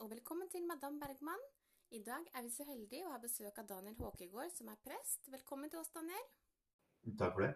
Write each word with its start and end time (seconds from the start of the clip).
og 0.00 0.10
velkommen 0.10 0.48
til 0.52 0.62
Madame 0.68 1.00
Bergman. 1.00 1.42
I 1.90 2.00
dag 2.06 2.24
er 2.34 2.42
vi 2.44 2.50
så 2.52 2.64
heldige 2.68 3.04
å 3.04 3.12
ha 3.12 3.18
besøk 3.20 3.58
av 3.60 3.66
Daniel 3.68 3.94
Håkegård, 3.98 4.52
som 4.56 4.70
er 4.72 4.78
prest. 4.86 5.20
Velkommen 5.32 5.70
til 5.70 5.80
oss, 5.80 5.90
Daniel. 5.94 6.24
Takk 7.18 7.34
for 7.36 7.44
det. 7.44 7.50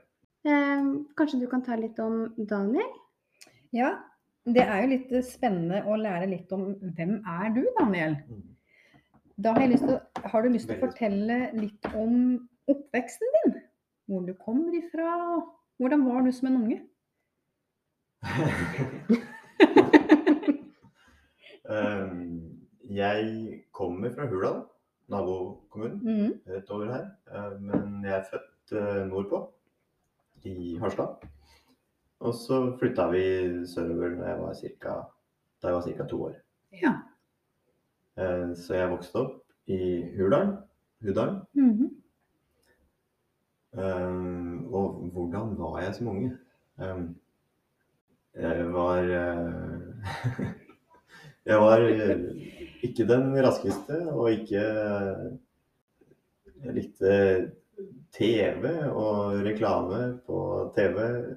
Eh, 0.49 0.89
kanskje 1.19 1.41
du 1.41 1.47
kan 1.51 1.65
ta 1.65 1.79
litt 1.81 1.99
om 2.05 2.27
Daniel? 2.51 2.91
Ja, 3.77 3.95
det 4.45 4.65
er 4.65 4.83
jo 4.83 4.91
litt 4.93 5.15
spennende 5.29 5.81
å 5.89 5.97
lære 6.01 6.29
litt 6.35 6.53
om 6.57 6.69
hvem 6.99 7.17
er 7.39 7.55
du, 7.57 7.63
Daniel? 7.81 8.19
Da 9.39 9.55
har, 9.55 9.65
jeg 9.65 9.73
lyst 9.77 9.89
til, 9.89 9.99
har 10.33 10.45
du 10.45 10.53
lyst 10.53 10.69
til 10.69 10.77
å 10.77 10.85
fortelle 10.85 11.41
litt 11.57 11.91
om 11.95 12.15
oppveksten 12.69 13.35
din? 13.39 13.59
Hvor 14.09 14.29
du 14.29 14.35
kommer 14.45 14.77
ifra? 14.77 15.17
Hvordan 15.81 16.05
var 16.11 16.29
du 16.29 16.33
som 16.35 16.53
en 16.53 16.63
unge? 16.65 16.79
Um, 21.69 22.59
jeg 22.91 23.63
kommer 23.73 24.11
fra 24.15 24.27
Hurdal, 24.27 24.63
nabokommunen 25.09 26.01
Mhm. 26.05 26.41
rett 26.49 26.71
over 26.71 26.85
her. 26.93 27.07
Uh, 27.29 27.61
Men 27.63 28.05
jeg 28.05 28.15
er 28.19 28.25
født 28.31 28.73
uh, 28.73 29.07
nordpå, 29.09 29.53
i 30.45 30.79
Harstad. 30.81 31.27
Og 32.21 32.35
så 32.35 32.77
flytta 32.79 33.09
vi 33.11 33.23
sørover 33.67 34.17
da 34.19 34.25
jeg 34.33 34.41
var 34.41 34.55
cirka, 34.55 34.95
da 35.63 35.69
jeg 35.69 35.75
var 35.75 35.83
ca. 35.83 36.07
to 36.07 36.23
år. 36.25 36.35
Ja. 36.83 36.93
Så 38.55 38.75
jeg 38.75 38.91
vokste 38.91 39.17
opp 39.17 39.43
i 39.67 40.03
Hurdal. 40.17 40.57
Hurdal. 41.03 41.41
Mm 41.55 41.71
-hmm. 41.71 41.91
Um, 43.73 44.75
og 44.75 45.11
hvordan 45.13 45.59
var 45.59 45.81
jeg 45.81 45.95
som 45.95 46.09
unge? 46.09 46.39
Um, 46.79 47.17
jeg 48.35 48.73
var 48.73 49.03
uh, 49.03 49.83
Jeg 51.49 51.61
var 51.65 51.81
uh, 51.81 52.25
ikke 52.85 53.07
den 53.09 53.31
raskeste, 53.45 54.01
og 54.13 54.31
ikke 54.33 54.63
Jeg 56.59 56.75
likte 56.75 57.13
TV 58.13 58.65
og 58.91 59.45
reklame 59.47 60.19
på 60.27 60.39
TV. 60.77 60.97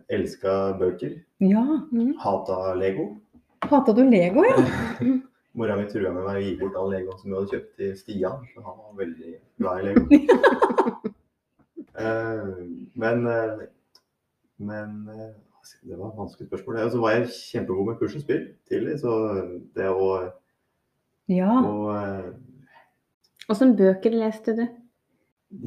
Elska 0.09 0.73
bøker. 0.79 1.19
ja. 1.39 1.63
Hata 2.23 2.73
Lego. 2.75 3.11
Hata 3.61 3.93
du 3.93 4.03
Lego, 4.09 4.43
ja? 4.43 4.55
Mora 5.53 5.75
mi 5.75 5.83
trua 5.91 6.13
med 6.15 6.23
meg 6.23 6.37
å 6.39 6.43
gi 6.45 6.53
bort 6.61 6.77
all 6.79 6.93
Lego 6.95 7.17
som 7.19 7.29
vi 7.29 7.35
hadde 7.37 7.51
kjøpt 7.51 7.71
til 7.77 7.95
Stian. 7.99 8.45
For 8.53 8.65
han 8.65 8.77
var 8.79 8.93
veldig 9.03 9.33
glad 9.59 9.81
i 9.81 9.89
Lego. 9.89 10.05
Eh, 12.01 12.45
men 12.97 13.25
eh, 13.27 13.59
men 14.63 15.09
eh, 15.11 15.33
det 15.83 15.97
var 15.97 16.11
et 16.11 16.19
vanskelig 16.19 16.47
spørsmål. 16.49 16.79
Og 16.85 16.91
så 16.93 17.01
var 17.01 17.15
jeg 17.15 17.33
kjempegod 17.35 17.89
med 17.89 17.99
puslespill 17.99 18.45
tidlig, 18.69 18.99
så 19.01 19.15
det 19.75 19.89
å, 19.89 20.11
Ja. 21.31 21.57
Åssen 23.51 23.73
uh, 23.73 23.77
bøker 23.79 24.15
leste 24.15 24.55
du? 24.57 24.63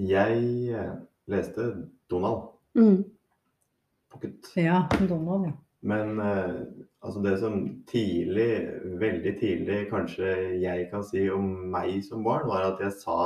Jeg 0.08 0.40
eh, 0.72 0.96
leste 1.30 1.70
Donald 2.10 2.50
Mm. 2.74 3.04
Pocket. 4.10 4.48
Ja, 4.58 4.88
Donald, 5.08 5.44
ja. 5.46 5.52
Men 5.86 6.18
uh, 6.18 6.64
altså 7.04 7.20
det 7.22 7.36
som 7.38 7.60
tidlig, 7.86 8.66
veldig 8.98 9.34
tidlig 9.38 9.78
kanskje 9.92 10.32
jeg 10.58 10.88
kan 10.90 11.04
si 11.06 11.28
om 11.30 11.44
meg 11.70 12.00
som 12.06 12.24
barn, 12.26 12.48
var 12.50 12.72
at 12.72 12.82
jeg 12.82 12.96
sa 12.98 13.18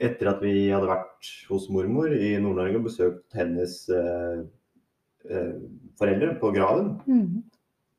Etter 0.00 0.30
at 0.30 0.38
vi 0.40 0.70
hadde 0.72 0.88
vært 0.88 1.28
hos 1.50 1.66
mormor 1.68 2.08
i 2.08 2.30
Nord-Norge 2.40 2.78
og 2.78 2.86
besøkt 2.86 3.34
hennes 3.36 3.74
eh, 3.92 4.38
foreldre 5.98 6.34
på 6.40 6.50
graven, 6.54 7.00
Mhm. 7.06 7.42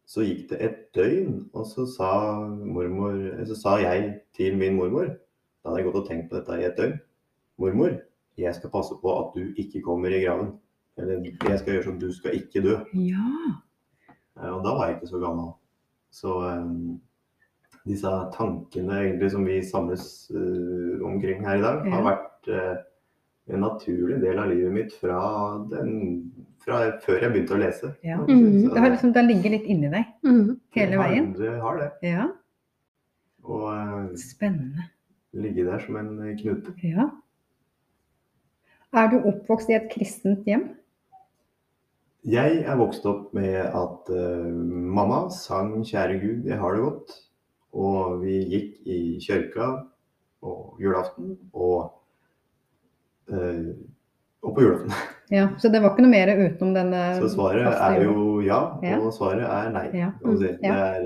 så 0.06 0.22
gikk 0.26 0.50
det 0.50 0.62
et 0.62 0.80
døgn, 0.94 1.50
og 1.54 1.66
så 1.66 1.86
sa, 1.88 2.10
mormor, 2.50 3.46
så 3.46 3.56
sa 3.56 3.78
jeg 3.78 4.22
til 4.34 4.58
min 4.58 4.76
mormor 4.76 5.06
Da 5.64 5.70
hadde 5.70 5.84
jeg 5.84 5.92
gått 5.94 6.02
og 6.02 6.08
tenkt 6.10 6.30
på 6.32 6.36
dette 6.40 6.58
i 6.60 6.66
et 6.66 6.76
døgn. 6.78 7.00
Mormor, 7.60 8.00
jeg 8.38 8.56
skal 8.56 8.70
passe 8.72 8.96
på 9.02 9.12
at 9.20 9.36
du 9.36 9.54
ikke 9.62 9.82
kommer 9.86 10.08
i 10.10 10.24
graven. 10.26 10.56
Eller 10.98 11.22
jeg 11.22 11.60
skal 11.60 11.74
gjøre 11.76 11.84
sånn, 11.86 12.00
du 12.00 12.12
skal 12.12 12.32
ikke 12.34 12.64
dø. 12.66 12.80
Ja. 12.98 13.28
Eh, 14.42 14.50
Og 14.50 14.64
da 14.64 14.74
var 14.74 14.88
jeg 14.88 14.96
ikke 14.98 15.12
så 15.12 15.20
gammel. 15.22 15.54
Så 16.12 16.34
um, 16.34 17.00
disse 17.86 18.10
tankene 18.34 18.98
egentlig 19.04 19.30
som 19.32 19.46
vi 19.46 19.62
samles 19.62 20.32
uh, 20.34 21.06
omkring 21.06 21.46
her 21.46 21.58
i 21.58 21.62
dag, 21.62 21.86
har 21.94 22.04
vært 22.04 22.50
eh, 22.50 22.76
en 23.50 23.60
naturlig 23.66 24.20
del 24.22 24.40
av 24.40 24.50
livet 24.52 24.72
mitt 24.72 24.94
fra, 24.94 25.18
den, 25.72 26.32
fra 26.64 27.00
før 27.02 27.22
jeg 27.26 27.32
begynte 27.34 27.56
å 27.56 27.62
lese. 27.62 27.94
Ja. 28.06 28.18
Mm. 28.28 28.70
Det 28.74 28.78
har 28.80 28.90
liksom, 28.94 29.14
det 29.14 29.24
ligger 29.26 29.50
litt 29.58 29.66
inni 29.66 29.90
deg 29.90 30.06
Mm. 30.24 30.60
hele 30.78 30.98
veien. 31.02 31.34
Det 31.38 31.56
har 31.62 31.78
det. 31.78 31.90
Ja. 32.06 32.28
Og 33.44 33.66
eh, 33.74 34.16
Spennende. 34.22 34.86
ligge 35.34 35.66
der 35.66 35.80
som 35.80 35.96
en 35.96 36.38
knute. 36.38 36.74
Ja. 36.84 37.10
Er 38.94 39.08
du 39.08 39.18
oppvokst 39.24 39.70
i 39.72 39.74
et 39.80 39.90
kristent 39.92 40.46
hjem? 40.46 40.70
Jeg 42.28 42.60
er 42.70 42.76
vokst 42.78 43.06
opp 43.10 43.32
med 43.34 43.56
at 43.66 44.10
uh, 44.14 44.52
mamma 44.94 45.30
sang 45.34 45.82
'Kjære 45.82 46.20
Gud, 46.22 46.44
jeg 46.46 46.60
har 46.60 46.76
det 46.76 46.84
godt'. 46.84 47.16
Og 47.74 48.22
vi 48.22 48.44
gikk 48.52 48.76
i 48.86 49.18
kirka 49.24 49.88
på 50.44 50.76
julaften 50.82 51.38
og, 51.54 51.94
og 53.30 54.56
på 54.56 54.62
julaften. 54.62 54.92
Ja, 55.32 55.46
Så 55.60 55.70
det 55.72 55.80
var 55.80 55.94
ikke 55.94 56.04
noe 56.04 56.12
mer 56.12 56.28
utenom 56.36 56.74
denne 56.76 57.02
Så 57.22 57.30
svaret 57.32 57.64
faste 57.64 57.86
er 57.96 58.02
jo 58.04 58.42
ja, 58.44 58.58
Ja. 58.84 58.98
og 59.00 59.14
svaret 59.16 59.46
er 59.48 59.70
nei. 59.72 59.86
Ja. 59.96 60.10
Mm, 60.26 60.34
si. 60.38 60.48
Det 60.48 60.58
Ja. 60.62 60.74
er, 60.74 61.06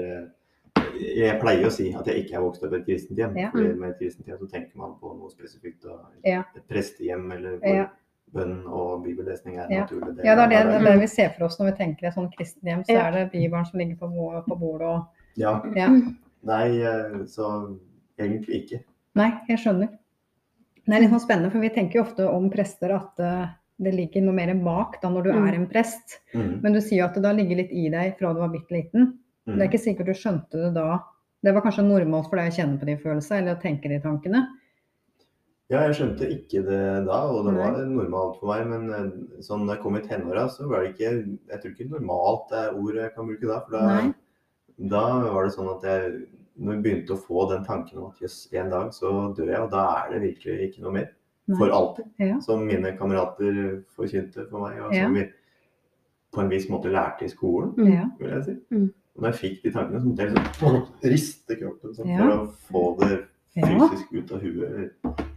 eh, 0.75 0.81
jeg 1.19 1.35
pleier 1.41 1.67
å 1.67 1.71
si 1.71 1.91
at 1.93 2.07
jeg 2.07 2.23
ikke 2.23 2.33
er 2.39 2.41
vokst 2.41 2.63
opp 2.65 2.73
i 2.73 2.75
et 2.79 2.85
kristent 2.87 3.17
hjem. 3.19 3.35
Ja. 3.37 3.51
fordi 3.51 3.75
med 3.77 3.89
et 3.91 3.99
kristent 3.99 4.25
hjem 4.25 4.39
så 4.39 4.49
tenker 4.49 4.75
man 4.81 4.95
på 4.99 5.13
noe 5.19 5.29
spesifikt. 5.29 5.85
Et 6.25 6.67
prestehjem 6.67 7.31
eller 7.35 7.59
hvor 7.59 7.75
Ja. 7.75 7.85
bønn 8.33 8.65
og 8.65 9.03
bibellesning 9.03 9.57
er 9.59 9.65
en 9.67 9.71
Ja. 9.71 9.81
naturlig 9.85 10.15
del. 10.15 10.25
Ja, 10.25 10.35
det 10.35 10.53
er 10.57 10.63
det, 10.63 10.73
det, 10.81 10.91
det 10.93 10.99
vi 11.01 11.07
ser 11.07 11.29
for 11.37 11.45
oss 11.45 11.59
når 11.59 11.65
vi 11.71 11.77
tenker 11.83 12.07
et 12.07 12.13
sånn 12.15 12.31
kristent 12.35 12.63
hjem. 12.63 12.83
Så 12.83 12.93
Ja. 12.93 13.07
er 13.07 13.11
det 13.11 13.31
Bibelen 13.31 13.65
som 13.65 13.77
ligger 13.79 13.95
på, 13.95 14.43
på 14.47 14.55
bordet 14.59 14.87
og 14.87 15.03
Ja. 15.37 15.61
Ja. 15.75 15.89
Nei, 16.43 16.81
eh, 16.81 17.25
så 17.27 17.77
egentlig 18.17 18.63
ikke. 18.65 18.79
Nei, 19.15 19.31
jeg 19.49 19.59
skjønner. 19.59 19.89
Det 20.85 20.93
er 20.93 21.01
litt 21.01 21.13
sånn 21.13 21.23
spennende, 21.23 21.51
for 21.51 21.63
vi 21.63 21.69
tenker 21.73 21.99
jo 21.99 22.03
ofte 22.05 22.25
om 22.29 22.49
prester 22.53 22.91
at 22.93 23.19
eh, 23.23 23.47
det 23.81 23.91
ligger 23.95 24.21
noe 24.23 24.35
mer 24.37 24.53
bak 24.63 24.99
da 25.01 25.09
når 25.09 25.23
du 25.23 25.31
Mm. 25.33 25.47
er 25.49 25.55
en 25.55 25.67
prest. 25.67 26.19
Mm. 26.33 26.61
Men 26.61 26.73
du 26.73 26.79
sier 26.81 26.99
jo 27.01 27.05
at 27.05 27.15
det 27.17 27.23
da 27.23 27.31
ligger 27.33 27.57
litt 27.57 27.71
i 27.73 27.89
deg 27.89 28.17
fra 28.19 28.33
du 28.33 28.39
var 28.39 28.49
bitte 28.53 28.71
liten. 28.71 29.17
Mm. 29.47 29.55
Det 29.57 29.61
er 29.61 29.69
ikke 29.71 29.83
sikkert 29.85 30.05
du 30.05 30.13
skjønte 30.13 30.51
det 30.61 30.73
da. 30.77 30.99
Det 31.43 31.53
var 31.53 31.61
kanskje 31.65 31.83
normalt 31.85 32.29
for 32.29 32.37
deg 32.37 32.51
å 32.51 32.55
kjenne 32.55 32.79
på 32.79 32.85
de 32.85 32.95
følelsene 32.97 33.41
eller 33.41 33.55
å 33.57 33.61
tenke 33.61 33.89
de 33.89 33.99
tankene. 33.99 34.45
Ja, 35.69 35.81
jeg 35.87 35.95
skjønte 35.97 36.27
ikke 36.29 36.61
det 36.65 36.79
da, 37.07 37.19
og 37.25 37.45
det 37.47 37.53
Nei. 37.55 37.61
var 37.65 37.85
normalt 37.89 38.39
for 38.39 38.51
meg. 38.53 38.67
Men 38.69 38.83
eh, 38.93 39.41
sånn 39.41 39.65
da 39.65 39.73
jeg 39.75 39.81
kom 39.83 39.97
i 39.97 40.01
tenåra, 40.05 40.45
så 40.49 40.69
var 40.69 40.83
det 40.85 40.93
ikke 40.93 41.11
Jeg 41.49 41.61
tror 41.61 41.71
ikke 41.73 41.89
normalt 41.89 42.51
er 42.53 42.77
ordet 42.77 43.01
jeg 43.07 43.15
kan 43.15 43.27
bruke 43.27 43.47
da. 43.49 43.59
For 43.65 43.71
da, 43.73 44.13
da 44.93 45.03
var 45.33 45.43
det 45.49 45.55
sånn 45.57 45.71
at 45.75 45.83
jeg 45.89 46.27
når 46.57 46.73
jeg 46.73 46.83
begynte 46.83 47.13
å 47.15 47.19
få 47.19 47.49
den 47.51 47.63
tanken 47.65 47.97
om 47.99 48.11
at 48.11 48.19
jøss, 48.21 48.47
en 48.53 48.69
dag 48.69 48.91
så 48.95 49.33
dør 49.35 49.47
jeg, 49.51 49.59
og 49.59 49.71
da 49.71 49.85
er 50.05 50.13
det 50.13 50.21
virkelig 50.21 50.69
ikke 50.69 50.81
noe 50.83 50.91
mer. 50.93 51.09
Nei. 51.47 51.57
For 51.59 51.69
alltid. 51.69 52.05
Ja. 52.19 52.39
Som 52.41 52.65
mine 52.65 52.97
kamerater 52.97 53.83
forkynte 53.95 54.47
for 54.49 54.59
meg, 54.69 54.79
og 54.81 54.93
Ja. 54.95 55.03
som 55.05 55.13
vi 55.13 55.25
på 56.33 56.41
en 56.41 56.49
viss 56.49 56.67
måte 56.69 56.89
lærte 56.91 57.23
i 57.25 57.29
skolen, 57.29 57.73
Mm. 57.77 57.91
Ja. 57.93 58.05
vil 58.19 58.29
jeg 58.29 58.43
si. 58.45 58.55
Mm. 58.71 58.93
Og 59.15 59.21
når 59.23 59.31
jeg 59.31 59.39
fikk 59.39 59.63
de 59.63 59.71
tankene, 59.71 59.99
så 60.01 60.05
måtte 60.07 60.23
jeg 60.25 60.33
liksom 60.33 60.87
riste 61.03 61.55
kroppen 61.59 61.93
sånn, 61.95 62.07
Ja. 62.07 62.17
for 62.17 62.31
å 62.31 62.47
få 62.49 62.99
det 62.99 63.25
fysisk 63.55 64.11
ut 64.13 64.31
av 64.31 64.41
huet, 64.41 64.71
eller 64.71 64.89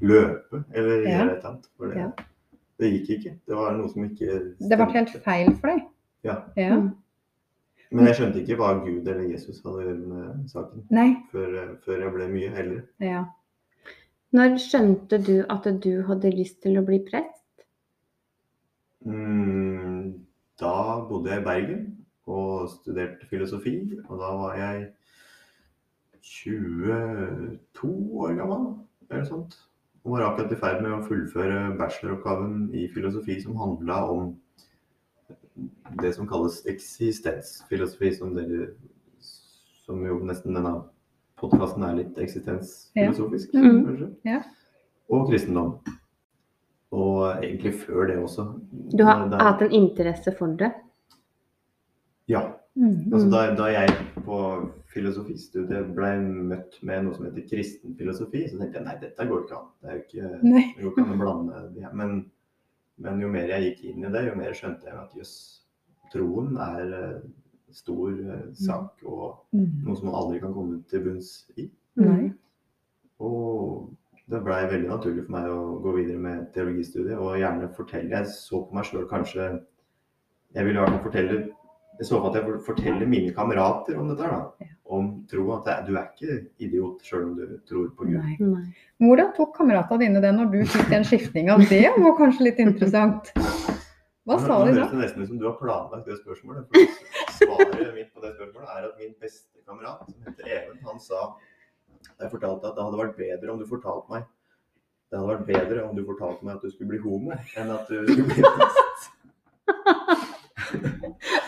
løpe, 0.03 0.65
eller 0.75 1.03
Ja. 1.03 1.09
gjøre 1.19 1.31
et 1.33 1.39
eller 1.39 1.49
annet. 1.51 1.67
For 1.77 1.87
det, 1.89 1.97
Ja. 1.97 2.11
det 2.79 2.93
gikk 2.93 3.11
ikke. 3.19 3.35
Det 3.47 3.55
var 3.57 3.77
noe 3.77 3.89
som 3.89 4.03
ikke 4.05 4.55
stemte. 4.57 4.69
Det 4.69 4.79
ble 4.79 4.87
helt 4.93 5.09
feil 5.23 5.53
for 5.57 5.67
deg. 5.69 5.83
Ja. 6.25 6.43
Ja. 6.57 6.91
Men 7.91 8.11
jeg 8.11 8.19
skjønte 8.19 8.43
ikke 8.43 8.59
hva 8.61 8.75
Gud 8.83 9.07
eller 9.09 9.31
Jesus 9.31 9.63
hadde 9.65 9.81
å 9.81 9.85
gjøre 9.87 10.09
med 10.11 10.49
saken 10.53 10.85
Nei. 10.93 11.09
før, 11.33 11.55
før 11.87 12.03
jeg 12.05 12.15
ble 12.15 12.27
mye 12.35 12.51
eldre. 12.63 12.83
Ja. 13.01 13.23
Når 14.37 14.59
skjønte 14.61 15.21
du 15.25 15.37
at 15.49 15.69
du 15.85 15.93
hadde 16.05 16.35
lyst 16.35 16.61
til 16.65 16.77
å 16.77 16.85
bli 16.85 16.99
prest? 17.07 17.47
Mm, 19.09 20.19
da 20.61 20.75
bodde 21.09 21.33
jeg 21.33 21.41
i 21.41 21.47
Bergen 21.47 21.87
og 22.29 22.69
studerte 22.75 23.25
filosofi, 23.31 23.79
og 24.05 24.21
da 24.21 24.35
var 24.37 24.59
jeg 24.59 24.83
22 26.29 27.89
år 28.21 28.37
gammel, 28.37 28.67
eller 29.09 29.25
sånt. 29.25 29.57
Og 30.05 30.13
var 30.13 30.27
akkurat 30.27 30.53
i 30.53 30.61
ferd 30.61 30.83
med 30.85 30.93
å 30.93 31.07
fullføre 31.09 31.63
bacheloroppgaven 31.81 32.69
i 32.77 32.85
filosofi 32.93 33.39
som 33.41 33.57
handla 33.61 34.03
om 34.13 34.35
det 36.03 36.15
som 36.15 36.29
kalles 36.29 36.61
eksistensfilosofi, 36.67 38.13
som 38.19 38.35
dere 38.37 38.71
Som 39.89 40.03
jo 40.05 40.19
nesten 40.21 40.53
denne 40.53 40.75
podkasten 41.41 41.83
er 41.87 41.95
litt 41.97 42.19
eksistensfilosofisk, 42.21 43.55
Ja. 43.55 43.61
Mm. 43.63 43.85
kanskje. 43.87 44.09
Ja. 44.25 44.43
Og 45.11 45.31
kristendom. 45.31 45.79
Og 46.93 47.43
egentlig 47.43 47.73
før 47.87 48.07
det 48.07 48.19
også. 48.19 48.45
Du 48.97 49.05
har 49.05 49.29
da, 49.29 49.37
det- 49.39 49.43
hatt 49.47 49.63
en 49.63 49.73
interesse 49.73 50.35
for 50.39 50.47
det? 50.61 50.73
Ja. 52.29 52.53
Mm. 52.77 53.09
Altså, 53.13 53.31
da, 53.31 53.55
da 53.57 53.65
jeg 53.73 53.89
på 54.27 54.71
filosofistudiet 54.93 55.95
ble 55.97 56.13
møtt 56.53 56.83
med 56.83 57.05
noe 57.05 57.15
som 57.17 57.25
heter 57.25 57.49
kristen 57.49 57.97
filosofi, 57.97 58.45
så 58.49 58.59
tenkte 58.59 58.75
jeg 58.79 58.85
nei, 58.85 58.97
dette 59.01 59.27
går 59.27 59.45
ikke 59.47 59.57
an. 59.57 59.69
Det 59.81 59.89
er 59.91 59.95
jo 59.95 60.03
ikke, 60.05 60.43
det 60.77 60.85
går 60.85 60.93
ikke 60.93 61.07
an 61.07 61.15
å 61.17 61.23
blande 61.23 61.75
de 61.75 61.81
her. 61.81 61.93
Men, 61.95 62.31
men 62.99 63.21
jo 63.23 63.29
mer 63.31 63.49
jeg 63.49 63.63
gikk 63.69 63.85
inn 63.93 64.05
i 64.05 64.13
det, 64.13 64.25
jo 64.29 64.35
mer 64.39 64.53
skjønte 64.57 64.89
jeg 64.89 64.97
at 64.99 65.15
jøss, 65.19 65.35
troen 66.13 66.57
er 66.59 66.93
eh, 66.99 67.21
stor 67.73 68.11
eh, 68.11 68.47
sak 68.57 69.03
og 69.07 69.45
Mm. 69.53 69.85
noe 69.87 69.97
som 69.97 70.07
man 70.11 70.15
aldri 70.19 70.41
kan 70.41 70.53
komme 70.55 70.83
til 70.89 71.01
bunns 71.05 71.51
i. 71.57 71.71
Nei. 71.97 72.33
Og 73.21 73.91
det 74.29 74.43
blei 74.45 74.61
veldig 74.69 74.89
naturlig 74.91 75.25
for 75.27 75.33
meg 75.33 75.47
å 75.51 75.79
gå 75.83 75.95
videre 75.97 76.19
med 76.21 76.51
teologistudiet 76.55 77.17
og 77.19 77.39
gjerne 77.41 77.71
fortelle. 77.75 78.11
Jeg 78.13 78.27
så 78.29 78.61
på 78.69 78.75
meg 78.77 78.85
sjøl 78.85 79.09
kanskje 79.09 79.47
Jeg 80.55 80.65
ville 80.65 80.79
i 80.79 80.83
hvert 80.83 80.95
fall 80.95 81.05
fortelle 81.11 81.39
Jeg 81.99 82.07
så 82.09 82.21
for 82.21 82.29
at 82.31 82.35
jeg 82.39 82.45
forteller 82.45 82.65
fortelle 82.65 83.07
mine 83.09 83.33
kamerater 83.35 83.99
om 83.99 84.09
dette 84.13 84.29
da. 84.29 84.67
Om 84.89 85.09
tro. 85.29 85.43
At 85.59 85.67
det, 85.67 85.75
du 85.89 85.99
er 85.99 86.07
ikke 86.09 86.37
idiot 86.65 87.03
sjøl 87.05 87.27
om 87.27 87.35
du 87.37 87.59
tror 87.69 87.91
på 87.97 88.07
Gud. 88.09 88.17
Nei. 88.17 88.37
Nei. 88.41 88.63
Hvordan 89.05 89.35
tok 89.37 89.53
kameratene 89.59 90.07
dine 90.07 90.23
det 90.25 90.31
når 90.37 90.49
du 90.55 90.63
fikk 90.73 90.89
den 90.93 91.05
skiftninga? 91.05 91.59
Det 91.69 91.85
var 91.99 92.17
kanskje 92.17 92.47
litt 92.49 92.63
interessant. 92.65 93.29
Hva 94.29 94.37
sa 94.41 94.49
nå 94.49 94.65
de 94.69 94.73
høres 94.77 94.81
da? 94.81 94.89
det 94.93 95.01
nesten 95.01 95.25
ut 95.25 95.29
som 95.31 95.39
du 95.41 95.45
har 95.49 95.55
planlagt 95.61 96.09
det 96.09 96.17
spørsmålet. 96.21 96.67
For 96.73 96.81
svaret 97.39 97.95
mitt 97.97 98.11
på 98.13 98.25
det 98.25 98.33
spørsmålet 98.35 98.73
er 98.75 98.89
at 98.89 98.99
min 99.01 99.15
beste 99.21 99.63
kamerat, 99.65 100.03
som 100.09 100.27
heter 100.27 100.51
Even, 100.57 100.81
han 100.85 101.01
sa 101.01 101.21
Jeg 102.21 102.33
fortalte 102.33 102.69
at 102.69 102.77
det 102.77 102.85
hadde 102.85 103.01
vært 103.01 103.17
bedre 103.17 103.53
om 103.55 103.61
du 103.61 103.65
fortalte 103.69 104.13
meg 104.13 104.27
Det 105.09 105.17
hadde 105.17 105.31
vært 105.33 105.47
bedre 105.49 105.85
om 105.87 105.97
du 105.97 106.05
fortalte 106.09 106.45
meg 106.45 106.59
at 106.59 106.65
du 106.67 106.73
skulle 106.75 106.93
bli 106.93 107.01
homo, 107.05 107.37
enn 107.57 107.73
at 107.73 107.89
du 107.89 107.97
skulle 108.09 108.29
bli 108.29 108.43
prest. 108.45 109.03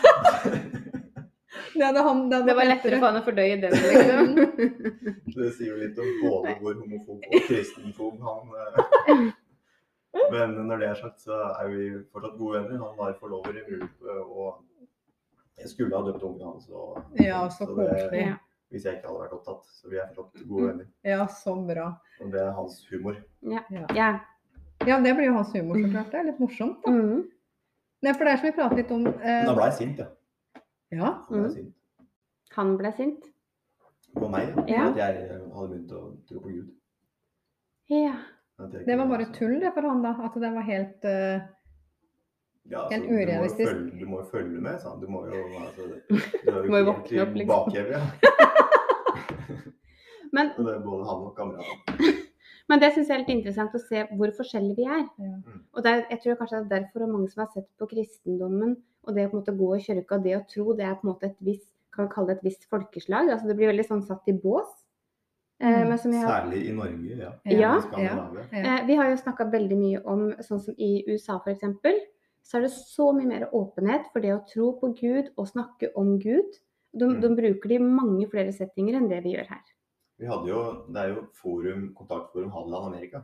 Det, 1.73 1.83
hadde 1.85 2.01
han, 2.05 2.23
det, 2.29 2.37
hadde 2.37 2.47
Det 2.49 2.55
var 2.57 2.67
lettere 2.69 2.97
for 2.99 3.07
han 3.07 3.19
å 3.19 3.23
fordøye 3.25 3.57
den, 3.61 3.75
liksom. 3.83 4.31
Det 5.37 5.51
sier 5.57 5.69
jo 5.71 5.77
litt 5.79 6.01
om 6.01 6.09
både 6.23 6.55
hvor 6.59 6.75
homofob 6.81 7.23
og 7.29 7.45
kristenfob 7.47 8.19
han 8.25 8.51
eh. 8.61 9.29
Men 10.33 10.57
når 10.67 10.81
det 10.81 10.87
er 10.89 10.97
sagt, 10.99 11.21
så 11.23 11.37
er 11.55 11.69
vi 11.71 11.83
fortsatt 12.11 12.35
gode 12.39 12.59
venner. 12.59 12.81
Han 12.83 12.97
var 12.97 13.13
forlover 13.19 13.55
i 13.55 13.63
bryllupet, 13.63 14.17
og 14.27 14.57
jeg 15.61 15.71
skulle 15.71 15.95
ha 15.95 16.03
døpt 16.03 16.25
ungen 16.27 16.47
hans. 16.49 16.67
Og, 16.69 16.97
Ja, 17.19 17.45
så 17.49 17.67
det- 17.69 17.75
koselig. 17.77 18.25
Hvis 18.71 18.85
jeg 18.87 18.97
ikke 18.97 19.07
hadde 19.07 19.21
vært 19.25 19.33
opptatt. 19.35 19.65
Så 19.67 19.89
vi 19.91 19.97
er 19.99 20.11
fortsatt 20.15 20.47
gode 20.47 20.67
venner. 20.67 20.85
Ja, 21.03 21.25
så 21.27 21.55
bra. 21.67 21.87
Og 22.23 22.31
det 22.31 22.41
er 22.43 22.51
hans 22.55 22.77
humor. 22.91 23.17
Ja. 23.43 23.63
Ja. 23.71 23.85
ja. 23.95 24.09
ja, 24.87 24.99
det 25.03 25.15
blir 25.15 25.27
jo 25.27 25.33
hans 25.39 25.51
humor, 25.55 25.75
så 25.79 25.91
klart. 25.91 26.11
Det 26.11 26.19
er 26.19 26.27
litt 26.29 26.39
morsomt. 26.39 26.79
da. 26.85 26.91
Mm. 26.91 27.23
Nei, 28.01 28.13
for 28.17 28.25
det 28.25 28.31
er 28.33 28.39
som 28.41 28.47
vi 28.47 28.53
prater 28.57 28.79
litt 28.79 28.91
om 28.95 29.03
eh, 29.07 29.43
Da 29.45 29.53
ble 29.53 29.65
jeg 29.69 29.77
sint, 29.77 29.99
ja. 30.01 30.07
Ja, 30.91 31.23
Han 31.29 31.29
ble 31.29 31.37
Mm. 31.47 31.53
sint 31.55 31.75
Han 32.57 32.77
ble 32.77 32.91
sint. 32.97 33.23
på 34.15 34.27
meg. 34.29 34.47
Ja. 34.67 34.75
Ja. 34.75 34.89
At 34.89 34.97
jeg 34.97 35.29
hadde 35.55 35.67
begynt 35.71 35.91
å 35.95 36.01
tro 36.27 36.39
på 36.43 36.49
Gud. 36.51 36.67
Ja. 37.89 38.13
Det 38.85 38.97
var 38.97 39.07
bare 39.07 39.25
tull 39.33 39.59
det 39.59 39.71
for 39.73 39.81
han, 39.87 40.01
da. 40.03 40.09
At 40.25 40.33
det 40.35 40.51
var 40.53 40.61
helt 40.67 41.05
uh... 41.05 41.39
Ja, 42.69 42.81
altså, 42.85 43.07
du 43.07 43.09
må 43.09 43.15
følge- 43.57 43.99
Du 43.99 44.05
må 44.05 44.17
jo 44.19 44.25
følge 44.31 44.61
med, 44.61 44.79
sa 44.81 44.89
han. 44.91 44.99
Du 45.01 45.07
må 45.07 45.25
jo 45.25 45.33
altså, 45.59 45.81
Du 46.45 46.69
Må 46.69 46.77
jo 46.77 46.85
våkne 46.91 47.21
opp, 47.23 47.33
liksom. 47.35 47.47
bakhevet. 47.47 47.91
Ja. 47.91 47.99
Men, 50.33 50.47
Og 50.57 50.65
det 50.65 50.73
er 50.75 50.79
både 50.85 51.03
han 51.09 51.21
og 51.27 51.35
kameratene. 51.35 52.11
men 52.69 52.79
det 52.79 52.93
syns 52.93 53.07
jeg 53.09 53.15
er 53.15 53.23
litt 53.25 53.33
interessant 53.37 53.73
å 53.75 53.79
se 53.79 54.03
hvor 54.17 54.31
forskjellige 54.37 54.75
vi 54.77 54.85
er. 54.85 55.05
Ja. 55.17 55.35
Mm. 55.45 55.61
Og 55.73 55.83
det 55.83 55.91
er, 55.91 56.05
jeg 56.11 56.21
tror 56.23 56.35
kanskje 56.39 56.59
det 56.69 56.77
er 56.77 56.81
derfor 56.83 57.07
mange 57.07 57.29
som 57.29 57.43
har 57.45 57.51
sett 57.53 57.67
på 57.77 57.87
kristendommen 57.91 58.77
og 59.03 59.15
det 59.15 59.25
å 59.25 59.29
på 59.31 59.37
en 59.37 59.41
måte 59.41 59.57
gå 59.57 59.75
i 59.75 59.81
kirka, 59.81 60.17
det 60.21 60.35
å 60.37 60.45
tro, 60.47 60.73
det 60.77 60.85
er 60.85 60.95
på 60.95 61.07
en 61.07 61.13
måte 61.13 61.25
et 61.31 61.37
visst 61.41 61.67
kan 61.91 62.07
kalle 62.07 62.27
det 62.27 62.37
et 62.37 62.43
visst 62.51 62.69
folkeslag. 62.69 63.29
altså 63.29 63.47
Det 63.47 63.55
blir 63.57 63.67
veldig 63.73 63.87
sånn 63.87 64.03
satt 64.05 64.27
i 64.27 64.33
bås. 64.33 64.69
Eh, 65.59 65.67
Mm. 65.81 65.89
men 65.89 65.97
som 65.97 66.11
jeg 66.11 66.21
har 66.23 66.41
Særlig 66.41 66.69
i 66.69 66.71
Norge, 66.73 67.17
ja. 67.17 67.31
Ja. 67.45 67.81
ja. 67.97 68.29
Ja. 68.51 68.77
Eh, 68.79 68.85
vi 68.87 68.95
har 68.95 69.09
jo 69.09 69.17
snakka 69.17 69.51
veldig 69.51 69.77
mye 69.77 70.01
om 70.05 70.31
sånn 70.39 70.61
som 70.61 70.73
i 70.77 71.03
USA 71.07 71.35
f.eks. 71.45 71.61
Så 72.43 72.57
er 72.57 72.61
det 72.61 72.71
så 72.71 73.11
mye 73.13 73.27
mer 73.27 73.49
åpenhet 73.53 74.07
for 74.13 74.21
det 74.21 74.31
å 74.33 74.45
tro 74.47 74.71
på 74.79 74.95
Gud 74.99 75.29
og 75.37 75.47
snakke 75.47 75.91
om 75.95 76.17
Gud. 76.17 76.57
De, 76.93 77.05
Mm. 77.05 77.21
de 77.21 77.29
bruker 77.35 77.69
det 77.69 77.75
i 77.75 77.83
mange 77.83 78.27
flere 78.29 78.51
settinger 78.51 78.95
enn 78.97 79.09
det 79.09 79.23
vi 79.23 79.35
gjør 79.35 79.47
her. 79.49 79.61
Vi 80.21 80.27
hadde 80.29 80.49
jo, 80.51 80.59
Det 80.93 81.01
er 81.01 81.13
jo 81.15 81.21
forum, 81.33 81.87
kontaktforum 81.97 82.51
Hadeland 82.53 82.85
Amerika 82.93 83.21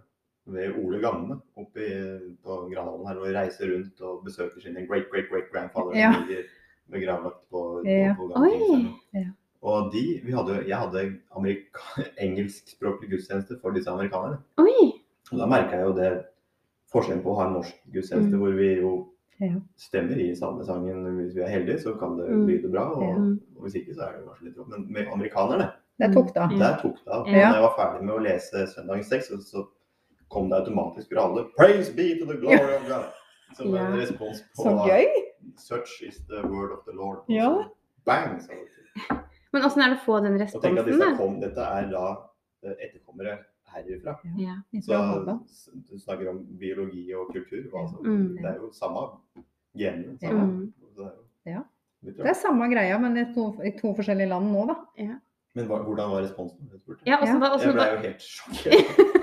ved 0.48 0.78
Ole 0.80 1.00
Gamme 1.04 1.36
oppe 1.60 1.84
i, 1.84 1.98
på 2.44 2.56
Granavolden 2.72 3.08
her. 3.12 3.20
Og 3.22 3.34
reiser 3.36 3.70
rundt 3.74 4.02
og 4.02 4.24
besøker 4.26 4.64
sine 4.64 4.86
great 4.88 5.10
great 5.12 5.28
great 5.30 5.52
grandfather 5.54 5.94
Ja. 6.00 6.14
som 6.14 6.24
ligger 6.28 6.44
begravlagt 6.90 7.42
på, 7.52 7.84
Ja. 7.86 8.16
på, 8.18 8.30
på. 8.34 8.46
Ja. 9.14 9.26
Og 9.62 9.92
de, 9.94 10.22
vi 10.24 10.32
hadde, 10.32 10.64
jeg 10.68 10.78
hadde 10.78 11.18
engelskspråklig 12.26 13.10
gudstjeneste 13.12 13.58
for 13.62 13.72
disse 13.76 13.90
amerikanerne. 13.92 14.40
Oi! 14.58 14.94
Og 15.32 15.40
da 15.42 15.46
merka 15.50 15.76
jeg 15.78 15.86
jo 15.90 15.96
det 15.98 16.12
forskjellen 16.94 17.24
på 17.24 17.34
å 17.34 17.38
ha 17.42 17.48
en 17.50 17.58
norsk 17.60 17.76
gudstjeneste 17.94 18.36
Mm. 18.36 18.40
hvor 18.42 18.56
vi 18.58 18.70
jo 18.82 19.08
Ja. 19.40 19.54
stemmer 19.78 20.18
i 20.18 20.34
salmesangen. 20.36 21.04
Hvis 21.18 21.36
vi 21.36 21.42
er 21.42 21.50
heldige, 21.50 21.80
så 21.80 21.94
kan 22.00 22.18
det 22.18 22.30
Mm. 22.30 22.48
lyde 22.48 22.72
bra. 22.72 22.90
Og, 22.96 23.38
og 23.58 23.62
hvis 23.64 23.76
ikke, 23.76 23.94
så 23.94 24.02
er 24.08 24.12
det 24.18 24.26
kanskje 24.28 24.46
litt 24.46 24.58
rått. 24.58 24.70
Men 24.70 24.88
med 24.94 25.08
amerikanerne, 25.14 25.72
Det 26.00 26.14
tok 26.14 26.34
da. 26.36 26.48
Ja. 26.52 26.58
der 26.58 26.78
tok 26.82 26.98
det 27.06 27.12
av. 27.14 27.28
Ja. 27.28 27.50
Når 27.50 27.56
jeg 27.58 27.64
var 27.64 27.76
ferdig 27.78 28.04
med 28.06 28.16
å 28.16 28.20
lese 28.22 28.68
søndagens 28.76 29.10
tekst, 29.10 29.32
så- 29.52 29.68
kom 30.30 30.50
det 30.50 30.58
automatisk 30.60 31.08
fra 31.14 31.22
alle 31.24 31.46
'Praise 31.58 31.96
be 31.96 32.20
to 32.20 32.26
the 32.26 32.38
glory 32.38 32.76
of 32.76 32.84
God'. 32.88 33.06
Som 33.56 33.74
Ja. 33.76 33.86
en 33.88 33.98
respons 34.00 34.42
på 34.56 34.64
Så 34.64 34.88
gøy! 34.88 35.06
'Such 35.56 36.02
is 36.08 36.18
the 36.28 36.42
word 36.48 36.72
of 36.72 36.84
the 36.86 36.92
Lord'. 36.92 37.24
Ja. 37.30 37.64
bang! 38.06 38.42
sa 38.42 38.54
det. 38.54 39.18
Men 39.54 39.64
åssen 39.64 39.82
er 39.82 39.90
det 39.90 39.98
å 39.98 40.06
få 40.06 40.20
den 40.22 40.34
Og 40.34 40.40
tenk 40.62 40.78
at 40.78 40.86
responsen, 40.86 40.86
disse 40.86 41.18
kom, 41.18 41.40
dette 41.40 41.62
er 41.62 41.90
da 41.90 42.16
eh, 42.64 42.76
etterkommere 42.86 43.38
herifra. 43.74 44.18
Ja. 44.38 44.56
Så 44.82 45.72
du 45.90 45.98
snakker 46.00 46.30
om 46.30 46.46
biologi 46.60 47.14
og 47.16 47.32
kultur. 47.34 47.64
hva 47.72 47.88
som- 47.90 48.04
Mm. 48.06 48.36
Det 48.42 48.46
er 48.46 48.56
jo 48.60 48.70
samme 48.72 49.10
genene. 49.78 50.18
Ja. 50.22 50.28
Samme. 50.30 50.44
Mm. 50.44 50.74
Det 50.96 51.06
er 51.06 51.12
jo 51.12 51.24
Ja. 51.46 51.64
Det 52.04 52.20
er 52.26 52.34
samme 52.34 52.70
greia, 52.70 52.98
men 53.00 53.18
i 53.18 53.34
to, 53.34 53.62
i 53.64 53.72
to 53.72 53.94
forskjellige 53.94 54.30
land 54.30 54.52
nå, 54.54 54.68
da. 54.68 54.76
Men 55.58 55.66
hva, 55.70 55.80
hvordan 55.88 56.12
var 56.14 56.22
responsen? 56.22 56.70
Ja, 57.08 57.18
åssen 57.24 57.42
da, 57.42 57.50
var- 57.50 57.64
Jeg 57.66 57.74
ble 57.74 57.88
jo 57.92 58.02
helt 58.06 58.22
sjokkert. 58.22 58.88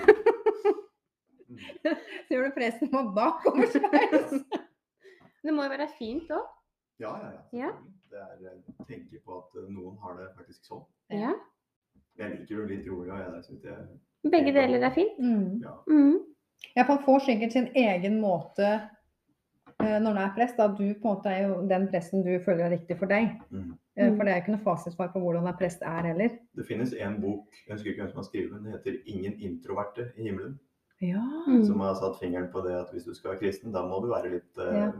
Så 1.85 2.35
gjør 2.35 2.47
du 2.49 2.55
presten 2.57 2.91
må 2.93 3.03
da 3.15 3.27
kommer. 3.45 3.67
Det 5.45 5.53
må 5.53 5.67
jo 5.67 5.73
være 5.75 5.89
fint 5.99 6.31
òg. 6.33 6.47
Ja, 7.03 7.13
ja, 7.21 7.31
ja. 7.61 7.71
Det 8.11 8.21
er 8.23 8.47
eh, 8.49 8.85
tenke 8.89 9.21
på 9.27 9.37
at 9.41 9.57
eh, 9.61 9.67
noen 9.75 9.97
har 10.03 10.17
det 10.19 10.29
faktisk 10.39 10.67
sånn. 10.71 10.85
Ja. 11.13 11.33
Jeg 12.19 12.31
liker 12.39 12.55
jo 12.61 12.67
litt 12.71 12.87
rolig, 12.89 13.11
og 13.11 13.19
jeg 13.19 13.65
jeg 13.67 14.31
Begge 14.33 14.55
deler 14.57 14.87
er 14.89 14.95
fint. 14.95 15.19
Mm. 15.21 15.61
ja. 15.65 15.75
Mm. 15.91 16.15
Ja, 16.75 16.85
for 16.87 16.95
han 16.95 17.05
får 17.05 17.25
sikkert 17.27 17.53
sin 17.53 17.67
egen 17.77 18.21
måte 18.23 18.69
når 19.81 20.13
du 20.15 20.21
er 20.21 20.33
prest. 20.37 20.57
Da 20.57 20.69
du 20.69 20.95
på 20.95 21.09
en 21.09 21.17
måte 21.17 21.27
er 21.31 21.49
jo 21.49 21.67
den 21.69 21.89
presten 21.89 22.23
du 22.25 22.39
føler 22.45 22.65
er 22.67 22.71
riktig 22.79 22.99
for 22.99 23.07
deg. 23.07 23.41
Mm. 23.51 23.75
Eh, 23.97 24.11
Mm. 24.11 24.17
For 24.17 24.25
det 24.25 24.33
er 24.33 24.37
jo 24.37 24.43
ikke 24.43 24.57
noe 24.57 24.65
fasitsvar 24.65 25.13
på 25.13 25.21
hvordan 25.21 25.47
en 25.47 25.55
prest 25.57 25.83
er 25.83 26.03
heller. 26.03 26.31
Det 26.57 26.67
finnes 26.67 26.93
en 26.99 27.21
bok, 27.21 27.47
jeg 27.69 27.75
husker 27.77 27.91
ikke 27.91 28.03
hvem 28.03 28.11
som 28.11 28.17
har 28.17 28.25
skrevet 28.25 28.51
den, 28.53 28.65
den 28.65 28.73
heter 28.73 28.97
'Ingen 29.07 29.35
introverte 29.41 30.11
i 30.19 30.23
himmelen'. 30.29 30.59
Ja. 31.01 31.23
Mm. 31.47 31.65
Som 31.65 31.81
har 31.81 31.95
satt 31.95 32.19
fingeren 32.21 32.49
på 32.53 32.61
det 32.67 32.75
at 32.75 32.91
hvis 32.93 33.05
du 33.05 33.15
skal 33.15 33.31
være 33.31 33.41
kristen, 33.41 33.73
da 33.73 33.83
må 33.83 34.01
du 34.03 34.09
være 34.09 34.31
litt 34.31 34.59
eh, 34.59 34.75
Ja. 34.75 34.93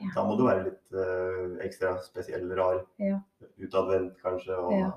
Ja. 0.00 0.08
Da 0.14 0.22
må 0.24 0.36
du 0.38 0.44
være 0.46 0.64
litt 0.64 0.92
uh, 0.94 1.58
ekstra 1.66 1.98
spesiell, 2.02 2.48
rar, 2.56 2.84
Ja. 3.00 3.18
utadvendt 3.60 4.14
kanskje, 4.22 4.54
og 4.56 4.72
Ja. 4.72 4.90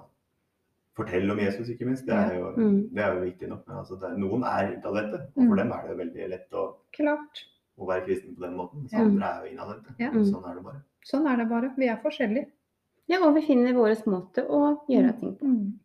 fortelle 0.96 1.32
om 1.32 1.40
Jesus, 1.40 1.70
ikke 1.70 1.86
minst. 1.86 2.06
Det 2.06 2.14
er 2.14 2.36
jo, 2.40 2.52
Mm. 2.56 2.90
det 2.94 3.00
er 3.04 3.14
jo 3.16 3.22
viktig 3.22 3.50
nok. 3.50 3.68
Men 3.68 3.78
altså, 3.78 3.96
det 4.00 4.04
er, 4.12 4.18
noen 4.18 4.44
er 4.44 4.78
utadvendte, 4.78 5.22
og 5.36 5.44
Mm. 5.44 5.48
for 5.50 5.56
dem 5.56 5.72
er 5.72 5.88
det 5.88 5.98
veldig 5.98 6.30
lett 6.30 6.52
å, 6.54 6.76
Klart. 6.94 7.46
Å 7.82 7.90
være 7.90 8.06
kristen 8.06 8.36
på 8.38 8.46
den 8.46 8.56
måten. 8.58 8.88
Så 8.92 9.02
andre 9.02 9.28
er 9.30 9.46
jo 9.46 9.52
innadvendte. 9.54 9.96
Ja. 10.02 10.10
Mm. 10.14 10.26
Sånn 10.30 10.48
er 10.50 10.58
det 10.58 10.64
bare. 10.66 10.82
Sånn 11.10 11.28
er 11.32 11.40
det 11.42 11.48
bare. 11.50 11.72
Vi 11.78 11.88
er 11.90 12.02
forskjellige. 12.04 12.50
Ja, 13.10 13.20
og 13.26 13.34
vi 13.36 13.42
finner 13.48 13.74
vår 13.76 13.96
måte 14.08 14.46
å 14.48 14.62
gjøre 14.92 15.16
ting 15.20 15.34
på. 15.40 15.48
Mm. 15.50 15.80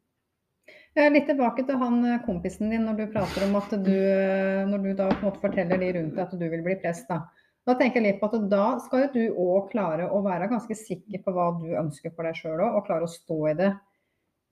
Eh, 0.96 1.08
Litt 1.12 1.26
tilbake 1.28 1.64
til 1.68 1.76
han 1.80 1.98
eh, 2.08 2.20
kompisen 2.24 2.70
din 2.72 2.86
når 2.88 3.00
du 3.00 3.06
prater 3.12 3.44
om 3.44 3.56
at 3.58 3.72
du 3.84 3.92
eh, 3.92 4.62
Når 4.68 4.84
du 4.84 4.92
da 4.96 5.08
på 5.10 5.18
en 5.18 5.26
måte 5.28 5.42
forteller 5.42 5.80
de 5.82 5.90
rundt 5.98 6.14
deg 6.16 6.22
at 6.24 6.36
du 6.38 6.46
vil 6.48 6.62
bli 6.64 6.76
prest, 6.80 7.08
da. 7.10 7.22
Da 7.66 7.74
tenker 7.74 8.00
jeg 8.00 8.12
litt 8.14 8.20
på 8.22 8.28
at 8.30 8.46
da 8.48 8.78
skal 8.78 9.06
jo 9.06 9.08
du 9.16 9.40
òg 9.42 9.70
klare 9.72 10.06
å 10.08 10.20
være 10.24 10.46
ganske 10.52 10.76
sikker 10.78 11.24
på 11.24 11.32
hva 11.34 11.48
du 11.58 11.72
ønsker 11.76 12.12
for 12.14 12.22
deg 12.28 12.38
sjøl 12.38 12.60
òg, 12.62 12.76
og 12.78 12.86
klare 12.86 13.08
å 13.08 13.10
stå 13.10 13.38
i 13.50 13.54
det 13.58 13.72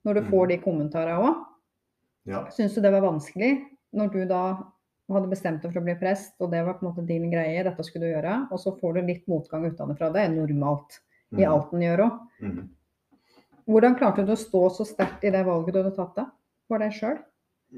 når 0.05 0.13
du 0.13 0.21
Mm. 0.21 0.29
får 0.29 0.47
de 0.51 0.57
kommentarene 0.57 1.21
òg. 1.29 1.45
Ja. 2.25 2.43
Syns 2.51 2.75
du 2.75 2.81
det 2.81 2.91
var 2.91 3.01
vanskelig 3.05 3.53
når 3.93 4.11
du 4.11 4.25
da 4.25 4.41
hadde 5.13 5.29
bestemt 5.29 5.61
deg 5.61 5.71
for 5.71 5.79
å 5.81 5.83
bli 5.85 5.95
prest, 5.99 6.33
og 6.41 6.49
det 6.51 6.63
var 6.65 6.73
på 6.79 6.85
en 6.85 6.89
måte 6.91 7.05
din 7.05 7.29
greie, 7.29 7.63
dette 7.63 7.83
skulle 7.85 8.07
du 8.07 8.13
gjøre, 8.15 8.47
og 8.51 8.57
så 8.59 8.73
får 8.79 8.93
du 8.93 9.01
litt 9.05 9.27
motgang 9.27 9.65
utenfra. 9.69 10.11
Det 10.13 10.21
er 10.23 10.29
normalt 10.33 10.99
i 11.31 11.43
Mm. 11.43 11.51
alt 11.51 11.73
en 11.73 11.79
gjør 11.81 11.99
òg. 12.05 12.19
Mm. 12.41 12.69
Hvordan 13.67 13.95
klarte 13.97 14.25
du 14.25 14.31
å 14.31 14.35
stå 14.37 14.69
så 14.71 14.85
sterkt 14.85 15.23
i 15.23 15.29
det 15.31 15.45
valget 15.45 15.73
du 15.73 15.83
hadde 15.83 15.95
tatt 15.95 16.15
da, 16.15 16.25
for 16.67 16.77
deg 16.79 16.91
sjøl? 16.91 17.17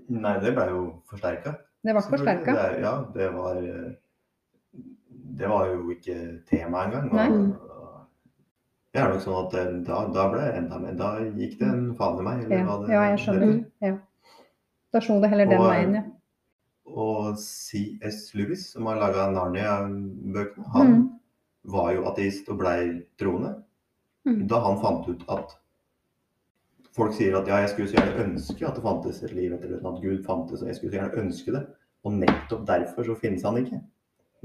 Nei, 0.10 0.40
det 0.40 0.54
ble 0.56 0.66
jo 0.70 1.02
forsterka. 1.10 1.58
Det 1.84 1.94
ble 1.96 2.02
forsterka. 2.02 2.56
Er- 2.56 2.80
Ja, 2.82 3.06
det 3.14 3.34
var 3.34 3.56
Det 5.38 5.48
var 5.48 5.68
jo 5.68 5.90
ikke 5.92 6.46
tema 6.50 6.86
engang. 6.86 7.12
Og, 7.12 7.52
og 7.54 8.08
Det 8.94 9.02
er 9.02 9.10
nok 9.10 9.22
sånn 9.22 9.46
at 9.48 9.54
eh, 9.54 9.72
da, 9.86 10.08
da 10.08 10.30
ble 10.32 10.40
jeg 10.42 10.56
enda 10.64 10.80
mer. 10.80 10.94
Da 10.98 11.10
gikk 11.20 11.60
det 11.60 11.68
en 11.68 11.96
faen 11.96 12.20
i 12.20 12.24
meg. 12.24 12.44
Eller 12.46 12.58
Ja, 12.58 12.64
hva 12.66 12.78
det 12.86 12.90
ja, 12.94 13.02
jeg 13.12 13.20
skjønner. 13.20 13.52
heter. 13.54 13.66
Ja. 13.82 13.98
Da 14.94 15.00
slo 15.00 15.20
det 15.22 15.30
heller 15.30 15.46
den 15.46 15.60
Og, 15.62 15.70
veien, 15.70 15.94
ja. 15.94 16.02
Og 16.88 17.38
C.S. 17.42 18.34
Lewis, 18.38 18.70
som 18.74 18.86
har 18.88 18.96
laga 19.02 19.28
Narnia-bøkene, 19.34 20.68
han 20.74 20.88
Mm. 20.94 21.10
var 21.66 21.92
jo 21.94 22.06
ateist 22.08 22.48
og 22.50 22.60
blei 22.60 23.04
troende. 23.20 23.64
Mm. 24.26 24.48
Da 24.48 24.60
han 24.64 24.80
fant 24.82 25.08
ut 25.10 25.24
at 25.30 25.58
folk 26.96 27.14
sier 27.14 27.36
at 27.38 27.48
ja, 27.48 27.58
jeg 27.62 27.70
skulle 27.70 27.90
så 27.90 27.98
gjerne 28.00 28.24
ønske 28.26 28.68
at 28.68 28.76
det 28.76 28.84
fantes 28.84 29.22
et 29.24 29.34
liv 29.36 29.54
etter 29.54 29.70
døden, 29.70 29.86
at 29.96 30.02
Gud 30.02 30.24
fantes, 30.26 30.62
og 30.62 30.68
jeg 30.68 30.76
skulle 30.76 30.92
så 30.94 31.00
gjerne 31.02 31.22
ønske 31.26 31.52
det. 31.52 31.68
Og 32.06 32.14
nettopp 32.14 32.66
derfor 32.68 33.04
så 33.04 33.16
finnes 33.20 33.44
han 33.44 33.58
ikke. 33.58 33.82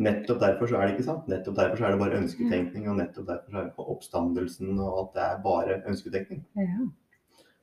Nettopp 0.03 0.41
derfor 0.41 0.67
så 0.67 0.77
er 0.81 0.87
det 0.89 0.95
ikke 0.97 1.05
sant. 1.07 1.29
Nettopp 1.29 1.57
derfor 1.57 1.77
så 1.77 1.85
er 1.87 1.91
det 1.95 2.01
bare 2.01 2.19
ønsketenkning, 2.19 2.89
og 2.89 2.97
nettopp 2.97 3.27
derfor 3.29 3.51
så 3.53 3.59
er 3.59 3.65
det 3.65 3.77
på 3.77 3.87
oppstandelsen 3.95 4.79
og 4.81 4.99
alt 4.99 5.15
det 5.15 5.23
er 5.23 5.43
bare 5.47 5.83
ønsketenkning. 5.89 6.45
ja. 6.57 6.89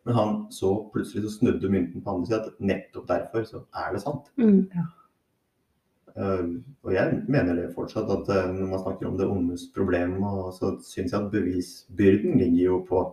Men 0.06 0.16
han 0.16 0.46
så 0.52 0.70
plutselig 0.94 1.24
så 1.26 1.34
snudde 1.40 1.70
mynten 1.70 2.02
på 2.02 2.10
andre 2.14 2.26
siden 2.30 2.46
at 2.48 2.62
nettopp 2.72 3.08
derfor 3.08 3.44
så 3.46 3.62
er 3.76 3.92
det 3.94 4.02
sant. 4.02 4.32
Mm. 4.40 4.64
Eh, 6.16 6.46
og 6.84 6.94
jeg 6.94 7.20
mener 7.28 7.56
det 7.56 7.68
fortsatt 7.76 8.10
at 8.12 8.32
uh, 8.32 8.48
når 8.56 8.72
man 8.72 8.82
snakker 8.82 9.08
om 9.08 9.18
det 9.20 9.28
ondes 9.30 9.68
problem, 9.76 10.18
så 10.56 10.74
syns 10.84 11.14
jeg 11.14 11.20
at 11.22 11.32
bevisbyrden 11.32 12.40
ligger 12.40 12.64
jo 12.64 12.80
på 12.90 13.04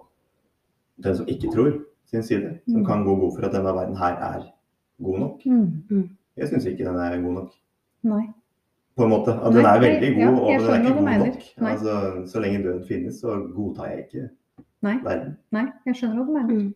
den 1.05 1.17
som 1.19 1.29
ikke 1.29 1.53
tror, 1.53 1.73
sin 2.11 2.23
side. 2.23 2.59
Som 2.69 2.81
Mm. 2.81 2.87
kan 2.87 3.05
gå 3.05 3.17
god 3.21 3.37
for 3.37 3.47
at 3.47 3.53
denne 3.53 3.75
verden 3.75 3.97
her 3.97 4.17
er 4.17 4.43
god 5.03 5.19
nok. 5.19 5.47
Mm. 5.47 6.09
Jeg 6.37 6.49
syns 6.49 6.65
ikke 6.65 6.85
den 6.85 6.97
er 6.97 7.23
god 7.23 7.35
nok. 7.35 7.53
Nei. 8.03 8.27
På 8.97 9.05
en 9.05 9.11
måte. 9.11 9.35
At 9.35 9.53
Nei, 9.53 9.59
den 9.59 9.67
er 9.67 9.81
veldig 9.81 10.15
god, 10.15 10.23
ja, 10.23 10.31
og 10.31 10.61
den 10.63 10.71
er 10.71 10.79
ikke 10.81 10.95
god 10.95 11.19
nok. 11.19 11.71
Altså, 11.71 11.93
så 12.33 12.41
lenge 12.41 12.63
død 12.65 12.87
finnes, 12.89 13.21
så 13.21 13.37
godtar 13.55 13.91
jeg 13.91 13.99
ikke 13.99 14.29
Nei. 14.87 14.99
verden. 15.05 15.37
Nei, 15.53 15.67
jeg 15.87 15.95
skjønner 15.99 16.17
hva 16.17 16.27
du 16.27 16.33
mener. 16.33 16.55
Mm. 16.55 16.75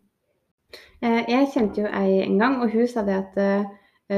Eh, 1.02 1.24
Jeg 1.28 1.48
kjente 1.54 1.82
jo 1.82 1.86
ei 1.86 2.20
en 2.24 2.38
gang, 2.38 2.60
og 2.62 2.70
hun 2.72 2.86
sa 2.90 3.02
det 3.06 3.16
at 3.16 3.38
eh, 3.38 3.64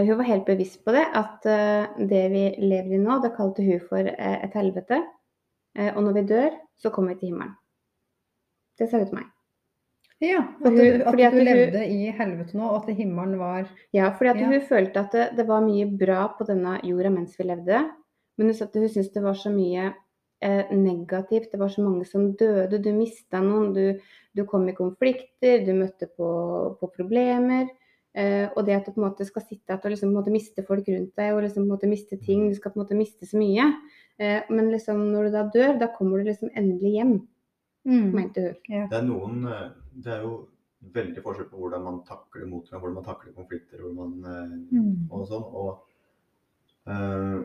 hun 0.06 0.16
var 0.18 0.24
helt 0.28 0.46
bevisst 0.48 0.82
på 0.84 0.92
det, 0.96 1.04
at 1.14 1.46
eh, 1.46 1.86
det 2.08 2.22
vi 2.32 2.44
lever 2.64 2.96
i 2.96 3.02
nå, 3.02 3.20
det 3.22 3.34
kalte 3.36 3.64
hun 3.64 3.80
for 3.88 3.98
et 4.08 4.54
helvete. 4.56 5.02
Eh, 5.76 5.92
Og 5.96 6.02
når 6.04 6.12
vi 6.18 6.22
dør, 6.28 6.50
så 6.78 6.90
kommer 6.90 7.14
vi 7.14 7.20
til 7.20 7.28
himmelen. 7.32 7.54
Det 8.78 8.88
sa 8.90 8.98
hun 8.98 9.06
til 9.06 9.14
meg. 9.20 9.28
Ja, 10.22 10.38
at 10.38 10.68
hun- 10.70 10.76
du, 10.78 10.84
at 11.02 11.04
fordi 11.10 11.22
at 11.26 11.32
du 11.32 11.38
hun- 11.38 11.44
levde 11.46 11.86
i 11.88 12.10
helvete 12.10 12.54
nå, 12.56 12.62
og 12.68 12.88
at 12.88 12.94
himmelen 12.96 13.38
var 13.38 13.68
Ja, 13.92 14.10
fordi 14.10 14.28
at 14.30 14.36
Ja. 14.36 14.46
hun 14.46 14.60
følte 14.60 14.96
at 15.00 15.12
det, 15.12 15.36
det 15.36 15.46
var 15.48 15.60
mye 15.60 15.86
bra 15.98 16.28
på 16.38 16.46
denne 16.46 16.80
jorda 16.84 17.10
mens 17.10 17.36
vi 17.38 17.44
levde. 17.44 17.90
Men 18.38 18.46
hun 18.46 18.50
at 18.50 18.74
hun 18.74 18.88
syntes 18.88 19.12
det 19.12 19.22
var 19.22 19.34
så 19.34 19.50
mye 19.50 19.94
eh, 20.42 20.72
negativt. 20.76 21.52
Det 21.52 21.60
var 21.60 21.70
så 21.72 21.84
mange 21.84 22.04
som 22.08 22.32
døde. 22.38 22.80
Du 22.82 22.90
mista 22.96 23.40
noen. 23.44 23.72
Du, 23.76 24.18
du 24.34 24.44
kom 24.48 24.66
i 24.68 24.76
konflikter. 24.76 25.62
Du 25.66 25.72
møtte 25.78 26.10
på, 26.10 26.28
på 26.80 26.90
problemer. 26.96 27.70
Eh, 28.12 28.44
og 28.52 28.66
det 28.66 28.74
at 28.76 28.88
du 28.88 28.92
på 28.92 29.00
en 29.00 29.06
måte 29.06 29.24
skal 29.24 29.44
sitte 29.46 29.72
at 29.72 29.84
du 29.84 29.88
liksom 29.88 30.10
på 30.10 30.12
en 30.12 30.18
måte 30.18 30.34
miste 30.34 30.64
folk 30.66 30.88
rundt 30.92 31.14
deg 31.16 31.32
og 31.32 31.46
liksom 31.46 31.62
på 31.62 31.68
en 31.68 31.74
måte 31.74 31.90
miste 31.90 32.18
ting. 32.20 32.48
Du 32.50 32.58
skal 32.58 32.74
på 32.74 32.80
en 32.80 32.84
måte 32.84 32.98
miste 32.98 33.28
så 33.28 33.40
mye. 33.40 33.70
Eh, 34.20 34.40
men 34.52 34.72
liksom 34.72 35.06
når 35.14 35.28
du 35.28 35.36
da 35.36 35.44
dør, 35.54 35.78
da 35.80 35.88
kommer 35.96 36.20
du 36.20 36.28
liksom 36.28 36.52
endelig 36.58 36.96
hjem, 36.98 37.14
mm. 37.88 38.10
mente 38.12 38.44
hun. 38.44 38.58
Det 38.90 38.98
er 38.98 39.06
noen 39.06 39.46
eh, 39.48 39.70
Det 39.92 40.12
er 40.12 40.26
jo 40.26 40.34
veldig 40.92 41.22
forskjell 41.24 41.48
på 41.48 41.62
hvordan 41.62 41.82
man 41.86 41.98
takler 42.08 42.46
motgang, 42.50 42.82
hvordan 42.82 42.98
man 42.98 43.06
takler 43.06 43.34
konflikter 43.36 43.80
hvor 43.80 43.96
man, 43.96 44.14
eh, 44.26 44.54
Mm. 44.76 45.08
og 45.10 45.26
sånn. 45.30 45.48
Og 45.62 45.72
eh, 46.92 47.40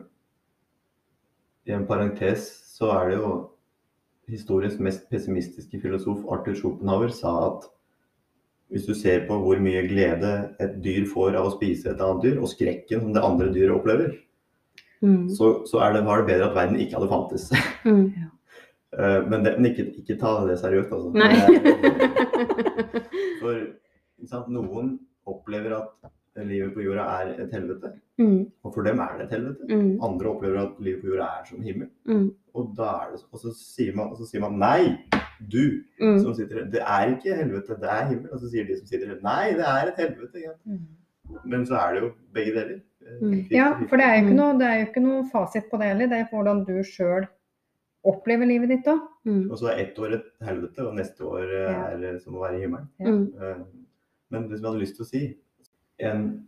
i 1.68 1.74
en 1.76 1.86
parentes 1.88 2.46
så 2.78 2.90
er 2.94 3.10
det 3.10 3.18
jo 3.18 3.32
historiens 4.28 4.78
mest 4.84 5.08
pessimistiske 5.10 5.80
filosof 5.82 6.24
Arthur 6.32 6.56
Schopenhauer 6.56 7.12
sa 7.14 7.32
at 7.48 7.68
hvis 8.68 8.84
du 8.84 8.92
ser 8.96 9.22
på 9.28 9.36
hvor 9.40 9.60
mye 9.64 9.86
glede 9.88 10.32
et 10.60 10.74
dyr 10.84 11.06
får 11.08 11.36
av 11.40 11.48
å 11.48 11.54
spise 11.54 11.88
et 11.88 12.02
annet 12.04 12.24
dyr, 12.26 12.40
og 12.42 12.50
skrekken 12.52 13.00
som 13.00 13.14
det 13.16 13.22
andre 13.24 13.52
dyret 13.54 13.76
opplever, 13.78 14.16
Mm. 14.98 15.28
så, 15.30 15.62
så 15.62 15.78
er 15.78 15.92
det, 15.94 16.00
var 16.08 16.18
det 16.18 16.26
bedre 16.26 16.48
at 16.48 16.56
verden 16.56 16.80
ikke 16.82 16.98
hadde 16.98 17.12
fantes. 17.12 17.44
Mm. 17.88 18.08
Eh, 18.98 19.20
men, 19.30 19.44
det, 19.44 19.52
men 19.60 19.68
ikke, 19.70 19.84
ikke 20.00 20.16
ta 20.18 20.32
det 20.48 20.56
seriøst, 20.58 20.90
altså. 20.90 21.12
Nei. 21.14 21.28
For 23.40 23.54
ikke 24.18 24.28
sant? 24.32 24.48
noen 24.50 24.96
opplever 25.30 25.76
at 25.76 26.10
livet 26.46 26.74
på 26.74 26.82
jorda 26.84 27.04
er 27.22 27.40
et 27.42 27.50
helvete, 27.52 27.92
Mm. 28.18 28.50
og 28.64 28.74
for 28.74 28.82
dem 28.82 28.98
er 29.00 29.18
det 29.18 29.24
et 29.26 29.30
helvete. 29.38 29.64
Mm. 29.68 29.98
Andre 30.02 30.26
opplever 30.30 30.58
at 30.62 30.80
livet 30.80 31.02
på 31.02 31.08
jorda 31.12 31.24
er 31.40 31.44
som 31.46 31.62
himmel, 31.62 31.88
Mm. 32.06 32.34
og, 32.54 32.74
da 32.76 32.82
er 33.06 33.10
det, 33.12 33.24
og 33.32 33.38
så, 33.40 33.52
sier 33.54 33.94
man, 33.94 34.08
og 34.10 34.16
så 34.18 34.26
sier 34.26 34.40
man 34.40 34.58
nei, 34.58 34.98
du 35.48 35.82
Mm. 36.00 36.18
som 36.22 36.34
sitter 36.34 36.58
her, 36.64 36.70
det 36.70 36.80
er 36.82 37.16
ikke 37.16 37.36
helvete, 37.36 37.80
det 37.80 37.88
er 37.90 38.06
himmel. 38.08 38.32
Og 38.32 38.40
så 38.40 38.50
sier 38.50 38.66
de 38.66 38.76
som 38.76 38.86
sitter 38.86 39.06
her, 39.08 39.20
nei, 39.22 39.52
det 39.52 39.64
er 39.66 39.88
et 39.88 39.96
helvete. 39.96 40.42
Ja. 40.42 40.52
Mm. 40.66 40.86
Men 41.44 41.64
så 41.66 41.74
er 41.76 41.94
det 41.94 42.02
jo 42.02 42.12
begge 42.34 42.52
deler. 42.54 42.80
Eh, 43.02 43.20
Mm. 43.22 43.46
Ja, 43.50 43.72
for 43.88 43.96
det 43.96 44.04
er 44.04 44.20
jo 44.20 44.26
ikke 44.28 44.36
noe, 44.36 44.58
det 44.58 44.66
er 44.66 44.78
jo 44.80 44.86
ikke 44.86 45.02
noe 45.02 45.24
fasit 45.30 45.70
på 45.70 45.78
det 45.78 45.86
heller. 45.88 46.06
Det 46.08 46.18
er 46.18 46.28
hvordan 46.30 46.64
du 46.66 46.82
sjøl 46.84 47.26
opplever 48.04 48.46
livet 48.46 48.68
ditt 48.68 48.84
òg. 48.86 49.00
Mm. 49.26 49.50
Og 49.50 49.58
så 49.58 49.68
er 49.72 49.78
ett 49.86 49.96
år 49.98 50.12
et 50.14 50.24
helvete, 50.42 50.78
og 50.86 50.94
neste 50.94 51.20
år 51.24 51.42
eh, 51.42 51.72
Ja. 51.72 52.10
er 52.12 52.18
som 52.18 52.34
å 52.34 52.40
være 52.40 52.56
i 52.58 52.60
himmelen. 52.66 52.88
Mm. 53.00 53.32
Eh, 53.42 53.56
Men 54.30 54.48
det 54.48 54.58
som 54.58 54.64
jeg 54.64 54.72
hadde 54.72 54.80
lyst 54.84 54.96
til 54.96 55.04
å 55.04 55.08
si 55.08 55.36
En 55.98 56.44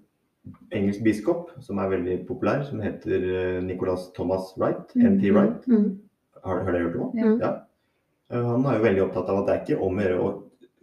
engelsk 0.72 1.02
biskop 1.04 1.50
som 1.60 1.78
er 1.82 1.90
veldig 1.92 2.14
populær, 2.28 2.62
som 2.64 2.80
heter 2.80 3.24
eh, 3.30 3.62
Nicholas 3.64 4.10
Thomas 4.16 4.52
Wright, 4.58 4.94
Mhm. 4.96 5.16
NT 5.16 5.32
Wright. 5.34 5.66
Mm. 5.68 5.98
Har, 6.44 6.62
har 6.64 6.72
dere 6.72 6.82
hørt 6.88 6.96
om 6.96 7.18
ham? 7.18 7.40
Ja. 7.40 7.50
Eh, 8.30 8.44
Han 8.46 8.64
er 8.66 8.78
jo 8.78 8.84
veldig 8.84 9.02
opptatt 9.08 9.28
av 9.28 9.38
at 9.42 9.46
det 9.46 9.54
er 9.54 9.64
ikke 9.64 9.82
om 9.84 9.98
å 9.98 10.02
gjøre 10.06 10.20
å 10.20 10.30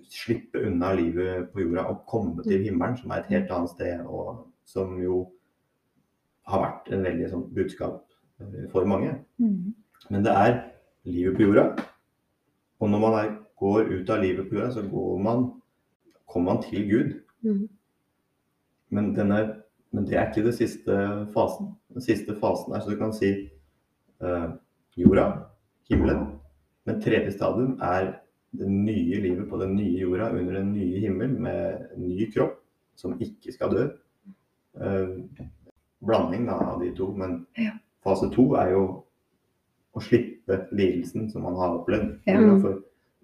slippe 0.10 0.62
unna 0.68 0.94
livet 0.96 1.50
på 1.52 1.60
jorda 1.66 1.88
og 1.90 2.06
komme 2.08 2.44
til 2.44 2.64
himmelen, 2.64 2.98
som 2.98 3.12
er 3.12 3.20
et 3.24 3.32
helt 3.34 3.50
annet 3.52 3.70
sted, 3.74 4.06
og 4.06 4.46
som 4.66 4.94
jo 5.02 5.32
har 6.48 6.62
vært 6.64 6.94
en 6.94 7.04
veldig 7.04 7.30
sånn 7.32 7.48
budskap 7.54 8.04
eh, 8.40 8.68
for 8.72 8.86
mange. 8.86 9.16
Mm. 9.40 9.74
Men 10.10 10.24
det 10.24 10.32
er 10.32 10.62
livet 11.06 11.36
på 11.36 11.44
jorda. 11.48 11.66
Og 12.80 12.90
når 12.90 13.00
man 13.00 13.14
er, 13.26 13.34
går 13.60 13.90
ut 13.90 14.10
av 14.10 14.22
livet 14.22 14.48
på 14.50 14.56
jorda, 14.56 14.72
så 14.72 14.82
går 14.88 15.20
man, 15.24 15.48
kommer 16.30 16.54
man 16.54 16.64
til 16.64 16.86
Gud. 16.88 17.14
Mm. 17.44 17.68
Men, 18.90 19.12
er, 19.20 19.50
men 19.92 20.06
det 20.08 20.16
er 20.18 20.30
ikke 20.30 20.46
den 20.48 20.54
siste 20.56 20.96
fasen. 21.34 21.74
Den 21.94 22.02
siste 22.06 22.36
fasen 22.40 22.74
er 22.74 22.80
så 22.84 22.94
du 22.94 22.98
kan 23.00 23.14
si 23.16 23.32
eh, 24.22 24.48
jorda, 24.98 25.28
himmelen. 25.90 26.40
Men 26.88 27.02
tredje 27.04 27.32
stadium 27.36 27.78
er 27.84 28.14
det 28.58 28.68
nye 28.72 29.20
livet 29.22 29.50
på 29.50 29.60
den 29.60 29.76
nye 29.76 30.00
jorda 30.00 30.30
under 30.32 30.54
den 30.62 30.72
nye 30.74 31.00
himmel 31.04 31.34
med 31.40 31.90
ny 32.00 32.30
kropp 32.34 32.56
som 32.98 33.18
ikke 33.22 33.54
skal 33.54 33.74
dø. 33.76 33.84
Eh, 34.82 35.18
blanding 36.06 36.48
da, 36.48 36.56
av 36.74 36.82
de 36.82 36.94
to. 36.96 37.12
Men 37.18 37.46
Ja. 37.58 37.72
fase 38.04 38.30
to 38.34 38.54
er 38.56 38.72
jo 38.72 38.84
å 39.98 40.02
slippe 40.02 40.68
lidelsen 40.72 41.30
som 41.32 41.44
man 41.44 41.56
har 41.56 41.80
opplevd. 41.80 42.20
Ja. 42.28 42.40
For 42.62 42.82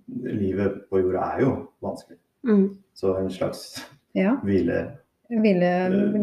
livet 0.08 0.90
på 0.90 1.00
jorda 1.04 1.38
er 1.38 1.42
jo 1.46 1.52
vanskelig. 1.82 2.18
Mm. 2.44 2.78
Så 2.94 3.16
en 3.18 3.30
slags 3.30 3.86
Ja. 4.16 4.36
hvile, 4.44 4.98
Ville 5.42 5.70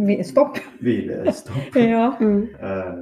vi, 0.06 0.18
Stopp. 0.24 0.58
hvilestopp 0.78 1.76
Ja. 1.80 2.16
Mm. 2.20 2.48
eh, 2.60 2.92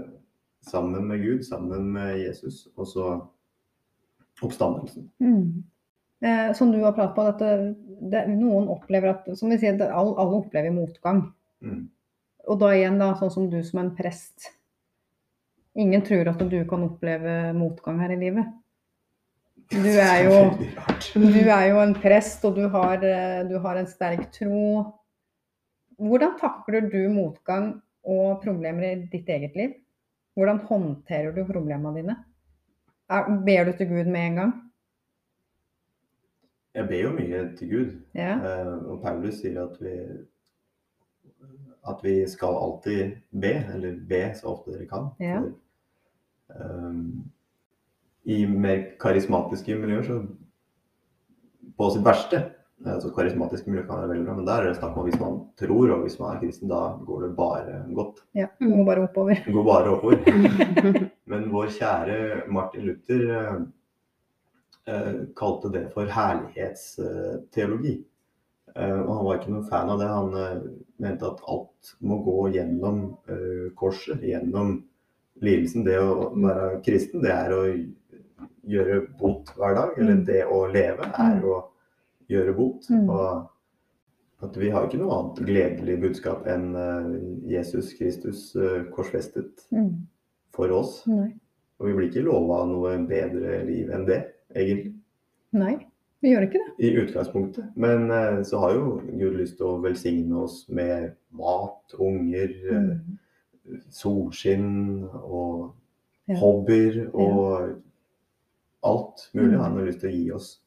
sammen 0.64 1.08
med 1.08 1.22
Gud, 1.22 1.42
sammen 1.44 1.92
med 1.92 2.18
Jesus, 2.18 2.68
og 2.76 2.88
så 2.88 3.08
oppstandelsen. 4.42 5.10
Mm. 5.18 5.64
Eh, 6.20 6.52
som 6.54 6.72
du 6.72 6.80
har 6.82 6.92
pratet 6.92 7.14
på, 7.14 7.22
at 7.22 7.38
det, 7.38 7.74
det, 8.10 8.24
noen 8.34 8.68
opplever 8.72 9.12
at 9.12 9.28
Som 9.38 9.52
vi 9.52 9.58
sier, 9.60 9.76
det, 9.78 9.90
alle, 9.90 10.16
alle 10.18 10.40
opplever 10.42 10.74
motgang. 10.74 11.28
Mm. 11.62 11.88
Og 12.48 12.60
da 12.60 12.72
igjen, 12.74 12.98
da, 13.00 13.12
sånn 13.18 13.34
som 13.34 13.50
du 13.50 13.58
som 13.66 13.82
en 13.82 13.92
prest. 13.96 14.52
Ingen 15.78 16.02
tror 16.06 16.32
at 16.32 16.40
du 16.50 16.58
kan 16.68 16.86
oppleve 16.86 17.52
motgang 17.54 18.00
her 18.02 18.14
i 18.14 18.18
livet. 18.18 18.48
Du 19.70 19.84
er 19.84 20.22
jo, 20.26 20.38
du 21.14 21.42
er 21.44 21.68
jo 21.70 21.82
en 21.82 21.94
prest, 21.94 22.46
og 22.48 22.56
du 22.58 22.66
har, 22.72 23.04
eh, 23.04 23.42
du 23.48 23.58
har 23.62 23.78
en 23.78 23.90
sterk 23.90 24.30
tro. 24.34 24.86
Hvordan 25.98 26.36
takler 26.38 26.88
du 26.92 27.00
motgang 27.10 27.72
og 28.06 28.40
problemer 28.44 28.86
i 28.86 28.94
ditt 29.12 29.28
eget 29.28 29.56
liv? 29.58 29.74
Hvordan 30.38 30.60
håndterer 30.68 31.34
du 31.34 31.42
problemene 31.48 31.96
dine? 31.96 32.16
Er, 33.10 33.28
ber 33.46 33.64
du 33.64 33.72
til 33.76 33.88
Gud 33.90 34.10
med 34.12 34.20
en 34.26 34.36
gang? 34.36 34.52
Jeg 36.74 36.86
ber 36.88 37.00
jo 37.02 37.12
mye 37.16 37.56
til 37.58 37.70
Gud, 37.70 37.94
Ja. 38.14 38.34
eh, 38.38 38.74
og 38.90 39.00
Paulus 39.02 39.40
sier 39.40 39.62
at 39.64 39.78
vi 39.82 39.94
at 41.88 42.02
vi 42.04 42.26
skal 42.28 42.54
alltid 42.60 43.16
be, 43.40 43.52
eller 43.74 43.94
be 44.08 44.34
så 44.36 44.46
ofte 44.52 44.74
dere 44.74 44.86
kan. 44.86 45.06
Ja. 45.20 45.40
For, 45.40 46.74
um, 46.88 47.30
I 48.24 48.44
mer 48.46 48.82
karismatiske 49.00 49.76
miljøer, 49.78 50.02
så 50.02 50.18
på 51.78 51.90
sitt 51.94 52.04
verste 52.04 52.42
altså 52.86 53.10
Karismatiske 53.14 53.70
miljø 53.70 53.82
kan 53.88 53.98
være 54.02 54.08
veldig 54.12 54.24
bra, 54.28 54.34
men 54.38 54.46
der 54.46 54.62
er 54.62 54.68
det 54.68 54.76
snakk 54.78 54.96
om 54.96 55.02
at 55.02 55.08
hvis 55.10 55.20
man 55.20 55.38
tror 55.58 55.90
og 55.96 56.02
hvis 56.04 56.18
man 56.20 56.36
er 56.36 56.40
kristen, 56.42 56.68
da 56.70 56.82
går 57.06 57.22
det 57.26 57.30
bare 57.36 57.80
godt. 57.96 58.20
ja. 58.38 58.46
Det 58.60 58.68
går 58.70 58.84
bare 58.86 59.02
oppover. 59.08 59.34
Det 59.46 59.54
går 59.54 59.64
bare 59.66 59.90
oppover. 59.96 60.18
Men 61.32 61.50
vår 61.52 61.66
kjære 61.74 62.18
Martin 62.48 62.86
Luther 62.86 63.24
eh, 64.88 65.18
kalte 65.36 65.68
det 65.74 65.82
for 65.92 66.06
herlighetsteologi. 66.08 67.96
Eh, 68.76 69.00
og 69.00 69.10
han 69.16 69.24
var 69.26 69.38
ikke 69.40 69.52
noen 69.52 69.66
fan 69.68 69.90
av 69.92 69.98
det. 70.00 70.08
Han 70.08 70.34
eh, 70.38 70.62
mente 71.04 71.26
at 71.28 71.42
alt 71.48 71.92
må 72.00 72.20
gå 72.24 72.36
gjennom 72.56 73.02
eh, 73.28 73.68
korset, 73.78 74.22
gjennom 74.24 74.78
lidelsen. 75.44 75.84
Det 75.86 75.98
å 76.00 76.30
være 76.34 76.80
kristen, 76.86 77.22
det 77.24 77.32
er 77.34 77.52
å 77.54 77.62
gjøre 78.68 79.02
bot 79.20 79.52
hver 79.56 79.74
dag. 79.76 79.92
Eller 79.98 80.14
Mm. 80.18 80.24
det 80.28 80.44
å 80.46 80.62
leve 80.72 81.10
er 81.18 81.44
å 81.44 81.60
gjøre 82.28 82.54
bot. 82.56 82.88
Mm. 82.90 83.08
Og 83.10 83.48
at 84.42 84.56
vi 84.60 84.68
har 84.70 84.86
ikke 84.86 85.00
noe 85.00 85.16
annet 85.18 85.40
gledelig 85.48 86.00
budskap 86.00 86.46
enn 86.46 86.74
eh, 86.76 87.52
Jesus 87.56 87.92
Kristus 87.98 88.54
eh, 88.56 88.84
korsfestet 88.94 89.64
Mm. 89.72 90.06
for 90.54 90.70
oss. 90.70 91.02
Nei. 91.06 91.32
Og 91.80 91.86
vi 91.88 91.92
blir 91.94 92.08
ikke 92.10 92.24
lova 92.26 92.64
noe 92.66 92.96
bedre 93.06 93.64
liv 93.66 93.90
enn 93.94 94.04
det, 94.06 94.20
egentlig. 94.54 94.94
Nei, 95.52 95.76
vi 96.22 96.32
gjør 96.34 96.46
ikke 96.48 96.58
det. 96.58 96.72
I 96.86 96.92
utgangspunktet. 97.02 97.68
Men 97.76 98.10
eh, 98.10 98.42
så 98.42 98.58
har 98.60 98.74
jo 98.74 98.96
Gud 99.06 99.36
lyst 99.38 99.56
til 99.58 99.66
å 99.66 99.80
velsigne 99.82 100.42
oss 100.44 100.64
med 100.68 101.14
mat, 101.32 101.94
unger, 101.98 102.48
Mm. 102.72 103.18
solskinn 103.90 105.08
og 105.14 105.74
Ja. 106.28 106.34
hobbyer 106.40 107.10
og 107.14 107.82
alt 108.84 109.30
mulig 109.34 109.52
Mm. 109.52 109.58
har 109.60 109.68
han 109.70 109.78
jo 109.78 109.84
lyst 109.86 110.00
til 110.00 110.10
å 110.10 110.12
gi 110.12 110.30
oss. 110.32 110.60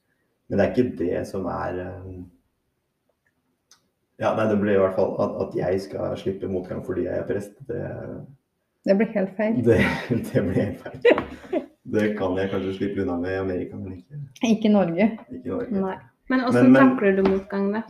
Men 0.52 0.60
det 0.60 0.66
er 0.66 0.74
ikke 0.76 0.98
det 1.00 1.22
som 1.30 1.46
er 1.48 1.78
eh, 1.80 2.20
Ja, 4.22 4.34
nei, 4.38 4.46
det 4.52 4.58
blir 4.62 4.76
i 4.76 4.82
hvert 4.84 4.98
fall 5.00 5.16
at, 5.24 5.38
at 5.48 5.56
jeg 5.58 5.80
skal 5.82 6.12
slippe 6.20 6.50
motgang 6.52 6.84
fordi 6.86 7.08
jeg 7.08 7.18
er 7.22 7.28
prest. 7.30 7.56
Det, 7.70 7.80
Det 8.86 8.96
blir 9.00 9.10
helt 9.16 9.32
feil. 9.38 9.56
det, 9.70 9.78
det 10.12 10.44
blir 10.46 10.60
helt 10.60 10.84
feil. 10.84 11.64
Det 11.92 12.04
kan 12.20 12.36
jeg 12.38 12.52
kanskje 12.52 12.76
slippe 12.78 13.02
unna 13.04 13.16
med 13.20 13.34
i 13.34 13.40
Amerika, 13.42 13.80
men 13.80 13.96
ikke, 13.98 14.20
Ikke 14.52 14.70
i 14.70 14.74
Norge. 14.76 15.08
ikke 15.32 15.42
i 15.42 15.56
Norge. 15.56 15.82
Nei. 15.88 15.96
Men 16.32 16.46
åssen 16.48 16.76
takler 16.78 17.18
du 17.18 17.24
motgang, 17.26 17.66
da? 17.74 17.82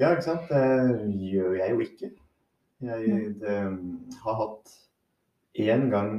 Ja, 0.00 0.12
ikke 0.14 0.24
sant. 0.28 0.46
Det 0.48 1.10
gjør 1.32 1.56
jeg 1.58 1.74
jo 1.74 1.82
ikke. 1.84 2.12
Jeg 2.86 3.26
det, 3.40 3.58
har 4.22 4.38
hatt 4.40 4.72
én 5.56 5.86
gang 5.92 6.10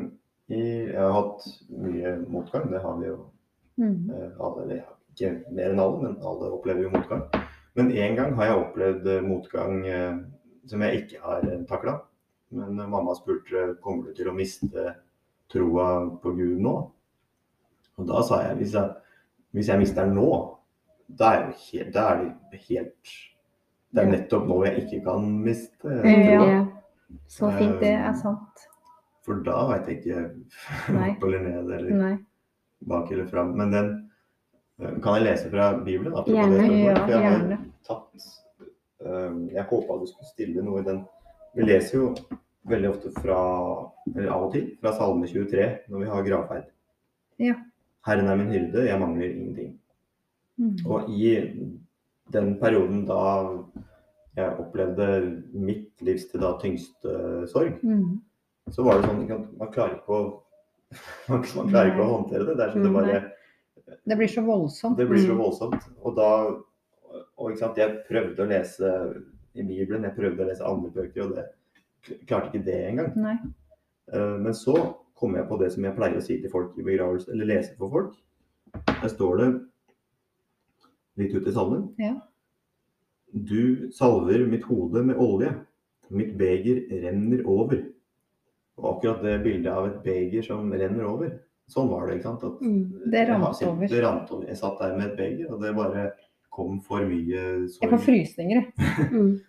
i 0.49 0.61
Jeg 0.89 0.97
har 0.97 1.11
hatt 1.15 1.43
mye 1.69 2.13
motgang, 2.33 2.69
det 2.73 2.81
har 2.83 2.99
vi 3.01 3.11
jo 3.13 3.17
Mm. 3.77 4.09
eh, 4.09 4.29
alle. 4.41 4.63
Eller 4.63 4.75
ja, 4.79 4.93
ikke 5.17 5.53
mer 5.53 5.73
enn 5.73 5.81
alle, 5.81 6.01
men 6.03 6.17
alle 6.21 6.51
opplever 6.53 6.85
jo 6.85 6.93
motgang. 6.93 7.25
Men 7.77 7.91
én 7.91 8.15
gang 8.17 8.35
har 8.37 8.51
jeg 8.51 8.59
opplevd 8.61 9.07
eh, 9.13 9.25
motgang 9.25 9.81
eh, 9.85 10.19
som 10.69 10.83
jeg 10.85 11.01
ikke 11.03 11.23
har 11.25 11.45
eh, 11.45 11.63
takla. 11.69 11.99
Men 12.53 12.77
mamma 12.89 13.15
spurte 13.17 13.73
kommer 13.83 14.07
du 14.07 14.17
til 14.17 14.29
å 14.31 14.35
miste 14.37 14.93
troa 15.51 15.89
på 16.21 16.33
Gud 16.37 16.61
nå. 16.63 16.75
Og 17.97 18.07
da 18.07 18.21
sa 18.25 18.43
jeg 18.45 18.59
hvis 18.61 18.77
jeg, 18.77 18.93
hvis 19.57 19.69
jeg 19.71 19.81
mister 19.81 20.07
den 20.07 20.17
nå, 20.17 20.29
da 21.07 21.33
er, 21.37 21.51
helt, 21.67 21.91
da 21.95 22.07
er 22.11 22.23
det 22.51 22.59
helt 22.67 23.13
Det 23.95 24.01
er 24.03 24.09
nettopp 24.11 24.49
nå 24.49 24.57
jeg 24.65 24.81
ikke 24.83 25.03
kan 25.05 25.29
miste 25.43 25.77
troa. 25.81 26.49
Ja. 26.49 26.57
Så 27.31 27.51
fint. 27.55 27.77
Det 27.79 27.93
er 27.95 28.17
sant. 28.19 28.65
For 29.23 29.39
da 29.43 29.61
veit 29.69 29.87
jeg 29.87 30.01
ikke 30.01 30.25
opp 31.11 31.23
eller 31.29 31.45
ned 31.45 31.71
eller 31.77 31.93
Nei. 31.95 32.15
bak 32.89 33.11
eller 33.11 33.29
fram. 33.31 33.53
Men 33.59 33.71
den 33.75 33.93
kan 34.77 35.15
jeg 35.17 35.25
lese 35.25 35.49
fra 35.49 35.69
Bibelen? 35.83 36.13
Gjerne, 36.27 36.57
det? 36.57 36.67
Ja, 36.83 36.97
jeg 37.07 37.21
gjerne. 37.23 37.57
tatt 37.87 38.27
eh, 39.01 39.37
Jeg 39.55 39.65
håpa 39.71 39.97
du 40.01 40.05
skulle 40.09 40.29
stille 40.31 40.65
noe 40.65 40.81
i 40.83 40.85
den. 40.85 40.99
Vi 41.57 41.65
leser 41.65 41.97
jo 41.97 42.11
veldig 42.69 42.89
ofte 42.91 43.11
fra, 43.15 43.39
eller 44.13 44.29
av 44.33 44.43
og 44.49 44.53
til, 44.53 44.67
fra 44.81 44.91
Salme 44.97 45.25
23 45.29 45.67
når 45.89 46.03
vi 46.03 46.09
har 46.11 46.25
gravferd. 46.27 46.67
Ja. 47.41 47.55
Herren 48.07 48.29
er 48.31 48.37
min 48.39 48.51
hyrde, 48.53 48.85
jeg 48.87 48.99
mangler 49.01 49.29
ingenting. 49.31 49.71
Mm. 50.61 50.75
Og 50.85 51.09
i 51.13 51.31
den 52.33 52.53
perioden 52.61 53.05
da 53.07 53.21
jeg 54.37 54.53
opplevde 54.61 55.07
mitt 55.57 56.01
livs 56.05 56.27
til 56.29 56.43
da 56.43 56.53
tyngste 56.61 57.47
sorg, 57.49 57.79
Mm. 57.81 58.19
så 58.69 58.83
var 58.85 58.99
det 59.01 59.07
sånn 59.09 59.47
Man 59.57 59.71
klarer 59.73 59.95
ikke 59.97 60.13
å 60.13 60.43
man 61.29 61.41
klarer 61.71 61.89
ikke 61.91 62.03
å 62.05 62.11
håndtere 62.13 62.45
det. 62.47 62.57
Det 62.57 62.63
er 62.67 62.71
som 62.71 62.83
det 62.83 62.91
Mm, 62.91 62.97
bare 62.99 63.17
Det 64.07 64.17
blir 64.17 64.27
så 64.27 64.41
voldsomt. 64.43 64.97
Det 64.97 65.07
blir 65.07 65.19
så 65.23 65.33
Mm. 65.33 65.37
voldsomt. 65.37 65.83
Og 66.03 66.15
da 66.15 66.29
og 67.37 67.51
ikke 67.51 67.59
sant, 67.59 67.77
Jeg 67.77 68.03
prøvde 68.09 68.43
å 68.43 68.47
lese 68.49 69.23
i 69.55 69.63
Bibelen, 69.63 70.03
jeg 70.03 70.15
prøvde 70.15 70.43
å 70.43 70.47
lese 70.49 70.65
andre 70.65 70.89
bøker, 70.91 71.23
og 71.23 71.35
det 71.35 71.45
klarte 72.27 72.51
ikke 72.51 72.65
det 72.65 72.75
engang. 72.89 73.15
Nei. 73.15 73.37
Eh, 74.13 74.37
Men 74.37 74.53
så 74.53 74.95
kom 75.15 75.35
jeg 75.35 75.47
på 75.47 75.57
det 75.59 75.71
som 75.73 75.83
jeg 75.83 75.95
pleier 75.95 76.17
å 76.17 76.21
si 76.21 76.39
til 76.41 76.49
folk 76.49 76.77
i 76.77 76.83
begravelse, 76.83 77.29
eller 77.31 77.45
lese 77.45 77.75
for 77.77 77.89
folk. 77.89 78.13
Der 79.01 79.09
står 79.09 79.37
det 79.37 79.61
litt 81.17 81.33
ute 81.33 81.47
i 81.49 81.53
salmen. 81.53 81.93
Ja. 81.97 82.15
Du 83.33 83.89
salver 83.91 84.45
mitt 84.47 84.63
hode 84.63 85.03
med 85.05 85.15
olje, 85.17 85.53
mitt 86.09 86.37
beger 86.37 86.83
renner 87.03 87.43
over. 87.45 87.83
Og 88.77 88.97
akkurat 89.01 89.23
det 89.23 89.43
bildet 89.43 89.71
av 89.73 89.87
et 89.87 90.03
beger 90.03 90.43
som 90.45 90.71
renner 90.71 91.03
over, 91.09 91.39
sånn 91.69 91.89
var 91.89 92.07
det. 92.07 92.17
ikke 92.19 92.23
sant? 92.23 92.43
At 92.43 92.61
Mm. 92.61 93.11
Det 93.11 93.19
jeg 93.19 93.29
rant 93.29 93.61
over. 93.63 93.87
Det 93.87 94.03
rant 94.03 94.31
over. 94.31 94.45
Jeg 94.47 94.57
satt 94.57 94.79
der 94.79 94.97
med 94.97 95.07
et 95.11 95.17
beger, 95.17 95.51
og 95.53 95.61
det 95.61 95.75
bare 95.75 96.11
kom 96.51 96.79
for 96.81 96.99
mye 97.05 97.27
Jeg 97.27 97.69
får 97.81 97.97
sorg. 97.97 97.99
frysninger, 98.05 98.63
jeg. 98.63 98.73
Mm. 99.11 99.39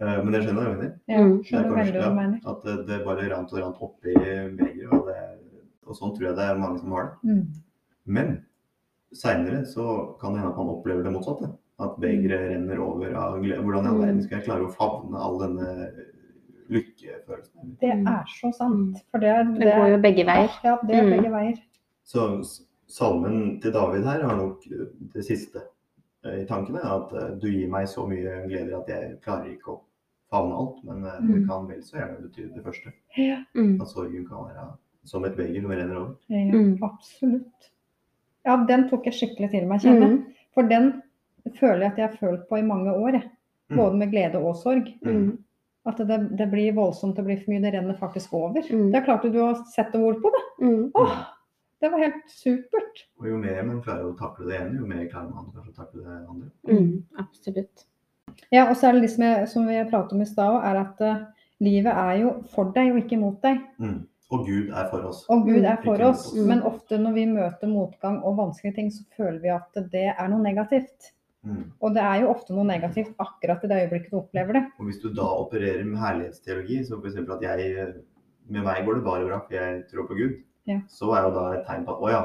Eh, 0.00 0.24
Men 0.24 0.32
det 0.32 0.42
skjønner 0.42 0.64
jeg 0.66 0.76
mener. 0.76 1.00
Ja, 1.08 1.18
Mm. 1.22 1.42
Det 1.42 1.50
kanskje- 1.52 2.14
mener. 2.14 2.40
At 2.46 2.62
det, 2.64 2.86
det 2.86 3.04
bare 3.04 3.28
rant 3.30 3.52
og 3.52 3.58
rant 3.62 3.76
oppi 3.80 4.14
begeret. 4.14 4.92
Og, 4.92 5.06
det- 5.06 5.38
og 5.86 5.94
sånn 5.94 6.14
tror 6.16 6.26
jeg 6.28 6.36
det 6.36 6.44
er 6.50 6.58
mange 6.58 6.78
som 6.80 6.90
har 6.92 7.04
det. 7.22 7.30
Mm. 7.30 7.46
Men 8.06 8.44
seinere 9.14 9.64
så 9.64 10.18
kan 10.20 10.32
det 10.32 10.40
hende 10.40 10.50
at 10.52 10.56
man 10.58 10.68
opplever 10.74 11.02
det 11.04 11.12
motsatte. 11.12 11.52
At 11.80 11.96
begeret 12.00 12.50
renner 12.50 12.78
over 12.80 13.14
av 13.14 13.40
glede. 13.42 13.62
Hvordan 13.62 13.84
i 13.84 13.88
all 13.88 13.94
Mm. 13.94 14.00
verden 14.02 14.22
skal 14.22 14.38
jeg 14.38 14.46
klare 14.46 14.66
å 14.66 14.74
favne 14.74 15.16
all 15.16 15.38
denne 15.38 15.92
lykkefølelsen? 16.68 17.76
Det 17.80 17.94
Mm. 17.98 18.06
er 18.06 18.24
så 18.40 18.52
sant. 18.56 18.96
For 19.10 19.18
det, 19.18 19.28
er- 19.28 19.44
Det 19.44 19.74
går 19.76 19.88
jo 19.90 19.98
begge 20.02 20.24
veier. 20.26 20.50
Ja, 20.64 20.76
det 20.86 20.96
er 20.96 21.02
Mm. 21.02 21.10
begge 21.10 21.30
veier. 21.32 21.56
Så 22.04 22.62
salmen 22.88 23.60
til 23.60 23.72
David 23.72 24.04
her 24.04 24.22
har 24.28 24.36
nok 24.36 24.62
det 25.14 25.24
siste 25.24 25.60
eh, 26.24 26.42
i 26.42 26.44
tankene. 26.46 26.80
At 26.84 27.12
eh, 27.12 27.34
du 27.40 27.48
gir 27.48 27.68
meg 27.68 27.86
så 27.86 28.06
mye 28.08 28.46
gleder 28.48 28.80
at 28.80 28.88
jeg 28.88 29.20
klarer 29.20 29.46
ikke 29.52 29.68
å 29.72 29.80
favne 30.32 30.54
alt. 30.54 30.84
Men 30.84 31.04
eh, 31.04 31.20
det 31.20 31.42
Mm. 31.42 31.48
kan 31.48 31.66
vel 31.68 31.82
så 31.82 31.96
gjerne 31.98 32.22
bety 32.22 32.54
det 32.54 32.64
første. 32.64 32.92
Ja, 33.16 33.44
Mm. 33.54 33.80
At 33.80 33.88
sorgen 33.88 34.26
kan 34.28 34.38
være 34.38 34.72
som 35.04 35.24
et 35.24 35.36
beger 35.36 35.60
som 35.62 35.70
renner 35.70 35.96
over. 35.96 36.14
ja 36.30 36.52
Mm. 36.52 36.78
absolutt. 36.82 37.70
Ja, 38.46 38.56
den 38.66 38.88
tok 38.88 39.04
jeg 39.06 39.14
skikkelig 39.14 39.50
til 39.50 39.66
meg, 39.66 39.80
kjenner 39.80 40.00
jeg. 40.08 40.10
Mm. 40.18 40.24
For 40.54 40.62
den 40.62 41.02
føler 41.60 41.80
jeg 41.80 41.92
at 41.92 41.96
jeg 41.98 42.08
har 42.08 42.16
følt 42.16 42.48
på 42.48 42.56
i 42.58 42.62
mange 42.62 42.90
år. 42.92 43.22
Både 43.70 43.96
med 43.96 44.10
glede 44.10 44.34
og 44.36 44.54
sorg. 44.56 44.86
Mm. 45.02 45.38
At 45.86 45.98
det, 46.08 46.18
det 46.38 46.46
blir 46.50 46.72
voldsomt, 46.72 47.16
det 47.16 47.24
blir 47.26 47.36
for 47.42 47.52
mye, 47.52 47.60
det 47.60 47.74
renner 47.74 47.96
faktisk 48.00 48.32
over. 48.34 48.62
Mm. 48.72 48.86
Det 48.92 48.96
er 49.00 49.04
klart 49.04 49.26
du 49.28 49.38
har 49.40 49.58
sett 49.74 49.94
ord 49.98 50.20
på 50.22 50.30
det. 50.32 50.42
Mm. 50.64 50.86
Åh, 50.96 51.16
det 51.80 51.90
var 51.92 51.98
helt 52.00 52.22
supert. 52.32 53.02
Og 53.20 53.26
jo 53.28 53.36
mer 53.42 53.62
man 53.68 53.82
klarer 53.84 54.06
å 54.08 54.14
takle 54.16 54.46
det 54.48 54.60
ene, 54.62 54.78
jo 54.80 54.86
mer 54.88 55.04
klarer 55.12 55.28
man 55.34 55.50
kanskje 55.52 55.74
å 55.74 55.76
takle 55.82 56.04
det 56.06 56.14
andre. 56.22 56.48
Mm. 56.70 57.04
Absolutt. 57.20 57.84
Ja, 58.50 58.64
og 58.70 58.76
så 58.80 58.88
er 58.88 58.96
det 58.96 59.02
liksom 59.04 59.24
jeg, 59.26 59.48
som 59.52 59.66
vi 59.68 59.76
pratet 59.90 60.12
om 60.16 60.22
i 60.24 60.26
stad 60.26 60.54
òg, 60.56 60.64
er 60.70 60.80
at 60.80 61.02
uh, 61.04 61.20
livet 61.60 61.92
er 61.92 62.14
jo 62.22 62.32
for 62.54 62.72
deg 62.74 62.94
og 62.94 63.02
ikke 63.02 63.18
mot 63.20 63.36
deg. 63.44 63.60
Mm. 63.78 63.98
Og 64.32 64.46
Gud 64.48 64.70
er 64.72 64.86
for 64.90 65.04
oss. 65.10 65.20
Og 65.30 65.44
Gud 65.44 65.60
Mm. 65.60 65.66
er 65.68 65.76
for 65.84 65.94
Ikke 66.00 66.08
oss. 66.08 66.24
oss. 66.32 66.46
Men 66.48 66.62
ofte 66.64 66.96
når 66.98 67.12
vi 67.12 67.26
møter 67.28 67.68
motgang 67.68 68.22
og 68.24 68.38
vanskelige 68.40 68.74
ting, 68.80 68.88
så 68.90 69.04
føler 69.18 69.38
vi 69.44 69.52
at 69.52 69.76
det 69.92 70.06
er 70.16 70.28
noe 70.32 70.40
negativt. 70.42 71.12
Mm. 71.44 71.64
Og 71.84 71.92
det 71.94 72.00
er 72.02 72.22
jo 72.22 72.30
ofte 72.32 72.54
noe 72.56 72.64
negativt 72.64 73.14
akkurat 73.20 73.64
i 73.64 73.68
det 73.68 73.80
øyeblikket 73.84 74.12
du 74.14 74.16
opplever 74.22 74.56
det. 74.56 74.62
Og 74.80 74.86
hvis 74.88 75.00
du 75.02 75.10
da 75.12 75.26
opererer 75.42 75.84
med 75.84 75.98
herlighetsteologi, 76.00 76.78
så 76.88 76.96
f.eks. 77.02 77.18
at 77.36 77.42
jeg 77.44 77.70
eh, 77.84 77.94
Med 78.48 78.60
meg 78.64 78.84
går 78.84 78.98
det 78.98 79.04
bare 79.06 79.24
bra, 79.24 79.38
for 79.46 79.54
jeg 79.56 79.84
tror 79.88 80.04
på 80.08 80.16
Gud. 80.18 80.32
Ja. 80.68 80.78
Så 80.88 81.10
er 81.16 81.22
jo 81.24 81.30
da 81.36 81.44
et 81.56 81.62
tegn 81.68 81.84
på 81.86 81.94
at 81.94 82.02
å 82.04 82.10
ja, 82.12 82.22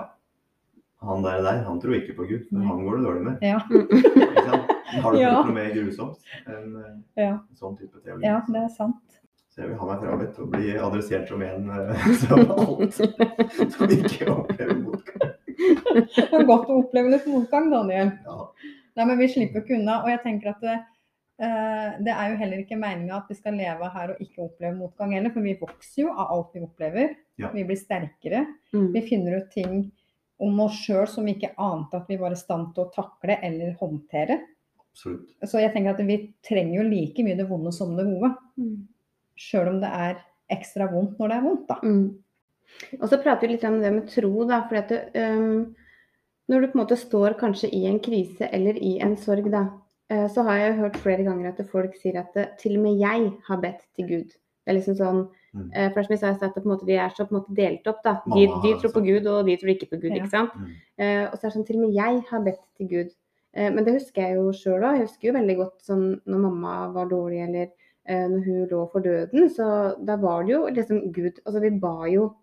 han 1.08 1.21
der, 1.23 1.38
der 1.45 1.62
han 1.63 1.79
tror 1.79 1.95
ikke 1.95 2.15
på 2.17 2.25
Gud, 2.27 2.41
for 2.49 2.60
han 2.67 2.82
går 2.84 2.97
det 2.97 3.05
dårlig 3.05 3.23
med. 3.23 3.38
Ja, 3.43 3.60
Har 5.03 5.13
du 5.13 5.19
Ja. 5.21 5.32
noe 5.45 5.53
mer 5.53 5.69
grusomt 5.71 6.17
enn 6.49 6.73
ja. 7.15 7.36
en 7.38 7.55
sånn 7.60 7.75
type 7.77 7.99
teologi? 8.03 8.25
ja 8.25 8.39
det 8.47 8.63
er 8.65 8.71
sant. 8.73 9.19
Så 9.53 9.62
jeg 9.62 9.69
vil 9.71 9.79
ha 9.79 9.88
meg 9.91 10.01
frabedt 10.03 10.39
og 10.41 10.49
bli 10.53 10.73
adressert 10.77 11.29
som 11.29 11.41
en 11.45 11.69
eh, 11.75 12.08
som 12.23 12.43
alt 12.55 12.97
som 12.97 13.93
ikke 13.95 14.27
opplever 14.34 14.75
motgang. 14.82 15.36
Det 15.55 16.25
er 16.25 16.45
godt 16.47 16.67
å 16.71 16.82
oppleve 16.82 17.13
litt 17.15 17.25
motgang, 17.29 17.69
Daniel. 17.71 18.12
Ja. 18.25 18.38
Nei, 18.99 19.05
men 19.07 19.19
vi 19.21 19.29
slipper 19.31 19.63
ikke 19.63 19.77
unna. 19.77 20.01
Og 20.03 20.12
jeg 20.12 20.19
tenker 20.25 20.51
at 20.51 20.63
det, 20.65 20.75
eh, 21.39 21.99
det 22.03 22.12
er 22.12 22.33
jo 22.33 22.39
heller 22.41 22.63
ikke 22.63 22.79
meninga 22.79 23.21
at 23.21 23.31
vi 23.31 23.38
skal 23.39 23.55
leve 23.55 23.88
her 23.93 24.13
og 24.13 24.21
ikke 24.25 24.43
oppleve 24.43 24.75
motgang 24.75 25.15
heller, 25.15 25.31
for 25.31 25.47
vi 25.47 25.55
vokser 25.62 26.03
jo 26.03 26.12
av 26.12 26.35
alt 26.35 26.53
vi 26.57 26.65
opplever. 26.65 27.15
Ja. 27.39 27.53
Vi 27.55 27.63
blir 27.63 27.79
sterkere. 27.79 28.43
Mm. 28.75 28.91
Vi 28.97 29.05
finner 29.07 29.39
ut 29.39 29.51
ting 29.55 29.81
om 30.39 30.62
oss 30.63 30.77
sjøl 30.83 31.07
som 31.12 31.27
vi 31.27 31.35
ikke 31.35 31.55
ante 31.59 31.99
at 31.99 32.12
vi 32.12 32.19
var 32.19 32.35
i 32.35 32.39
stand 32.39 32.73
til 32.75 32.85
å 32.85 32.93
takle 32.95 33.39
eller 33.43 33.75
håndtere. 33.79 34.39
Absolutt. 34.83 35.31
Så 35.47 35.62
jeg 35.63 35.71
tenker 35.73 35.95
at 35.95 36.07
vi 36.07 36.21
trenger 36.43 36.79
jo 36.81 36.88
like 36.88 37.23
mye 37.23 37.38
det 37.39 37.47
vonde 37.47 37.71
som 37.75 37.95
det 37.95 38.07
gode. 38.07 38.33
Mm. 38.59 38.88
Sjøl 39.39 39.73
om 39.73 39.83
det 39.83 39.91
er 39.95 40.17
ekstra 40.51 40.89
vondt 40.91 41.19
når 41.19 41.31
det 41.31 41.38
er 41.38 41.45
vondt, 41.45 41.69
da. 41.69 41.79
Mm. 41.83 42.97
Og 42.99 43.05
så 43.09 43.19
prater 43.21 43.47
vi 43.47 43.55
litt 43.55 43.67
om 43.67 43.79
det 43.81 43.91
med 43.95 44.09
tro, 44.12 44.31
da. 44.49 44.63
For 44.69 44.79
at 44.79 44.91
det, 44.91 44.99
øhm, 45.19 45.69
Når 46.49 46.62
du 46.62 46.67
på 46.71 46.79
en 46.79 46.81
måte 46.85 46.97
står 46.97 47.35
kanskje 47.39 47.69
i 47.73 47.85
en 47.85 47.99
krise 47.99 48.49
eller 48.51 48.77
i 48.81 48.95
en 49.05 49.15
sorg, 49.17 49.49
da, 49.53 49.67
eh, 50.09 50.27
så 50.33 50.43
har 50.47 50.57
jeg 50.57 50.77
hørt 50.79 50.97
flere 50.97 51.23
ganger 51.23 51.49
at 51.53 51.67
folk 51.69 51.95
sier 52.01 52.17
at 52.23 52.35
eh, 52.38 52.47
til 52.57 52.77
og 52.77 52.83
med 52.88 52.97
jeg 52.99 53.31
har 53.47 53.57
bedt 53.62 53.83
til 53.95 54.07
Gud. 54.09 54.29
Det 54.65 54.73
er 54.73 54.79
liksom 54.79 54.95
sånn, 54.97 55.27
Mm. 55.49 55.71
eh, 55.73 55.89
for 55.93 56.03
som 56.03 56.13
jeg 56.13 56.19
sa, 56.19 56.27
at 56.29 56.41
det 56.53 56.62
på 56.63 56.69
en 56.69 56.77
måte, 56.77 56.85
Vi 56.85 56.93
er 56.93 57.09
så 57.09 57.25
på 57.25 57.33
en 57.33 57.41
måte 57.41 57.55
delt 57.57 57.88
opp. 57.88 58.03
da. 58.03 58.21
De, 58.35 58.45
de 58.45 58.73
tror 58.77 58.91
på 58.93 59.01
Gud, 59.03 59.25
og 59.25 59.45
de 59.47 59.55
tror 59.57 59.69
ikke 59.73 59.89
på 59.89 59.97
Gud. 60.01 60.12
Ja. 60.12 60.17
ikke 60.21 60.29
sant? 60.29 60.51
Mm. 60.53 60.75
Eh, 60.99 61.23
og 61.25 61.33
så 61.39 61.45
er 61.45 61.49
det 61.49 61.53
sånn, 61.57 61.65
til 61.65 61.75
og 61.77 61.81
med 61.88 61.93
jeg 61.95 62.23
har 62.29 62.39
bedt 62.45 62.59
til 62.77 62.88
Gud. 62.88 63.09
Eh, 63.55 63.69
men 63.73 63.83
det 63.83 63.93
husker 63.95 64.21
jeg 64.21 64.35
jo 64.38 64.51
sjøl 64.53 64.83
òg. 64.85 64.99
Jeg 64.99 65.07
husker 65.07 65.27
jo 65.27 65.33
veldig 65.39 65.55
godt 65.57 65.81
sånn 65.81 66.21
når 66.27 66.39
mamma 66.43 66.93
var 66.93 67.09
dårlig, 67.09 67.41
eller 67.47 67.71
eh, 68.05 68.27
når 68.29 68.45
hun 68.45 68.67
lå 68.69 68.91
for 68.91 69.01
døden. 69.01 69.49
Så 69.49 70.05
da 70.05 70.15
var 70.17 70.43
det 70.43 70.53
jo 70.53 70.67
liksom 70.69 71.12
Gud 71.12 71.39
Altså, 71.45 71.62
vi 71.62 71.69
ba 71.79 72.05
jo. 72.13 72.35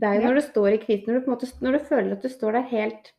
Det 0.00 0.08
er 0.08 0.16
jo 0.16 0.28
når 0.28 0.38
du 0.38 0.44
står 0.46 0.74
i 0.74 0.80
krisen, 0.80 1.10
når 1.10 1.20
du, 1.20 1.30
måte, 1.30 1.48
når 1.60 1.76
du 1.76 1.88
føler 1.90 2.14
at 2.16 2.24
du 2.24 2.32
står 2.32 2.56
der 2.56 2.70
helt 2.70 3.12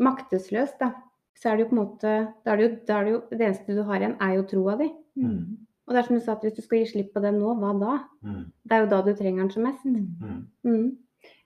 maktesløs, 0.00 0.72
da, 0.80 0.90
så 1.38 1.50
er 1.50 1.56
det 1.56 1.66
jo 1.66 1.70
på 1.70 1.76
en 1.76 1.82
måte 1.82 2.14
da 2.44 2.54
er 2.54 2.60
det, 2.60 2.66
jo, 2.66 2.72
da 2.88 2.96
er 2.96 3.06
det, 3.06 3.14
jo, 3.14 3.20
det 3.30 3.46
eneste 3.46 3.76
du 3.76 3.84
har 3.86 4.00
igjen, 4.00 4.16
er 4.22 4.36
jo 4.38 4.48
troa 4.50 4.76
di. 4.80 4.90
Mm. 5.20 5.38
Og 5.84 5.92
det 5.92 6.00
er 6.00 6.06
som 6.08 6.16
du 6.16 6.24
sa, 6.24 6.34
at 6.34 6.44
hvis 6.46 6.56
du 6.56 6.62
skal 6.64 6.80
gi 6.80 6.90
slipp 6.94 7.10
på 7.12 7.20
den 7.20 7.36
nå, 7.42 7.54
hva 7.60 7.72
da? 7.80 7.96
Mm. 8.24 8.44
Det 8.64 8.76
er 8.76 8.84
jo 8.84 8.90
da 8.92 9.00
du 9.04 9.12
trenger 9.12 9.44
den 9.44 9.52
som 9.52 9.66
mest. 9.68 9.84
Mm. 9.84 10.06
Mm. 10.20 10.38
Mm. 10.70 10.86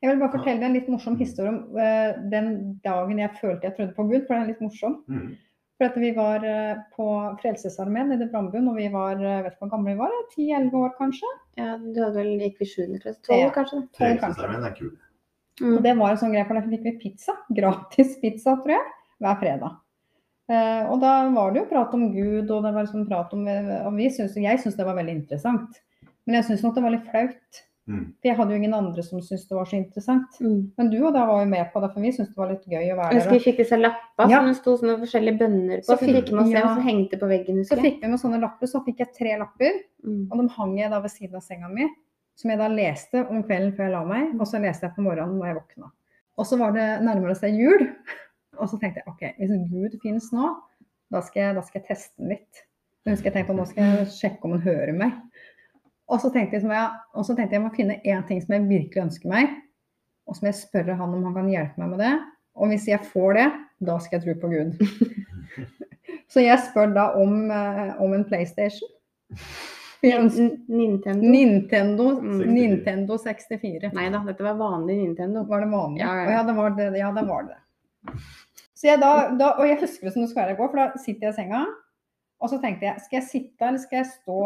Jeg 0.03 0.11
vil 0.11 0.21
bare 0.21 0.35
fortelle 0.35 0.61
deg 0.61 0.69
en 0.69 0.77
litt 0.79 0.91
morsom 0.91 1.19
historie 1.19 1.51
om 1.51 1.59
uh, 1.75 2.15
den 2.31 2.49
dagen 2.85 3.19
jeg 3.19 3.35
følte 3.41 3.67
jeg 3.67 3.77
trodde 3.77 3.97
på 3.97 4.07
Gud, 4.07 4.25
for 4.27 4.35
den 4.35 4.45
er 4.45 4.53
litt 4.53 4.63
morsom. 4.63 5.01
For 5.79 5.87
at 5.87 5.97
vi 6.03 6.11
var 6.17 6.43
eh, 6.43 6.79
på 6.97 7.05
Frelsesarmeen 7.39 8.09
nede 8.11 8.27
i 8.27 8.31
Brambu 8.33 8.59
når 8.59 8.75
vi 8.81 8.87
var 8.91 9.21
jeg 9.23 9.45
vet 9.45 9.53
ikke 9.55 9.63
hvor 9.67 9.75
gamle 9.77 9.93
vi 9.95 10.01
var, 10.01 10.15
10-11 10.35 10.79
år 10.81 10.95
kanskje. 10.99 11.31
Ja, 11.61 11.77
du 11.79 12.01
hadde 12.03 12.19
vel 12.19 12.33
gikk 12.43 12.57
vi 12.63 12.67
sjuende 12.67 12.99
klasse? 13.03 13.23
Tolv, 13.29 13.45
Ja. 13.45 13.51
kanskje? 13.55 13.83
Frelsesarmeen 13.99 14.67
er 14.67 14.75
kul. 14.75 14.91
Mm. 15.61 15.77
Og 15.77 15.83
det 15.87 15.93
var 15.99 16.11
en 16.15 16.19
sånn 16.19 16.35
greie, 16.35 16.47
for 16.49 16.59
da 16.59 16.65
fikk 16.67 16.83
vi 16.87 16.97
pizza. 17.05 17.37
Gratis 17.59 18.17
pizza, 18.23 18.57
tror 18.65 18.75
jeg, 18.75 18.91
hver 19.23 19.39
fredag. 19.45 19.79
Eh, 20.49 20.85
og 20.91 20.99
da 21.05 21.15
var 21.35 21.55
det 21.55 21.63
jo 21.63 21.71
prat 21.71 21.95
om 21.95 22.09
Gud, 22.15 22.51
og 22.51 22.67
det 22.67 22.75
var 22.75 22.87
liksom 22.87 23.07
prat 23.07 23.33
om 23.37 23.47
og 23.47 23.95
vi 23.99 24.11
synes, 24.11 24.35
Jeg 24.35 24.63
syns 24.63 24.79
det 24.79 24.87
var 24.87 24.99
veldig 24.99 25.15
interessant. 25.23 25.79
Men 26.27 26.41
jeg 26.41 26.51
syns 26.51 26.67
nok 26.67 26.75
det 26.75 26.83
var 26.85 26.97
litt 26.97 27.11
flaut. 27.11 27.63
Mm. 27.89 28.03
For 28.21 28.29
jeg 28.29 28.37
hadde 28.37 28.53
jo 28.53 28.59
ingen 28.61 28.75
andre 28.77 29.03
som 29.03 29.21
syntes 29.25 29.47
det 29.49 29.57
var 29.57 29.65
så 29.71 29.77
interessant. 29.79 30.35
Mm. 30.45 30.57
Men 30.77 30.91
du 30.93 30.99
og 31.07 31.15
da 31.17 31.23
var 31.27 31.39
jo 31.41 31.49
med 31.49 31.71
på 31.73 31.81
det, 31.81 31.89
for 31.95 32.05
vi 32.05 32.11
syntes 32.13 32.35
det 32.35 32.41
var 32.43 32.51
litt 32.53 32.67
gøy 32.69 32.91
å 32.93 32.97
være 32.99 33.09
der. 33.15 33.21
husker 33.23 33.33
vi 33.39 33.45
fikk 33.47 33.63
disse 33.63 33.79
lappa 33.81 34.27
Ja. 34.29 34.39
som 34.43 34.51
det 34.51 34.57
sto 34.59 34.75
sånne 34.77 34.97
forskjellige 35.05 35.39
bønner 35.41 35.77
på. 35.81 35.85
Så 35.89 35.97
Så 35.97 35.99
fikk 36.05 36.29
vi 36.29 36.35
med 36.37 36.43
oss 36.45 36.53
ja. 36.53 36.75
som 36.75 36.83
hengte 36.85 37.19
på 37.23 37.31
veggen. 37.31 37.57
Så 37.65 37.65
husker 37.65 37.77
jeg. 37.83 37.87
fikk 37.89 38.03
vi 38.03 38.11
noen 38.13 38.23
sånne 38.25 38.41
lapper, 38.45 38.67
så 38.69 38.85
fikk 38.85 38.99
jeg 38.99 39.15
tre 39.17 39.39
lapper. 39.41 39.81
Mm. 40.05 40.21
Og 40.31 40.39
de 40.43 40.49
hang 40.59 40.77
jeg 40.79 40.91
da 40.91 41.01
ved 41.01 41.11
siden 41.11 41.35
av 41.41 41.43
senga 41.49 41.69
mi, 41.73 41.89
som 42.37 42.51
jeg 42.53 42.59
da 42.61 42.69
leste 42.69 43.25
om 43.31 43.43
kvelden 43.43 43.73
før 43.75 43.85
jeg 43.89 43.93
la 43.97 44.05
meg, 44.05 44.37
og 44.41 44.47
så 44.47 44.61
leste 44.61 44.87
jeg 44.87 44.95
på 44.95 45.03
morgenen 45.09 45.39
når 45.41 45.47
jeg 45.47 45.57
våkna. 45.63 45.91
Og 46.39 46.47
så 46.47 46.59
var 46.61 46.73
det 46.77 46.89
nærmere 47.03 47.35
seg 47.35 47.57
jul, 47.59 47.89
og 48.61 48.69
så 48.69 48.79
tenkte 48.79 49.01
jeg 49.01 49.09
OK, 49.09 49.25
hvis 49.41 49.57
Gud 49.73 49.99
finnes 50.05 50.29
nå, 50.33 50.53
da 51.11 51.21
skal 51.25 51.41
jeg, 51.43 51.55
da 51.57 51.63
skal 51.65 51.81
jeg 51.81 51.89
teste 51.89 52.13
den 52.21 52.29
litt. 52.37 52.65
Jeg 53.07 53.15
husker 53.17 53.31
jeg 53.31 53.39
tenkte 53.39 53.55
nå 53.57 53.65
skal 53.67 53.85
jeg 53.89 54.09
sjekke 54.13 54.45
om 54.45 54.53
han 54.59 54.61
hører 54.61 54.93
meg. 54.93 55.13
Og 56.09 56.21
så 56.23 56.31
tenkte 56.33 56.57
jeg, 56.57 56.63
som 56.65 56.73
jeg, 56.73 56.89
og 57.15 57.25
så 57.27 57.35
tenkte 57.37 57.53
jeg 57.55 57.61
jeg 57.61 57.67
må 57.67 57.75
finne 57.77 57.99
én 58.05 58.23
ting 58.29 58.41
som 58.43 58.55
jeg 58.57 58.69
virkelig 58.69 59.03
ønsker 59.03 59.29
meg, 59.29 59.51
og 60.29 60.37
som 60.39 60.47
jeg 60.49 60.57
spørre 60.57 60.97
han 60.97 61.15
om 61.15 61.25
han 61.29 61.35
kan 61.37 61.51
hjelpe 61.53 61.83
meg 61.83 61.91
med 61.95 62.01
det. 62.05 62.13
Og 62.59 62.71
hvis 62.73 62.87
jeg 62.89 63.05
får 63.13 63.37
det, 63.39 63.49
da 63.87 63.99
skal 64.03 64.19
jeg 64.19 64.25
tro 64.25 64.41
på 64.41 64.53
Gud. 64.55 64.71
Så 66.33 66.41
jeg 66.45 66.59
spør 66.67 66.91
da 66.97 67.05
om, 67.21 67.51
eh, 67.51 67.93
om 68.03 68.13
en 68.17 68.25
PlayStation. 68.29 68.89
Nintendo. 70.03 71.23
Nintendo, 71.23 72.21
Mm. 72.21 72.43
Nintendo 72.55 73.17
64. 73.19 73.91
Nei 73.93 74.09
da, 74.13 74.21
dette 74.27 74.45
var 74.45 74.55
vanlig 74.61 74.97
Nintendo. 75.01 75.43
Var 75.49 75.61
det 75.65 75.71
vanlig? 75.73 76.01
Ja, 76.03 76.13
ja. 76.23 76.31
Ja, 76.37 76.43
det 76.47 76.55
var 76.57 76.71
det. 76.77 76.89
Ja, 76.99 77.13
det 77.13 77.25
var 77.29 77.43
det. 77.49 77.59
Så 78.79 78.87
jeg 78.87 79.01
da, 79.01 79.13
da, 79.39 79.53
og 79.59 79.67
jeg 79.67 79.81
husker 79.81 80.07
det 80.07 80.13
som 80.15 80.23
det 80.23 80.31
skal 80.31 80.45
være 80.45 80.55
i 80.55 80.59
går, 80.61 80.69
for 80.71 80.79
da 80.79 81.03
sitter 81.03 81.27
jeg 81.29 81.35
i 81.35 81.39
senga, 81.41 81.65
og 82.39 82.51
så 82.53 82.61
tenkte 82.63 82.87
jeg 82.87 83.03
skal 83.03 83.19
jeg 83.19 83.27
sitte 83.27 83.67
eller 83.67 83.83
skal 83.83 83.97
jeg 83.99 84.11
stå? 84.13 84.37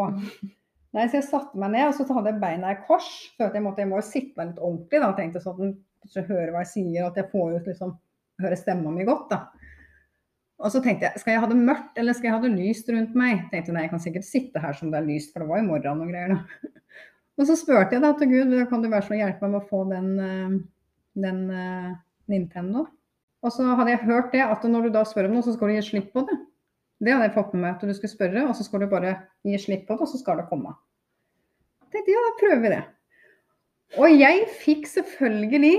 Nei, 0.93 1.07
så 1.09 1.17
jeg 1.17 1.25
satte 1.25 1.57
meg 1.57 1.73
ned, 1.73 1.87
og 1.89 1.95
så 1.97 2.05
hadde 2.13 2.29
jeg 2.33 2.41
beina 2.43 2.71
i 2.73 2.81
kors. 2.85 3.09
At 3.41 3.55
jeg, 3.55 3.63
måtte, 3.65 3.81
jeg 3.81 3.89
må 3.89 3.97
jo 3.97 4.05
sitte 4.05 4.37
meg 4.37 4.51
litt 4.51 4.61
ordentlig, 4.61 5.01
da, 5.01 5.11
tenkte 5.17 5.41
sånn 5.41 5.55
at 5.55 5.61
den 5.63 5.75
plutselig 6.03 6.27
hører 6.29 6.51
hva 6.53 6.61
jeg 6.65 6.71
sier, 6.73 7.07
at 7.07 7.17
jeg 7.17 7.29
får 7.31 7.55
ut 7.55 7.69
liksom, 7.71 7.93
høre 8.43 8.59
stemma 8.59 8.93
mi 8.93 9.07
godt. 9.07 9.33
da. 9.33 9.69
Og 10.63 10.71
så 10.71 10.79
tenkte 10.83 11.09
jeg, 11.09 11.19
skal 11.23 11.33
jeg 11.33 11.43
ha 11.43 11.49
det 11.49 11.57
mørkt 11.59 11.97
eller 11.99 12.15
skal 12.15 12.29
jeg 12.29 12.35
ha 12.37 12.43
det 12.43 12.53
lyst 12.53 12.91
rundt 12.93 13.17
meg? 13.19 13.47
Tenkte 13.51 13.73
nei, 13.75 13.87
jeg 13.87 13.93
kan 13.95 14.03
sikkert 14.03 14.27
sitte 14.27 14.61
her 14.63 14.77
som 14.77 14.93
det 14.93 15.01
er 15.01 15.09
lyst, 15.09 15.33
for 15.33 15.43
det 15.43 15.49
var 15.49 15.59
jo 15.59 15.69
morgen 15.71 16.05
og 16.05 16.13
greier 16.13 16.35
da. 16.35 16.71
Og 17.41 17.47
så 17.49 17.57
spurte 17.57 17.97
jeg 17.97 18.03
da 18.03 18.11
til 18.13 18.29
Gud, 18.29 18.53
kan 18.69 18.83
du 18.83 18.91
være 18.91 19.07
så 19.07 19.17
hjelpe 19.17 19.41
meg 19.47 19.55
med 19.55 19.63
å 19.63 19.69
få 19.71 19.79
den, 19.89 20.09
eh, 20.21 20.57
den 21.23 21.39
uh, 21.49 21.95
Nintendo? 22.29 22.83
Og 23.41 23.51
så 23.55 23.65
hadde 23.73 23.95
jeg 23.95 24.05
hørt 24.05 24.29
det, 24.35 24.43
at 24.45 24.67
når 24.69 24.85
du 24.85 24.93
da 24.93 25.01
spør 25.07 25.31
om 25.31 25.39
noe, 25.39 25.45
så 25.45 25.55
skal 25.55 25.71
du 25.71 25.75
gi 25.75 25.85
slipp 25.87 26.11
på 26.13 26.21
det. 26.29 26.37
Det 27.03 27.11
hadde 27.11 27.27
jeg 27.27 27.35
fått 27.35 27.53
med 27.55 27.65
meg, 27.65 27.75
at 27.75 27.83
du 27.83 27.93
skulle 27.97 28.13
spørre, 28.13 28.45
og 28.47 28.55
så 28.57 28.65
skal 28.65 28.83
du 28.83 28.89
bare 28.91 29.15
gi 29.43 29.57
slipp 29.59 29.87
på 29.87 29.97
det, 29.97 30.05
og 30.05 30.11
så 30.11 30.19
skal 30.21 30.39
det 30.39 30.47
komme. 30.51 30.75
Jeg 31.83 31.97
tenkte, 31.97 32.13
ja, 32.15 32.21
da 32.23 32.35
prøver 32.39 32.61
vi 32.63 32.71
det. 32.73 32.83
Og 34.01 34.15
jeg 34.15 34.45
fikk 34.63 34.87
selvfølgelig 34.89 35.73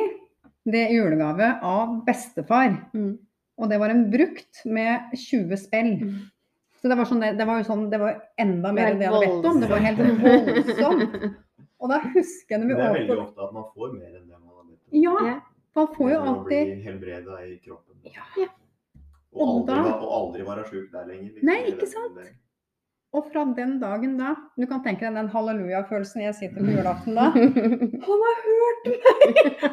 det 0.71 0.85
i 0.91 0.99
julegave 0.99 1.49
av 1.65 1.97
bestefar. 2.07 2.77
Mm. 2.95 3.15
Og 3.61 3.71
det 3.71 3.79
var 3.81 3.95
en 3.95 4.05
brukt 4.13 4.63
med 4.67 5.15
20 5.17 5.59
spill. 5.61 5.91
Mm. 6.03 6.21
Så 6.81 6.91
det 6.91 6.99
var, 6.99 7.09
sånn, 7.09 7.25
det 7.39 7.47
var 7.49 7.61
jo 7.61 7.67
sånn, 7.67 7.87
det 7.89 7.99
var 8.03 8.19
enda 8.41 8.71
mer 8.77 8.91
enn 8.93 9.01
det 9.01 9.07
jeg 9.07 9.15
hadde 9.15 9.29
bedt 9.31 9.49
om. 9.49 9.61
Det 9.63 9.71
var 9.71 9.85
helt 9.87 10.03
voldsomt. 10.27 11.15
Og 11.85 11.91
da 11.93 12.01
husker 12.05 12.55
jeg 12.55 12.61
når 12.61 12.71
Det 12.71 12.77
vi 12.77 12.85
er 12.85 12.95
veldig 12.99 13.17
ofte 13.23 13.47
at 13.47 13.55
man 13.57 13.67
får 13.73 13.95
mer 13.95 14.11
enn 14.11 14.27
det 14.29 14.37
man 14.37 14.51
har 14.51 14.67
bedt 14.67 14.83
om. 14.85 14.99
Ja, 15.01 15.39
man 15.81 15.89
får 15.97 16.13
jo 16.13 16.19
alltid 16.21 16.35
å 16.35 16.45
blir 16.49 16.69
bli 16.71 16.85
helbreda 16.85 17.41
i 17.45 17.57
kroppen. 17.65 17.97
Ja. 18.13 18.51
Og, 19.35 19.43
Og 19.43 19.53
aldri, 19.69 19.77
da- 19.91 19.99
og 19.99 20.11
aldri 20.21 20.43
være 20.47 20.65
sjuk 20.71 20.91
der 20.93 21.07
lenger. 21.09 21.31
liksom, 21.33 21.47
Nei, 21.51 21.61
ikke 21.73 21.87
sant? 21.91 22.19
Og 23.15 23.27
fra 23.33 23.45
den 23.55 23.77
dagen 23.81 24.17
da 24.19 24.33
Du 24.59 24.67
kan 24.67 24.81
tenke 24.83 25.07
deg 25.07 25.15
den 25.15 25.29
halleluja-følelsen 25.31 26.23
jeg 26.25 26.35
sitter 26.35 26.65
på 26.67 26.73
julaften 26.75 27.15
da. 27.19 27.29
Han 28.09 28.25
har 28.25 28.41
hørt 28.47 28.89
meg! 28.91 29.69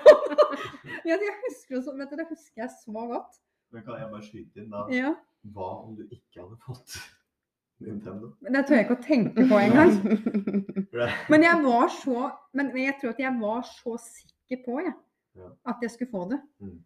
ja, 1.05 1.15
jeg 1.27 1.37
husker 1.45 1.81
så, 1.81 1.95
vet 1.97 2.09
du, 2.11 2.15
det 2.21 2.27
husker 2.29 2.61
jeg 2.65 2.69
så 2.83 2.91
godt. 3.13 3.39
Men 3.71 3.83
kan 3.87 3.97
jeg 4.01 4.11
bare 4.11 4.25
skyte 4.27 4.61
inn 4.61 4.69
da? 4.73 4.83
Ja. 4.93 5.13
Hva 5.55 5.69
om 5.87 5.95
du 5.97 6.03
ikke 6.11 6.41
hadde 6.43 6.57
fått 6.65 6.97
Nintendo? 7.81 8.33
Men 8.45 8.53
det 8.53 8.65
tør 8.67 8.77
jeg 8.77 8.85
ikke 8.85 8.97
å 8.99 9.05
tenke 9.07 9.45
på 9.49 9.57
engang. 9.57 9.93
Men 11.31 11.45
jeg 11.47 11.63
var 11.63 11.87
så 11.95 12.27
Men 12.53 12.69
jeg 12.77 12.97
tror 13.01 13.15
at 13.15 13.21
jeg 13.23 13.37
var 13.41 13.61
så 13.65 13.95
sikker 14.05 14.61
på 14.65 14.81
jeg, 14.85 14.93
Ja. 15.39 15.47
at 15.71 15.81
jeg 15.81 15.91
skulle 15.95 16.11
få 16.11 16.25
det. 16.29 16.41
Mm. 16.61 16.77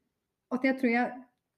At 0.53 0.63
jeg 0.63 0.77
tror 0.79 0.91
jeg 0.93 1.11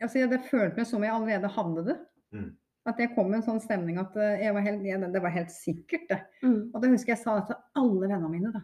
altså 0.05 0.21
jeg, 0.21 0.31
Det 0.31 0.45
føltes 0.49 0.77
meg 0.77 0.89
som 0.89 1.03
jeg 1.05 1.13
allerede 1.13 1.53
hadde 1.57 1.83
det. 1.89 1.97
Mm. 2.35 2.49
At 2.87 3.01
jeg 3.03 3.11
kom 3.15 3.27
med 3.31 3.41
en 3.41 3.47
sånn 3.49 3.61
stemning 3.63 3.99
at 3.99 4.15
eh, 4.15 4.45
jeg 4.45 4.55
var 4.55 4.63
helt, 4.63 4.83
jeg, 4.87 5.11
det 5.13 5.21
var 5.23 5.33
helt 5.35 5.51
sikkert, 5.51 6.05
det. 6.11 6.19
Mm. 6.43 6.59
Og 6.71 6.81
da 6.81 6.91
husker 6.93 7.13
jeg 7.15 7.23
sa 7.23 7.37
det 7.39 7.47
til 7.49 7.81
alle 7.81 8.03
vennene 8.05 8.31
mine. 8.31 8.51
da. 8.55 8.63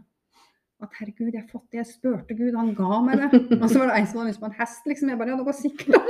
At 0.83 0.95
herregud, 0.99 1.31
jeg 1.31 1.41
har 1.41 1.49
fått 1.51 1.67
det. 1.71 1.79
Jeg 1.81 1.89
spurte 1.91 2.35
Gud, 2.35 2.55
han 2.59 2.73
ga 2.77 2.99
meg 3.03 3.23
det. 3.23 3.41
Og 3.61 3.67
så 3.69 3.81
var 3.81 3.91
det 3.91 3.99
en 3.99 4.07
som 4.09 4.21
hadde 4.21 4.31
lyst 4.31 4.43
på 4.43 4.49
en 4.49 4.59
hest, 4.59 4.87
liksom. 4.89 5.11
Jeg 5.11 5.19
bare 5.19 5.33
ja, 5.33 5.39
det 5.39 5.47
går 5.47 5.59
sikkert 5.59 5.91
an. 5.99 6.05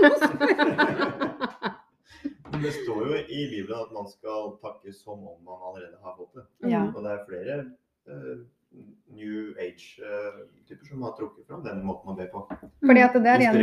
Men 2.53 2.61
det 2.61 2.73
står 2.75 2.99
jo 3.09 3.13
i 3.17 3.43
Bibelen 3.49 3.79
at 3.79 3.93
man 3.95 4.05
skal 4.11 4.51
takke 4.61 4.93
som 4.93 5.17
om 5.25 5.39
man 5.41 5.63
allerede 5.69 5.97
har 6.03 6.13
fått 6.19 6.37
det. 6.37 6.45
Ja. 6.69 6.83
Og 6.93 7.01
det 7.01 7.15
er 7.15 7.23
flere 7.25 7.55
eh, 8.05 8.43
New 9.13 9.53
Age-typer 9.61 10.87
som 10.89 11.03
har 11.05 11.13
trukket 11.17 11.45
fram 11.47 11.61
den 11.65 11.83
måten 11.85 12.13
å 12.13 12.17
be 12.17 12.25
på. 12.31 12.41
Fordi 12.81 13.03
at 13.05 13.13
det 13.13 13.29
er 13.29 13.43
igjen 13.45 13.61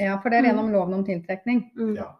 ja, 0.00 0.16
for 0.18 0.32
det 0.34 0.40
er 0.40 0.48
gjennom 0.50 0.72
loven 0.74 0.98
om 0.98 1.04
tiltrekning. 1.06 1.62
Mm. 1.78 1.94
Ja. 2.00 2.10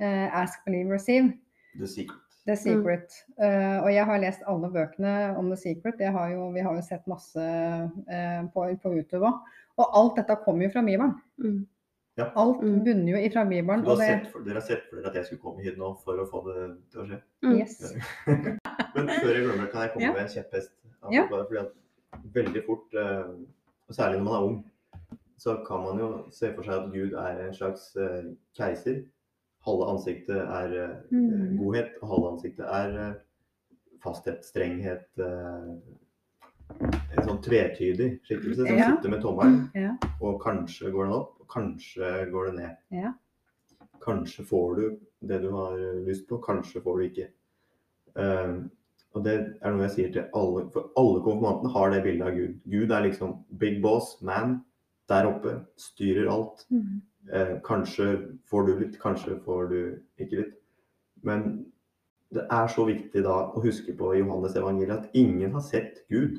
Uh, 0.00 0.28
ask, 0.42 0.62
believe, 0.64 0.88
receive. 0.94 1.34
The 1.76 1.86
Secret. 1.86 2.22
The 2.48 2.56
Secret. 2.56 3.12
Eh, 3.36 3.76
og 3.84 3.90
jeg 3.92 4.06
har 4.08 4.22
lest 4.22 4.40
alle 4.48 4.70
bøkene 4.72 5.10
om 5.38 5.50
The 5.52 5.58
Secret. 5.60 6.00
Har 6.00 6.30
jo, 6.32 6.46
vi 6.54 6.62
har 6.64 6.72
jo 6.74 6.82
sett 6.82 7.04
masse 7.10 7.36
uh, 7.44 8.40
på, 8.54 8.64
på 8.80 8.94
YouTube 8.96 9.28
òg. 9.28 9.44
Og 9.76 9.92
alt 10.00 10.16
dette 10.16 10.38
kommer 10.46 10.64
jo 10.66 10.72
fra 10.72 10.82
Bibelen. 10.86 11.12
Mm. 11.36 11.60
Alt 12.36 12.60
Mm. 12.60 12.80
bunner 12.84 13.12
jo 13.12 13.20
ifra 13.28 13.44
Bibelen. 13.48 13.84
Har 13.84 13.92
Og 13.92 13.98
det, 14.00 14.08
sett 14.08 14.26
for, 14.32 14.42
dere 14.44 14.58
har 14.60 14.66
sett 14.66 14.82
for 14.88 14.96
dere 14.98 15.08
at 15.12 15.14
jeg 15.20 15.24
skulle 15.28 15.40
komme 15.44 15.62
hit 15.64 15.78
nå 15.80 15.92
for 16.02 16.20
å 16.20 16.26
få 16.28 16.42
det 16.48 16.56
til 16.92 17.00
å 17.00 17.06
skje? 17.08 17.20
Mm. 17.44 17.54
yes. 17.60 17.94
Men 18.96 19.08
før 19.20 19.30
jeg 19.36 19.44
glemmer 19.46 19.64
det, 19.64 19.70
kan 19.72 19.84
jeg 19.86 19.92
komme 19.94 20.04
Ja. 20.08 20.12
med 20.16 20.22
en 20.26 20.32
kjepphest? 20.34 20.72
Ja. 21.10 21.26
Fordi 21.30 21.56
at 21.58 21.72
veldig 22.34 22.62
fort, 22.66 22.94
eh, 22.94 23.30
og 23.88 23.94
særlig 23.94 24.18
når 24.18 24.24
man 24.24 24.34
er 24.34 24.46
ung, 24.46 24.58
så 25.40 25.54
kan 25.66 25.80
man 25.86 25.98
jo 25.98 26.08
se 26.30 26.52
for 26.54 26.62
seg 26.62 26.74
at 26.74 26.92
Gud 26.92 27.12
er 27.16 27.46
en 27.46 27.54
slags 27.54 27.96
eh, 27.96 28.24
keiser. 28.58 29.04
Halve 29.64 29.86
ansiktet 29.92 30.36
er 30.36 30.74
eh, 30.82 30.96
Mm. 31.10 31.56
godhet, 31.58 31.90
og 32.02 32.08
halve 32.08 32.32
ansiktet 32.32 32.66
er 32.68 33.14
fasthet, 34.02 34.44
strenghet. 34.44 35.06
En 36.80 37.24
sånn 37.26 37.40
tvetydig 37.42 38.20
skikkelse 38.24 38.66
som 38.66 38.76
Ja. 38.78 38.90
sitter 38.96 39.10
med 39.10 39.20
tommelen, 39.22 39.70
Ja. 39.74 39.96
og 40.20 40.40
kanskje 40.42 40.90
går 40.92 41.04
den 41.04 41.12
opp, 41.12 41.40
og 41.40 41.48
kanskje 41.48 42.30
går 42.30 42.46
den 42.46 42.56
ned. 42.56 42.76
Ja. 42.90 43.12
Kanskje 44.00 44.44
får 44.46 44.76
du 44.76 44.98
det 45.26 45.40
du 45.42 45.50
har 45.50 45.76
lyst 46.06 46.28
på, 46.28 46.38
kanskje 46.40 46.80
får 46.82 46.98
du 46.98 47.04
ikke. 47.08 47.28
Og 49.14 49.24
det 49.24 49.34
er 49.60 49.72
noe 49.74 49.86
jeg 49.88 49.94
sier 49.96 50.10
til 50.14 50.26
alle, 50.38 50.66
for 50.74 50.90
alle 51.00 51.22
konfirmantene 51.24 51.72
har 51.74 51.90
det 51.90 52.02
bildet 52.04 52.26
av 52.28 52.36
Gud. 52.36 52.52
Gud 52.70 52.92
er 52.94 53.06
liksom 53.08 53.32
big 53.58 53.80
boss, 53.82 54.12
man, 54.22 54.60
der 55.10 55.26
oppe, 55.26 55.56
styrer 55.80 56.30
alt. 56.30 56.62
Mm. 56.70 57.00
Eh, 57.32 57.56
kanskje 57.66 58.06
får 58.50 58.66
du 58.68 58.72
litt, 58.78 59.00
kanskje 59.02 59.40
får 59.44 59.66
du 59.72 59.78
ikke 60.22 60.44
litt. 60.44 60.54
Men 61.26 61.66
det 62.30 62.46
er 62.54 62.70
så 62.70 62.86
viktig 62.86 63.24
da 63.26 63.50
å 63.50 63.62
huske 63.64 63.96
på 63.98 64.12
i 64.14 64.20
Johannes 64.22 64.54
evangeliet 64.56 64.94
at 65.08 65.18
ingen 65.18 65.52
har 65.58 65.64
sett 65.66 66.04
Gud. 66.08 66.38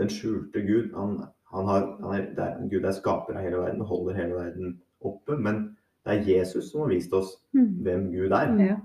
Den 0.00 0.08
skjulte 0.08 0.62
Gud. 0.64 0.94
Han, 0.96 1.18
han 1.52 1.68
har, 1.68 1.90
han 2.00 2.14
er, 2.16 2.28
det 2.34 2.44
er, 2.46 2.62
Gud 2.72 2.88
er 2.88 2.96
skaper 2.96 3.36
av 3.36 3.44
hele 3.44 3.60
verden 3.60 3.84
og 3.84 3.92
holder 3.92 4.16
hele 4.22 4.38
verden 4.40 4.78
oppe. 5.04 5.36
Men 5.36 5.76
det 6.08 6.14
er 6.16 6.28
Jesus 6.38 6.70
som 6.72 6.86
har 6.86 6.94
vist 6.94 7.12
oss 7.12 7.36
Mm. 7.52 7.82
hvem 7.82 8.02
Gud 8.12 8.32
er, 8.32 8.50
Ja. 8.64 8.76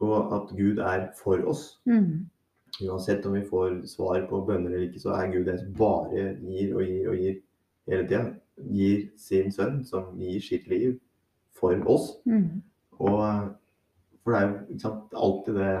Og 0.00 0.34
at 0.36 0.52
Gud 0.56 0.80
er 0.84 1.08
for 1.18 1.42
oss. 1.50 1.80
Mm. 1.84 2.26
Uansett 2.80 3.26
om 3.28 3.36
vi 3.36 3.44
får 3.44 3.82
svar 3.90 4.24
på 4.30 4.42
bønner 4.48 4.72
eller 4.72 4.88
ikke, 4.88 5.02
så 5.02 5.14
er 5.16 5.32
Gud 5.32 5.44
den 5.48 5.58
som 5.60 5.74
bare 5.76 6.34
gir 6.40 6.74
og 6.76 6.84
gir 6.86 7.10
og 7.12 7.20
gir 7.20 7.38
hele 7.90 8.06
tida. 8.08 8.24
Gir 8.70 9.06
sin 9.20 9.52
sønn, 9.52 9.84
som 9.84 10.12
gir 10.20 10.40
sitt 10.44 10.68
liv 10.68 10.98
for 11.56 11.76
oss. 11.88 12.12
Mm. 12.28 12.62
Og 13.00 13.20
for 14.24 14.32
det 14.32 14.40
er 14.40 14.48
jo 14.48 14.56
ikke 14.68 14.84
sant, 14.84 15.14
alltid 15.16 15.54
det 15.60 15.74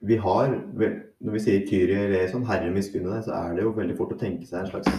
vi 0.00 0.16
har 0.22 0.52
Når 1.18 1.32
vi 1.34 1.40
sier 1.42 1.66
Kyrie 1.66 2.04
eleison, 2.06 2.44
Herre 2.46 2.70
miskunne 2.70 3.10
deg, 3.10 3.24
så 3.26 3.34
er 3.34 3.56
det 3.56 3.64
jo 3.64 3.74
veldig 3.74 3.96
fort 3.98 4.12
å 4.14 4.18
tenke 4.20 4.46
seg 4.46 4.60
en 4.60 4.68
slags 4.70 4.92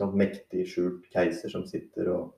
sånn 0.00 0.16
mektig, 0.18 0.64
skjult 0.66 1.04
keiser 1.12 1.52
som 1.52 1.62
sitter 1.68 2.10
og 2.10 2.32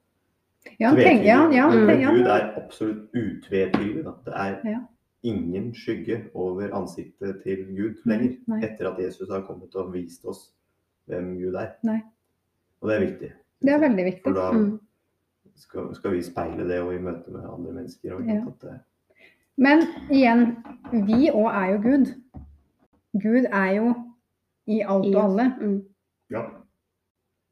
Ja, 0.81 0.91
tenker, 0.95 1.25
ja, 1.25 1.51
ja, 1.53 1.71
tenker, 1.71 2.01
ja. 2.01 2.11
Gud 2.15 2.27
er 2.27 2.53
absolutt 2.57 3.09
utvetydig. 3.15 4.05
Det 4.25 4.35
er 4.35 4.57
Ja. 4.65 4.79
ingen 5.23 5.75
skygge 5.75 6.25
over 6.35 6.75
ansiktet 6.75 7.43
til 7.43 7.65
Gud 7.77 7.95
lenger. 8.07 8.37
Nei. 8.47 8.61
Etter 8.65 8.93
at 8.93 8.99
Jesus 9.03 9.29
har 9.31 9.41
kommet 9.43 9.75
og 9.75 9.93
vist 9.93 10.25
oss 10.25 10.53
hvem 11.09 11.35
Gud 11.39 11.55
er. 11.55 11.69
Nei. 11.83 12.01
Og 12.81 12.89
det 12.89 12.97
er 12.97 13.07
viktig. 13.07 13.33
Det 13.63 13.71
er 13.73 13.79
veldig 13.89 14.05
viktig. 14.05 14.23
For 14.25 14.33
da 14.33 14.51
Mm. 14.53 14.81
skal, 15.57 15.95
skal 15.95 16.11
vi 16.13 16.23
speile 16.23 16.69
det 16.69 16.81
og 16.81 16.95
i 16.95 16.99
møte 16.99 17.31
med 17.31 17.41
andre 17.45 17.73
mennesker. 17.73 18.15
Og, 18.15 18.25
Ja. 18.27 18.33
at 18.47 18.61
det, 18.61 18.81
Men 19.57 19.79
igjen, 20.11 20.57
vi 20.93 21.31
òg 21.35 21.51
er 21.51 21.73
jo 21.73 21.79
Gud. 21.83 22.07
Gud 23.23 23.45
er 23.53 23.71
jo 23.77 23.95
i 24.67 24.81
alt 24.81 25.17
og 25.17 25.25
alle. 25.25 25.55
Mm. 25.61 25.83
ja. 26.31 26.43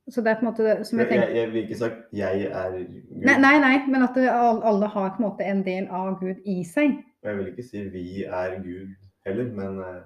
Så 0.09 0.23
det 0.23 0.31
er 0.31 0.35
på 0.39 0.47
en 0.47 0.53
måte 0.53 0.85
som 0.87 0.99
jeg 0.99 1.09
tenker 1.09 1.29
jeg, 1.29 1.37
jeg 1.37 1.53
vil 1.53 1.63
ikke 1.63 1.79
sagt 1.79 1.95
'jeg 2.13 2.43
er 2.43 2.71
Gud'. 2.71 3.25
Nei, 3.27 3.39
nei, 3.41 3.59
nei, 3.61 3.87
men 3.91 4.03
at 4.03 4.15
det, 4.15 4.29
alle 4.31 4.87
har 4.87 5.09
på 5.17 5.23
en 5.23 5.31
måte 5.31 5.45
en 5.45 5.65
del 5.67 5.89
av 5.91 6.21
Gud 6.21 6.37
i 6.47 6.63
seg. 6.65 7.03
Jeg 7.25 7.37
vil 7.37 7.47
ikke 7.47 7.63
si 7.63 7.83
'vi 7.89 8.25
er 8.25 8.63
Gud' 8.63 8.95
heller, 9.27 9.53
men 9.53 9.79
eh, 9.79 10.03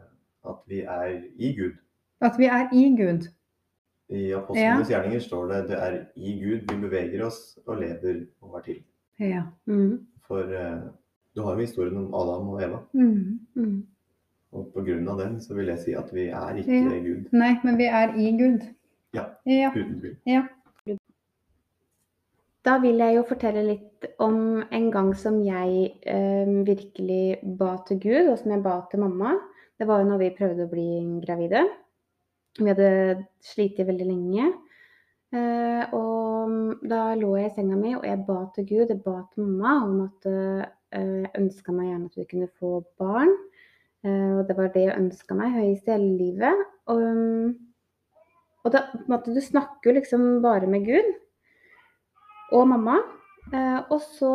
at 0.48 0.56
vi 0.68 0.80
er 0.80 1.20
i 1.36 1.52
Gud. 1.56 1.76
At 2.20 2.38
vi 2.38 2.44
er 2.44 2.68
i 2.72 2.96
Gud. 2.96 3.28
I 4.10 4.32
apostlenes 4.32 4.88
gjerninger 4.88 5.20
står 5.20 5.46
det 5.52 5.68
'det 5.68 5.78
er 5.78 6.04
i 6.16 6.32
Gud 6.44 6.60
vi 6.74 6.80
beveger 6.88 7.24
oss 7.26 7.58
og 7.66 7.76
lever 7.76 8.26
og 8.42 8.54
har 8.54 8.62
til'. 8.62 8.82
Ja. 9.18 9.42
Mm. 9.66 10.06
For 10.26 10.42
uh, 10.42 10.80
du 11.36 11.42
har 11.42 11.52
jo 11.54 11.60
historien 11.60 11.96
om 11.96 12.14
Adam 12.14 12.48
og 12.48 12.62
Eva, 12.62 12.78
Mm. 12.92 13.40
Mm. 13.54 13.86
og 14.52 14.72
på 14.74 14.80
grunn 14.84 15.08
av 15.08 15.18
den 15.18 15.40
så 15.40 15.54
vil 15.54 15.66
jeg 15.66 15.78
si 15.78 15.92
at 15.92 16.10
vi 16.14 16.28
er 16.28 16.54
ikke 16.54 16.72
Ja. 16.72 16.98
Gud 16.98 17.24
Nei, 17.32 17.56
men 17.64 17.78
vi 17.78 17.84
er 17.84 18.14
i 18.16 18.30
Gud. 18.42 18.60
Ja. 19.16 19.26
Ja. 19.46 19.70
uten 19.74 20.00
tvil. 20.00 20.16
Da 22.64 22.76
vil 22.82 23.00
jeg 23.00 23.16
jo 23.16 23.22
fortelle 23.24 23.62
litt 23.64 24.06
om 24.20 24.60
en 24.60 24.88
gang 24.92 25.14
som 25.16 25.38
jeg 25.40 25.94
eh, 26.04 26.50
virkelig 26.66 27.38
ba 27.56 27.78
til 27.88 28.00
Gud, 28.02 28.26
og 28.28 28.36
som 28.38 28.52
jeg 28.52 28.62
ba 28.64 28.74
til 28.90 29.00
mamma. 29.00 29.38
Det 29.80 29.88
var 29.88 30.02
jo 30.02 30.10
når 30.10 30.20
vi 30.20 30.34
prøvde 30.36 30.66
å 30.66 30.72
bli 30.72 30.88
gravide. 31.24 31.62
Vi 32.58 32.68
hadde 32.68 32.90
slitt 33.40 33.80
veldig 33.80 34.08
lenge. 34.10 34.50
Eh, 35.32 35.94
og 35.96 36.82
da 36.90 37.14
lå 37.16 37.32
jeg 37.38 37.48
i 37.48 37.54
senga 37.54 37.78
mi, 37.80 37.94
og 37.96 38.04
jeg 38.04 38.20
ba 38.28 38.42
til 38.54 38.68
Gud, 38.68 38.92
jeg 38.92 39.00
ba 39.06 39.22
til 39.32 39.46
mamma 39.46 39.74
om 39.86 40.04
at 40.04 40.28
eh, 40.28 40.68
jeg 41.00 41.32
ønska 41.38 41.72
meg 41.72 41.88
gjerne 41.88 42.10
at 42.10 42.20
vi 42.20 42.28
kunne 42.34 42.50
få 42.60 42.74
barn. 43.00 43.32
Eh, 44.04 44.36
og 44.36 44.44
det 44.48 44.58
var 44.58 44.68
det 44.74 44.84
jeg 44.84 44.98
ønska 44.98 45.38
meg 45.38 45.56
høyest 45.56 45.88
i 45.88 45.94
hele 45.96 46.12
livet. 46.20 46.64
Og, 46.92 47.08
og 48.64 48.74
da, 48.74 48.84
måte, 49.08 49.32
du 49.32 49.40
snakker 49.40 49.90
jo 49.90 49.96
liksom 49.96 50.26
bare 50.44 50.68
med 50.70 50.84
Gud 50.88 51.08
og 52.56 52.66
mamma. 52.68 52.98
Eh, 53.54 53.78
og 53.88 54.02
så 54.04 54.34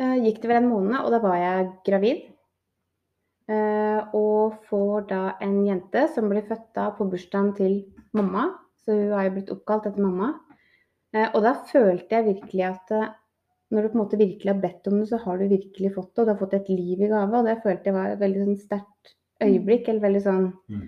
eh, 0.00 0.16
gikk 0.24 0.42
det 0.42 0.50
vel 0.50 0.62
en 0.62 0.72
måned, 0.72 0.98
og 1.02 1.14
da 1.14 1.20
var 1.22 1.38
jeg 1.38 1.68
gravid. 1.86 2.24
Eh, 3.48 4.00
og 4.16 4.58
får 4.68 5.06
da 5.12 5.20
en 5.44 5.60
jente 5.64 6.04
som 6.12 6.28
blir 6.28 6.44
født 6.48 6.68
da 6.76 6.90
på 6.96 7.06
bursdagen 7.08 7.54
til 7.56 7.78
mamma. 8.16 8.50
Så 8.82 8.96
hun 8.96 9.14
har 9.14 9.28
jo 9.28 9.36
blitt 9.38 9.54
oppkalt 9.54 9.88
etter 9.88 10.04
mamma. 10.04 10.34
Eh, 11.14 11.30
og 11.30 11.40
da 11.46 11.54
følte 11.70 12.18
jeg 12.18 12.28
virkelig 12.34 12.66
at 12.68 12.92
eh, 12.96 13.08
når 13.72 13.84
du 13.84 13.88
på 13.92 13.98
en 13.98 14.02
måte 14.02 14.20
virkelig 14.20 14.52
har 14.52 14.60
bedt 14.60 14.88
om 14.88 14.98
det, 14.98 15.08
så 15.10 15.20
har 15.22 15.38
du 15.38 15.48
virkelig 15.48 15.94
fått 15.94 16.14
det. 16.14 16.22
Og 16.22 16.26
du 16.26 16.32
har 16.34 16.42
fått 16.42 16.58
et 16.58 16.70
liv 16.72 17.00
i 17.04 17.10
gave. 17.10 17.40
Og 17.40 17.48
det 17.48 17.58
følte 17.62 17.90
jeg 17.90 17.96
var 17.96 18.12
et 18.12 18.22
veldig 18.22 18.44
sånn 18.44 18.62
sterkt 18.66 19.14
øyeblikk. 19.44 19.88
Eller 19.88 20.06
veldig 20.08 20.24
sånn 20.26 20.46
Mm. 20.68 20.86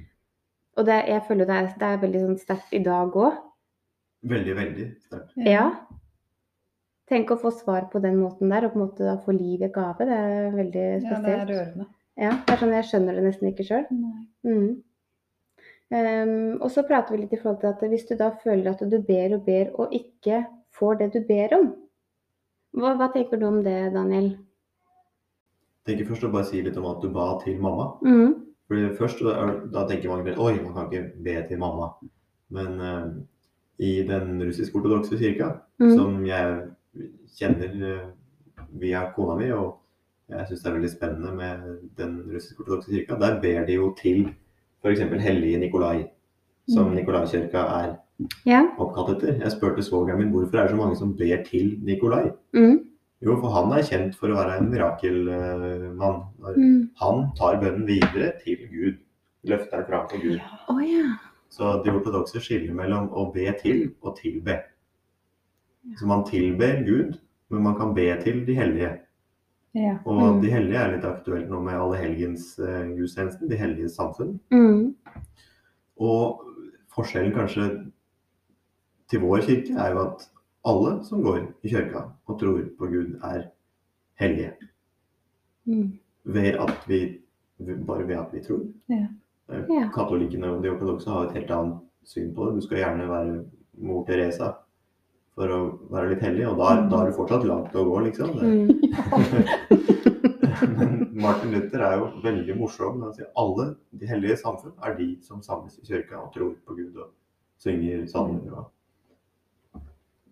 Og 0.81 0.87
det, 0.89 0.99
jeg 1.11 1.23
føler 1.29 1.49
det 1.49 1.57
er, 1.57 1.71
det 1.77 1.89
er 1.89 2.03
veldig 2.03 2.21
sånn 2.25 2.41
sterkt 2.41 2.77
i 2.77 2.83
dag 2.85 3.17
òg. 3.21 3.41
Veldig, 4.31 4.55
veldig 4.57 4.87
sterkt. 5.05 5.35
Ja. 5.45 5.67
Tenk 7.11 7.33
å 7.35 7.41
få 7.41 7.51
svar 7.53 7.89
på 7.93 8.01
den 8.01 8.21
måten 8.21 8.53
der, 8.53 8.65
og 8.67 8.75
på 8.75 8.79
en 8.79 8.85
måte 8.87 9.07
da 9.09 9.17
få 9.21 9.35
liv 9.37 9.65
i 9.67 9.71
gave. 9.75 10.07
Det 10.07 10.17
er 10.17 10.55
veldig 10.55 10.87
spesielt. 11.03 11.11
Ja, 11.11 11.25
det 11.27 11.35
er 11.37 11.51
rørende. 11.51 11.89
Ja, 12.21 12.33
det 12.47 12.55
er 12.55 12.61
sånn 12.61 12.77
Jeg 12.77 12.87
skjønner 12.91 13.17
det 13.17 13.25
nesten 13.27 13.51
ikke 13.51 13.67
sjøl. 13.67 13.87
Mm. 14.47 14.71
Ehm, 15.97 16.59
og 16.61 16.69
så 16.71 16.85
prater 16.87 17.17
vi 17.17 17.25
litt 17.25 17.33
i 17.35 17.41
forhold 17.41 17.61
til 17.63 17.71
at 17.73 17.83
hvis 17.93 18.07
du 18.09 18.15
da 18.19 18.31
føler 18.45 18.71
at 18.71 18.85
du 18.93 18.99
ber 19.07 19.35
og 19.37 19.47
ber 19.47 19.73
og 19.75 19.95
ikke 19.97 20.45
får 20.77 21.01
det 21.01 21.09
du 21.17 21.21
ber 21.27 21.57
om, 21.57 21.73
hva, 22.79 22.95
hva 22.99 23.09
tenker 23.15 23.41
du 23.41 23.49
om 23.49 23.59
det, 23.67 23.79
Daniel? 23.97 24.31
Jeg 25.81 25.97
tenker 25.97 26.13
først 26.13 26.29
å 26.29 26.31
bare 26.31 26.47
si 26.47 26.61
litt 26.63 26.79
om 26.79 26.87
at 26.93 27.03
du 27.03 27.11
ba 27.11 27.33
til 27.43 27.59
mamma. 27.63 27.89
Mm. 28.07 28.37
Fordi 28.71 28.93
først 28.99 29.19
da, 29.75 29.83
tenker 29.91 30.09
man 30.13 30.29
oi, 30.39 30.53
man 30.63 30.75
kan 30.77 30.87
ikke 30.93 31.25
be 31.25 31.33
til 31.49 31.59
mamma. 31.59 31.89
Men 32.55 32.77
uh, 32.81 33.11
i 33.83 34.03
den 34.07 34.37
russisk-ortodokse 34.47 35.19
kirka, 35.19 35.51
Mm. 35.81 35.97
som 35.97 36.27
jeg 36.27 36.69
kjenner 37.39 37.71
uh, 37.81 38.09
via 38.81 39.07
kona 39.17 39.35
mi, 39.39 39.47
og 39.51 39.77
jeg 40.31 40.47
syns 40.49 40.63
det 40.63 40.69
er 40.71 40.75
veldig 40.77 40.91
spennende 40.93 41.33
med 41.35 41.79
den 41.99 42.19
russisk-ortodokse 42.35 42.91
kirka, 42.93 43.17
der 43.19 43.41
ber 43.41 43.65
de 43.67 43.73
jo 43.79 43.95
til 44.03 44.29
f.eks. 44.85 45.01
hellige 45.25 45.59
Nikolai, 45.59 46.05
som 46.69 46.87
Mm. 46.91 46.95
Nikolaikirka 46.95 47.59
er 47.59 47.97
Ja. 48.47 48.63
oppkalt 48.79 49.17
etter. 49.17 49.41
Jeg 49.41 49.53
spurte 49.53 49.83
svogeren 49.83 50.19
min 50.19 50.31
hvorfor 50.31 50.59
er 50.59 50.63
det 50.63 50.71
så 50.71 50.77
mange 50.77 50.97
som 50.97 51.17
ber 51.17 51.43
til 51.51 51.79
Nikolai. 51.83 52.31
Mm. 52.55 52.79
Jo, 53.21 53.35
for 53.41 53.53
han 53.53 53.73
er 53.77 53.83
kjent 53.85 54.15
for 54.17 54.33
å 54.33 54.37
være 54.39 54.59
en 54.59 54.71
mirakelmann. 54.73 56.21
Mm. 56.57 56.91
han 57.03 57.27
tar 57.37 57.59
bønnen 57.61 57.85
videre 57.89 58.31
til 58.41 58.63
Gud. 58.73 59.01
Løfter 59.49 59.83
den 59.83 59.87
fram 59.91 60.07
for 60.09 60.23
Gud. 60.23 60.41
Å 60.73 60.77
ja. 60.85 61.11
Så 61.53 61.75
de 61.85 61.91
ortodokse 61.93 62.41
skiller 62.41 62.73
mellom 62.77 63.09
å 63.13 63.27
be 63.35 63.47
til 63.61 63.91
og 64.03 64.17
tilbe. 64.21 64.59
Så 65.99 66.07
man 66.09 66.25
tilber 66.29 66.81
Gud, 66.87 67.19
men 67.51 67.63
man 67.65 67.77
kan 67.77 67.93
be 67.97 68.09
til 68.23 68.45
de 68.47 68.55
hellige. 68.55 68.93
Ja. 69.75 69.99
Og 70.05 70.17
Mm. 70.37 70.41
de 70.43 70.51
hellige 70.51 70.79
er 70.81 70.93
litt 70.97 71.05
aktuelt 71.05 71.49
nå 71.51 71.61
med 71.63 71.75
alle 71.75 71.97
helgens 71.97 72.57
gudstjenesten, 72.57 73.49
de 73.49 73.57
hellige 73.57 73.89
samfunn. 73.89 74.39
Mm. 74.51 74.95
Og 76.01 76.41
forskjellen 76.97 77.33
kanskje 77.35 77.69
til 79.11 79.21
vår 79.21 79.41
kirke 79.47 79.77
er 79.79 79.93
jo 79.95 80.01
at 80.09 80.29
alle 80.65 81.05
som 81.05 81.23
går 81.25 81.41
i 81.63 81.69
kirka 81.73 82.05
og 82.29 82.39
tror 82.41 82.63
på 82.79 82.87
Gud, 82.91 83.17
er 83.25 83.49
hellige. 84.21 84.53
Mm. 85.65 85.99
Ved 86.25 86.59
at 86.61 86.89
vi, 86.89 87.21
bare 87.87 88.09
ved 88.09 88.17
at 88.17 88.35
vi 88.35 88.43
tror. 88.45 88.65
Ja. 88.89 89.07
Eh, 89.53 89.65
Ja. 89.69 89.91
Katolikkene 89.95 90.51
og 90.51 90.63
de 90.63 90.71
ortodokse 90.71 91.11
har 91.11 91.29
et 91.29 91.39
helt 91.39 91.51
annet 91.51 91.79
syn 92.05 92.35
på 92.35 92.47
det. 92.47 92.55
Du 92.55 92.61
skal 92.67 92.79
gjerne 92.79 93.09
være 93.09 93.45
mor 93.81 94.05
Teresa 94.07 94.53
for 95.35 95.49
å 95.49 95.61
være 95.91 96.11
litt 96.13 96.25
hellig, 96.25 96.47
og 96.51 96.59
da, 96.59 96.75
da 96.91 97.01
er 97.01 97.11
det 97.11 97.17
fortsatt 97.17 97.47
langt 97.49 97.75
å 97.75 97.85
gå, 97.87 98.01
liksom. 98.09 98.31
Mm. 98.37 98.69
Men 100.77 100.91
Martin 101.17 101.55
Luther 101.55 101.81
er 101.87 101.95
jo 102.01 102.11
veldig 102.25 102.57
morsom. 102.59 103.01
Han 103.07 103.15
sier 103.17 103.31
alle 103.41 103.71
de 103.97 104.09
hellige 104.11 104.37
samfunn 104.43 104.75
er 104.85 104.97
de 104.99 105.09
som 105.25 105.41
samles 105.45 105.79
i 105.81 105.87
kirka 105.87 106.19
og 106.21 106.35
tror 106.35 106.53
på 106.67 106.77
Gud 106.77 106.99
og 107.01 107.15
synger 107.61 108.05
salmer. 108.11 108.53
Og... 108.59 108.69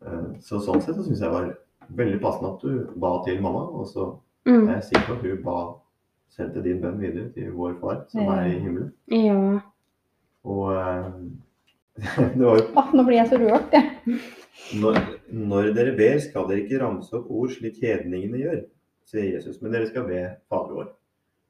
Eh, 0.09 0.39
Så 0.41 0.61
sånn 0.65 0.81
sett 0.83 0.97
så 0.97 1.05
syns 1.05 1.21
jeg 1.21 1.31
var 1.33 1.51
veldig 1.95 2.21
passende 2.23 2.55
at 2.55 2.63
du 2.63 2.93
ba 2.97 3.13
til 3.25 3.41
mamma. 3.43 3.67
Og 3.69 3.87
så 3.87 4.07
Mm. 4.47 4.69
er 4.69 4.75
jeg 4.79 4.85
sikker 4.85 5.07
på 5.07 5.13
at 5.19 5.23
hun 5.27 5.43
ba 5.45 5.75
sendte 6.31 6.63
din 6.63 6.81
bønn 6.81 7.01
videre 7.01 7.29
til 7.35 7.51
vår 7.53 7.75
far 7.81 8.05
som 8.09 8.21
Ja. 8.23 8.33
er 8.41 8.47
i 8.47 8.59
himmelen. 8.59 8.93
Ja. 9.09 9.61
Og 10.45 10.73
eh, 10.73 11.13
det 12.37 12.45
var 12.47 12.57
jo 12.59 12.67
Ah, 12.77 12.91
nå 12.95 13.05
blir 13.05 13.17
jeg 13.19 13.29
så 13.29 13.39
rørt, 13.39 13.73
jeg. 13.73 14.21
når, 14.81 14.99
når 15.33 15.73
dere 15.75 15.97
ber, 15.97 16.19
skal 16.21 16.47
dere 16.49 16.63
ikke 16.65 16.81
ramse 16.81 17.13
opp 17.19 17.31
ord 17.31 17.51
slik 17.51 17.81
hedningene 17.83 18.39
gjør, 18.39 18.65
sier 19.05 19.33
Jesus, 19.35 19.61
men 19.63 19.73
dere 19.73 19.87
skal 19.91 20.07
be 20.07 20.23
Fader 20.49 20.75
vår. 20.75 20.89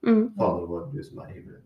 Mm. 0.07 0.25
Fader 0.39 0.67
vår, 0.67 0.89
du 0.95 1.03
som 1.03 1.19
er 1.19 1.29
i 1.31 1.35
himmelen. 1.39 1.63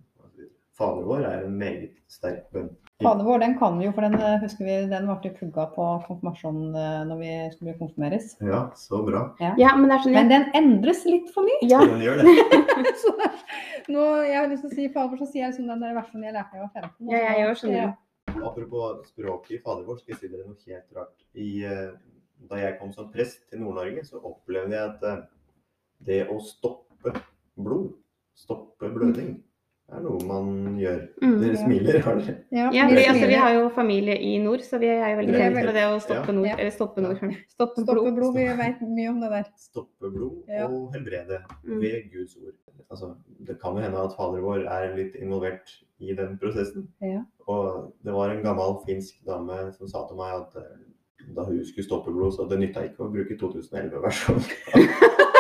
Fader 0.79 1.05
vår 1.05 1.25
er 1.29 1.43
en 1.45 1.59
meget 1.61 1.93
sterk 2.09 2.47
bønn. 2.55 2.71
Fader 3.03 3.27
vår, 3.27 3.41
den 3.43 3.57
kan 3.61 3.77
vi 3.79 3.85
jo, 3.89 3.93
for 3.93 4.07
den 4.07 4.15
eh, 4.17 4.39
husker 4.41 4.65
vi, 4.65 4.77
den 4.89 5.09
ble 5.09 5.33
pugga 5.37 5.67
på 5.75 5.87
konfirmasjonen 6.07 6.77
eh, 6.79 7.01
når 7.09 7.19
vi 7.21 7.33
skulle 7.57 7.75
konfirmeres. 7.81 8.31
Ja, 8.41 8.63
så 8.79 9.03
bra. 9.05 9.25
Ja, 9.61 9.75
men 9.77 9.91
det 9.91 9.99
er 9.99 10.07
sånn 10.07 10.17
Men 10.17 10.31
den 10.33 10.47
endres 10.57 11.03
litt 11.09 11.29
for 11.35 11.45
mye. 11.49 11.69
Ja, 11.69 11.83
Den 11.85 12.01
gjør 12.05 12.23
det. 12.23 12.37
Så 13.03 13.13
nå, 13.93 14.07
jeg 14.25 14.39
har 14.39 14.49
lyst 14.49 14.65
til 14.65 14.71
å 14.71 14.77
si 14.77 14.89
fader 14.95 15.13
vår, 15.13 15.21
så 15.21 15.29
sier 15.29 15.43
jeg 15.43 15.53
liksom 15.53 15.69
den 15.73 15.83
der 15.83 15.95
versen 15.97 16.25
jeg 16.25 16.35
lærte 16.37 16.55
da 16.55 16.61
jeg 16.61 16.65
var 16.65 16.89
15. 16.89 17.11
Ja, 17.11 17.21
jeg 17.27 17.43
gjør 17.43 17.61
sånn, 17.61 17.77
ja. 17.77 17.91
Apropos 18.33 19.07
språket 19.11 19.57
i 19.57 19.61
Fader 19.65 19.87
vår, 19.89 19.99
skal 20.01 20.15
jeg 20.15 20.21
si 20.21 20.31
dere 20.31 20.47
noe 20.47 20.71
helt 20.71 20.97
rart. 20.97 21.17
I, 21.35 21.49
eh, 21.69 21.89
da 22.49 22.61
jeg 22.63 22.79
kom 22.79 22.93
som 22.95 23.11
prest 23.13 23.43
til 23.51 23.61
Nord-Norge, 23.65 24.07
så 24.07 24.23
opplevde 24.23 24.79
jeg 24.79 24.93
at 24.95 25.27
det 26.07 26.21
å 26.31 26.39
stoppe 26.43 27.13
blod, 27.59 27.91
stoppe 28.39 28.89
blødning, 28.95 29.35
er 29.93 30.01
noe 30.01 30.21
man 30.25 30.77
gjør. 30.81 31.01
Mm, 31.23 31.33
Dere 31.43 31.53
ja. 31.53 31.61
smiler, 31.65 31.99
har 32.07 32.21
dere? 32.21 32.35
Ja, 32.55 32.69
ja 32.73 32.87
vi 32.89 32.95
vi, 32.97 33.05
altså, 33.11 33.27
vi 33.29 33.35
har 33.43 33.53
jo 33.55 33.69
familie 33.77 34.15
i 34.17 34.39
nord, 34.41 34.63
så 34.65 34.79
vi 34.81 34.89
er 34.89 35.11
jo 35.13 35.19
veldig 35.21 35.35
kjent 35.37 35.55
med 35.59 35.75
det 35.77 35.83
å 35.91 35.99
stoppe 36.01 36.33
nord. 36.33 36.47
Ja. 36.49 36.57
Eller 36.57 36.71
stoppe 36.73 37.05
nord. 37.05 37.19
Stoppe 37.55 37.83
Stoppe 37.83 37.99
blod. 37.99 38.15
blod, 38.17 38.35
vi 38.39 38.47
vet 38.63 38.81
mye 38.89 39.09
om 39.11 39.21
det 39.21 39.31
der. 39.35 39.51
Stoppe 39.61 40.13
blod 40.15 40.39
Ja. 40.49 40.67
og 40.69 40.93
helbrede 40.95 41.43
Mm. 41.65 41.81
ved 41.81 42.09
Guds 42.13 42.37
ord. 42.37 42.55
Altså, 42.91 43.15
det 43.47 43.59
kan 43.61 43.77
jo 43.77 43.83
hende 43.83 43.99
at 44.05 44.17
Fader 44.17 44.41
vår 44.45 44.65
er 44.69 44.97
litt 44.97 45.15
involvert 45.17 45.71
i 46.01 46.13
den 46.15 46.39
prosessen. 46.39 46.89
Ja. 47.01 47.23
Og 47.49 47.93
det 48.05 48.13
var 48.13 48.31
en 48.31 48.43
gammel 48.45 48.79
finsk 48.87 49.21
dame 49.27 49.73
som 49.77 49.89
sa 49.89 50.07
til 50.09 50.17
meg 50.17 50.35
at 50.41 50.57
eh, 50.57 50.81
da 51.37 51.45
hun 51.45 51.65
skulle 51.65 51.85
stoppe 51.87 52.11
blod, 52.13 52.33
så 52.35 52.49
det 52.51 52.59
nytta 52.59 52.83
ikke 52.89 53.05
å 53.07 53.13
bruke 53.13 53.37
2011-versjonen. 53.39 54.43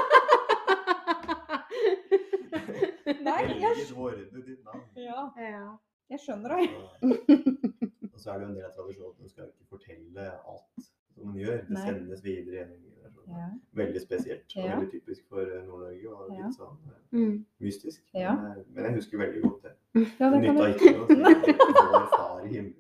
Nei, 3.33 3.43
jeg, 3.49 3.61
Helliget 3.63 3.97
vorde 3.97 4.45
ditt 4.47 4.65
navn. 4.65 4.85
ja, 4.97 5.31
Ja. 5.41 5.77
jeg 6.11 6.21
skjønner 6.21 6.49
det. 6.57 6.71
Og 8.13 8.21
så 8.21 8.31
er 8.33 8.39
det 8.39 8.45
jo 8.45 8.49
en 8.51 8.57
del 8.57 8.65
av 8.69 8.75
tradisjonen 8.77 9.11
at 9.15 9.21
man 9.21 9.29
skal 9.33 9.45
ikke 9.49 9.69
fortelle 9.73 10.27
alt 10.53 10.89
som 11.15 11.27
man 11.27 11.37
gjør. 11.41 11.57
Det 11.67 11.71
Nei. 11.77 11.85
sendes 11.89 12.25
videre 12.25 12.57
gjennom 12.61 12.77
en. 12.77 12.89
Ja. 13.33 13.47
Veldig 13.79 14.01
spesielt 14.03 14.51
og 14.57 14.65
Ja. 14.65 14.75
veldig 14.77 14.91
typisk 14.93 15.29
for 15.31 15.41
eh, 15.47 15.63
Nord-Norge 15.65 16.09
og 16.11 16.33
Ja. 16.37 16.47
litt 16.47 16.57
sånn 16.59 16.77
eh, 16.91 17.17
Mm. 17.17 17.45
mystisk. 17.61 18.03
Ja. 18.15 18.35
Men, 18.35 18.51
eh, 18.59 18.65
men 18.75 18.85
jeg 18.85 18.95
husker 18.95 19.19
veldig 19.19 19.43
godt 19.43 19.63
det. 19.63 19.73
Ja, 20.21 20.31
Det 20.31 20.41
nytta 20.43 20.67
ikke 20.75 20.93
noe. 20.99 21.07
å 21.07 21.09
si 21.09 21.53
Vår 21.93 22.07
far 22.17 22.45
i 22.45 22.49
himmelen. 22.49 22.79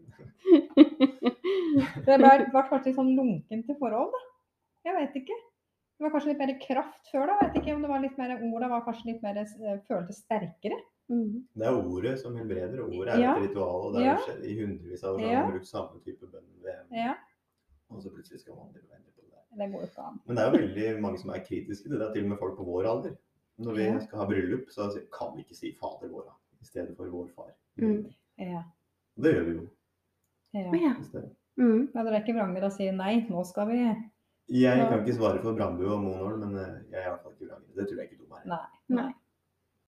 Det 2.06 2.18
ble, 2.20 2.30
ble 2.52 2.62
faktisk 2.68 2.96
sånn 2.98 3.14
lunkent 3.16 3.70
i 3.70 3.76
forhold, 3.78 4.12
da. 4.12 4.22
Jeg 4.84 4.94
vet 4.98 5.14
ikke. 5.22 5.36
Det 6.02 6.08
var 6.10 6.14
kanskje 6.16 6.32
litt 6.32 6.40
mer 6.42 6.58
kraft 6.58 7.10
før 7.12 7.28
da. 7.30 7.34
Jeg 7.38 7.48
vet 7.52 7.58
ikke 7.62 7.74
om 7.76 7.82
det 7.84 7.88
var 7.92 8.00
litt 8.02 8.16
mer 8.18 8.32
orda 8.42 8.68
var 8.72 8.80
kanskje 8.82 9.04
litt 9.12 9.20
mer 9.22 9.36
eh, 9.38 9.76
føltes 9.86 10.16
sterkere. 10.24 10.78
Mm. 11.12 11.44
Det 11.54 11.66
er 11.68 11.76
ordet 11.78 12.14
som 12.18 12.34
helbreder, 12.34 12.80
og 12.82 12.96
ordet 12.98 13.14
er 13.14 13.20
Ja. 13.22 13.36
et 13.36 13.42
ritual. 13.44 13.86
Og 13.86 13.94
det 13.94 14.02
Ja. 14.02 14.14
har 14.16 14.24
skjedd 14.26 14.42
i 14.42 14.56
hundrevis 14.58 15.04
av 15.04 15.14
år. 15.14 15.20
Ja. 15.30 15.42
har 15.44 15.52
brukt 15.52 15.66
samme 15.70 16.00
type 16.04 16.26
bønn 16.26 16.90
Ja, 16.90 17.14
Og 17.90 18.02
så 18.02 18.10
plutselig 18.10 18.40
skal 18.40 18.54
man 18.56 18.72
drive 18.72 18.98
og 18.98 19.14
på 19.14 19.22
det. 19.30 19.58
det 19.58 19.72
går 19.72 19.82
ikke 19.86 20.02
an. 20.08 20.20
Men 20.26 20.36
det 20.36 20.42
er 20.42 20.50
jo 20.50 20.58
veldig 20.58 21.00
mange 21.02 21.18
som 21.18 21.30
er 21.30 21.38
kritiske 21.38 21.82
til 21.88 21.92
det. 21.92 21.98
Det 22.00 22.08
er 22.08 22.12
til 22.14 22.24
og 22.24 22.28
med 22.30 22.38
folk 22.38 22.56
på 22.58 22.64
vår 22.66 22.84
alder. 22.90 23.16
Når 23.60 23.74
vi 23.76 23.82
Ja. 23.84 23.98
skal 24.00 24.18
ha 24.18 24.26
bryllup, 24.26 24.66
så 24.70 24.90
kan 25.12 25.36
vi 25.36 25.42
ikke 25.44 25.54
si 25.54 25.72
fader 25.78 26.08
vår 26.10 26.24
da, 26.24 26.32
i 26.60 26.64
stedet 26.64 26.96
for 26.96 27.06
vår 27.06 27.28
far. 27.36 27.52
Mm. 27.78 28.10
Ja. 28.38 28.62
Det 29.20 29.34
gjør 29.34 29.44
vi 29.44 29.52
jo. 29.54 29.68
ja. 30.54 30.72
Ja. 30.72 30.94
Mm. 31.58 31.90
Men 31.94 32.04
det 32.06 32.12
er 32.14 32.22
ikke 32.24 32.34
vrangere 32.34 32.64
å 32.66 32.72
si 32.72 32.90
nei, 32.90 33.26
nå 33.28 33.44
skal 33.46 33.68
vi 33.68 33.94
Jeg 34.52 34.86
kan 34.88 35.00
ikke 35.00 35.14
svare 35.16 35.40
for 35.42 35.56
Brandbu 35.56 35.84
og 35.86 36.00
Monol, 36.02 36.38
men 36.42 36.56
eh, 36.58 36.72
jeg 36.92 36.98
er 37.00 37.10
iallfall 37.10 37.34
ikke 37.36 37.48
vrangere. 37.48 37.76
Det 37.76 37.86
tror 37.88 38.00
jeg 38.02 38.10
ikke 38.10 38.18
de 38.18 38.40
er. 38.40 38.48
Nei. 38.50 38.64
Nei. 38.96 39.10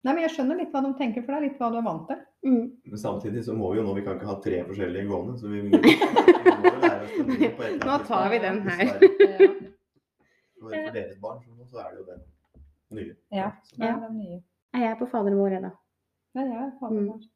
Nei, 0.01 0.13
men 0.15 0.23
jeg 0.25 0.33
skjønner 0.33 0.57
litt 0.57 0.71
hva 0.73 0.81
de 0.81 0.91
tenker, 0.97 1.23
for 1.23 1.33
det 1.33 1.39
er 1.39 1.45
litt 1.45 1.59
hva 1.61 1.69
du 1.71 1.77
er 1.77 1.85
vant 1.85 2.07
til. 2.09 2.21
Mm. 2.41 2.63
Men 2.89 3.01
samtidig 3.01 3.43
så 3.45 3.53
må 3.53 3.69
vi 3.71 3.79
jo 3.79 3.85
nå, 3.85 3.93
vi 3.97 4.03
kan 4.05 4.17
ikke 4.17 4.29
ha 4.31 4.37
tre 4.41 4.61
forskjellige 4.65 5.09
gående, 5.11 5.35
så 5.37 5.51
vi 5.51 5.61
må, 5.67 5.77
vi 5.81 6.63
må 6.65 6.71
lære 6.81 7.03
oss 7.05 7.19
det 7.29 7.51
på 7.57 7.65
et 7.67 7.75
eller 7.75 7.85
Nå 7.85 7.97
tar 8.09 8.31
vi 8.33 8.39
den 8.41 8.61
her. 8.65 8.81
Ja. 8.87 9.51
For, 10.61 10.73
deres 10.93 11.19
barn 11.21 11.39
så, 11.69 11.83
er 11.83 11.93
det 11.93 12.01
jo 12.01 12.07
den 12.09 12.25
nye. 12.97 13.13
Ja. 13.33 13.51
ja. 13.77 13.91
Er 13.91 14.01
den 14.07 14.17
nye. 14.17 14.41
Jeg 14.73 14.89
er 14.89 14.97
på 14.99 15.07
Fader 15.11 15.37
vår, 15.37 15.55
jeg, 15.57 15.63
da. 15.69 15.71
Ja, 16.37 16.47
ja, 16.47 16.65
fader 16.79 17.01
Mm. 17.01 17.29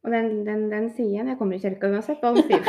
Og 0.00 0.14
den, 0.14 0.30
den, 0.46 0.68
den 0.72 0.88
sier 0.96 1.18
jeg 1.18 1.28
jeg 1.28 1.36
kommer 1.36 1.58
i 1.58 1.60
kirka, 1.60 1.90
uansett 1.92 2.22
hva 2.24 2.32
de 2.32 2.44
sier. 2.48 2.64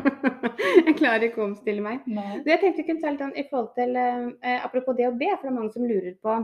jeg 0.86 0.96
klarer 0.98 1.30
ikke 1.30 1.40
å 1.40 1.46
omstille 1.48 1.84
meg. 1.84 2.02
Nei. 2.04 2.42
Jeg 2.44 2.60
tenkte 2.60 2.84
kunne 2.84 3.00
ta 3.00 3.12
litt 3.14 3.38
i 3.40 3.46
forhold 3.48 3.70
til 3.78 3.96
eh, 3.96 4.58
Apropos 4.60 4.98
det 4.98 5.08
å 5.08 5.14
be, 5.16 5.30
for 5.36 5.48
det 5.48 5.54
er 5.54 5.56
mange 5.56 5.72
som 5.72 5.86
lurer 5.88 6.18
på 6.20 6.36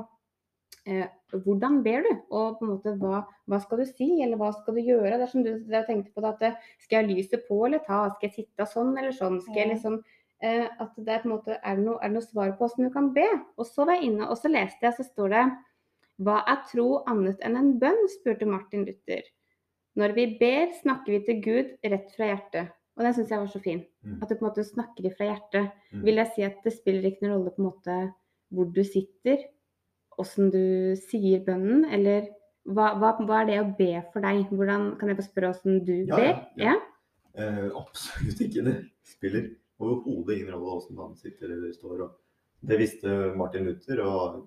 eh, 0.87 1.07
hvordan 1.44 1.83
ber 1.85 2.07
du? 2.07 2.11
Og 2.31 2.57
på 2.57 2.64
en 2.64 2.72
måte 2.72 2.94
hva, 3.00 3.22
hva 3.50 3.61
skal 3.61 3.83
du 3.83 3.87
si, 3.88 4.09
eller 4.24 4.40
hva 4.40 4.52
skal 4.57 4.79
du 4.79 4.83
gjøre? 4.87 5.18
Det 5.18 5.26
er 5.26 5.33
som 5.33 5.44
du 5.44 5.52
tenkte 5.88 6.14
på 6.14 6.24
det, 6.24 6.33
at 6.33 6.44
eh, 6.48 6.74
skal 6.85 7.02
jeg 7.02 7.12
lyset 7.12 7.46
på 7.48 7.61
eller 7.68 7.85
ta? 7.85 8.07
Skal 8.14 8.31
jeg 8.31 8.37
sitte 8.40 8.68
sånn 8.72 8.94
eller 8.96 9.14
sånn? 9.16 9.40
Skal 9.44 9.62
jeg 9.62 9.72
liksom 9.74 10.00
eh, 10.40 10.64
at 10.64 10.96
det 10.96 11.12
er 11.12 11.24
på 11.24 11.31
en 11.31 11.37
måte 11.37 11.61
Er 11.61 11.79
det 11.79 11.87
noe, 11.87 12.00
er 12.00 12.12
det 12.12 12.18
noe 12.18 12.29
svar 12.29 12.57
på 12.57 12.64
hvordan 12.64 12.88
du 12.88 12.94
kan 12.94 13.12
be? 13.16 13.29
Og 13.61 13.68
så 13.68 13.85
var 13.85 13.98
jeg 13.98 14.12
inne, 14.12 14.31
og 14.31 14.40
så 14.40 14.52
leste 14.52 14.88
jeg, 14.88 14.96
så 14.96 15.09
står 15.11 15.35
det 15.37 15.46
Hva 16.24 16.42
er 16.48 16.62
tro 16.72 16.90
annet 17.11 17.42
enn 17.44 17.61
en 17.61 17.74
bønn? 17.83 18.07
spurte 18.16 18.48
Martin 18.48 18.88
Luther. 18.88 19.26
Når 19.97 20.15
vi 20.17 20.27
ber, 20.41 20.73
snakker 20.83 21.15
vi 21.15 21.21
til 21.27 21.39
Gud 21.45 21.75
rett 21.93 22.11
fra 22.17 22.31
hjertet. 22.31 22.73
Og 22.97 23.05
den 23.05 23.15
syns 23.17 23.33
jeg 23.33 23.43
var 23.43 23.51
så 23.53 23.61
fin. 23.61 23.83
Mm. 24.05 24.17
At 24.23 24.31
du 24.31 24.35
på 24.37 24.45
en 24.45 24.49
måte 24.49 24.65
snakker 24.65 25.13
fra 25.17 25.29
hjertet. 25.31 25.69
Mm. 25.93 26.03
Vil 26.07 26.21
jeg 26.21 26.33
si 26.35 26.45
at 26.47 26.59
det 26.65 26.73
spiller 26.77 27.11
ikke 27.11 27.27
noen 27.27 27.35
rolle 27.37 27.53
på 27.53 27.63
en 27.63 27.69
måte 27.71 27.99
hvor 28.55 28.69
du 28.73 28.83
sitter, 28.87 29.43
åssen 30.21 30.53
du 30.55 30.95
sier 30.97 31.43
bønnen, 31.45 31.85
eller 31.93 32.29
hva, 32.67 32.93
hva, 32.99 33.13
hva 33.27 33.41
er 33.43 33.49
det 33.51 33.59
å 33.61 33.67
be 33.79 33.91
for 34.13 34.25
deg? 34.25 34.47
Hvordan 34.51 34.93
Kan 35.01 35.11
jeg 35.11 35.19
bare 35.19 35.29
spørre 35.29 35.51
åssen 35.53 35.81
du 35.87 35.95
Ja, 36.09 36.17
ber? 36.17 36.43
ja, 36.57 36.71
ja. 36.71 36.77
Eh, 37.37 37.67
absolutt 37.77 38.41
ikke. 38.47 38.65
Det 38.65 38.77
spiller 39.05 39.51
overhodet 39.79 40.39
ingen 40.39 40.55
rolle 40.55 40.79
hvordan 40.79 40.97
man 41.03 41.17
sitter 41.21 41.53
eller 41.53 41.75
står. 41.77 42.05
Og 42.07 42.69
det 42.71 42.79
visste 42.81 43.17
Martin 43.37 43.69
Luther, 43.69 44.01
og 44.03 44.47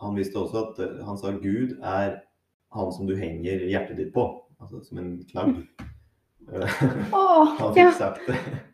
han 0.00 0.16
visste 0.16 0.38
også 0.38 0.62
at 0.68 0.82
eh, 0.86 1.00
han 1.04 1.18
sa 1.18 1.34
Gud 1.34 1.74
er 1.82 2.20
han 2.72 2.92
som 2.92 3.06
du 3.06 3.14
henger 3.18 3.64
hjertet 3.70 3.96
ditt 3.98 4.12
på, 4.14 4.24
altså 4.60 4.80
som 4.84 4.98
en 5.02 5.12
knagg. 5.30 5.56
Eh, 6.52 6.66
han 7.12 7.74
fikk 7.74 7.82
Ja. 7.84 7.92
sagt 7.92 8.26
det. 8.26 8.38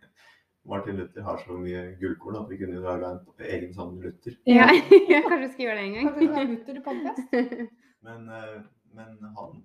Martin 0.67 0.97
Luther 0.99 1.23
har 1.23 1.37
så 1.39 1.55
mye 1.63 1.83
gullkorn 2.01 2.37
at 2.41 2.49
vi 2.51 2.57
kunne 2.59 2.81
laga 2.83 3.13
en 3.15 3.21
egen 3.47 3.75
sånn 3.77 4.01
Luther. 4.03 4.35
Ja, 4.51 4.67
kanskje 5.29 5.53
skal 5.53 5.65
gjøre 5.67 5.77
det 5.79 5.85
en 5.85 5.95
Kanskje 6.09 6.21
du 6.21 6.27
gang. 6.27 6.35
har 6.35 6.49
Luther? 6.51 7.69
Men, 8.07 8.29
eh, 8.29 8.57
men 8.97 9.13
han 9.37 9.61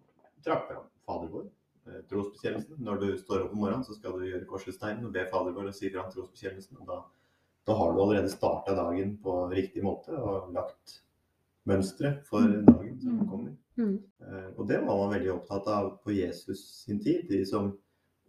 trakk 0.46 0.68
fram 0.70 0.86
Fader 1.08 1.32
vår, 1.34 1.48
eh, 1.88 2.02
trosbekjennelsen. 2.12 2.78
Når 2.86 3.00
du 3.02 3.08
står 3.18 3.48
opp 3.48 3.56
om 3.56 3.64
morgenen, 3.64 3.84
så 3.88 3.98
skal 3.98 4.20
du 4.20 4.28
gjøre 4.30 4.46
korsesteinen 4.50 5.08
og 5.10 5.14
be 5.18 5.26
Fader 5.34 5.56
vår 5.58 5.72
og 5.72 5.76
si 5.78 5.90
fram 5.94 6.12
trosbekjennelsen. 6.14 6.78
Da, 6.88 7.00
da 7.66 7.78
har 7.82 7.94
du 7.98 8.02
allerede 8.06 8.30
starta 8.34 8.76
dagen 8.78 9.16
på 9.26 9.40
riktig 9.52 9.82
måte 9.86 10.14
og 10.18 10.54
lagt 10.54 11.00
mønsteret 11.70 12.22
for 12.30 12.46
dagen 12.46 13.00
som 13.02 13.18
Mm. 13.20 13.28
kommer. 13.30 13.52
Mm. 13.82 13.96
Eh, 14.22 14.50
og 14.58 14.68
det 14.70 14.78
var 14.86 14.98
man 15.02 15.14
veldig 15.16 15.32
opptatt 15.34 15.66
av 15.74 15.88
på 16.06 16.14
Jesus 16.14 16.62
sin 16.86 17.00
tid. 17.02 17.26
De 17.30 17.42
som 17.50 17.72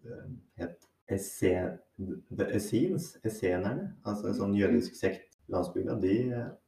eh, 0.06 0.24
het 0.62 0.88
Essens, 1.12 3.08
essenerne, 3.26 3.90
altså 4.06 4.30
en 4.30 4.36
sånn 4.38 4.54
jødisk 4.56 4.94
sekt 4.96 5.36
landsbygda, 5.52 5.98
de 6.00 6.14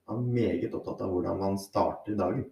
var 0.08 0.20
meget 0.20 0.74
opptatt 0.76 1.00
av 1.04 1.12
hvordan 1.14 1.38
man 1.40 1.58
starter 1.60 2.16
dagen. 2.18 2.44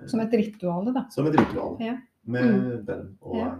Eh, 0.00 0.06
Som 0.10 0.20
et 0.24 0.32
ritual, 0.34 0.92
da. 0.94 1.06
som 1.10 1.26
et 1.26 1.36
ritual 1.38 1.76
Ja. 1.80 1.96
med 2.26 2.84
bønn. 2.86 3.16
Og, 3.22 3.36
Ja. 3.36 3.58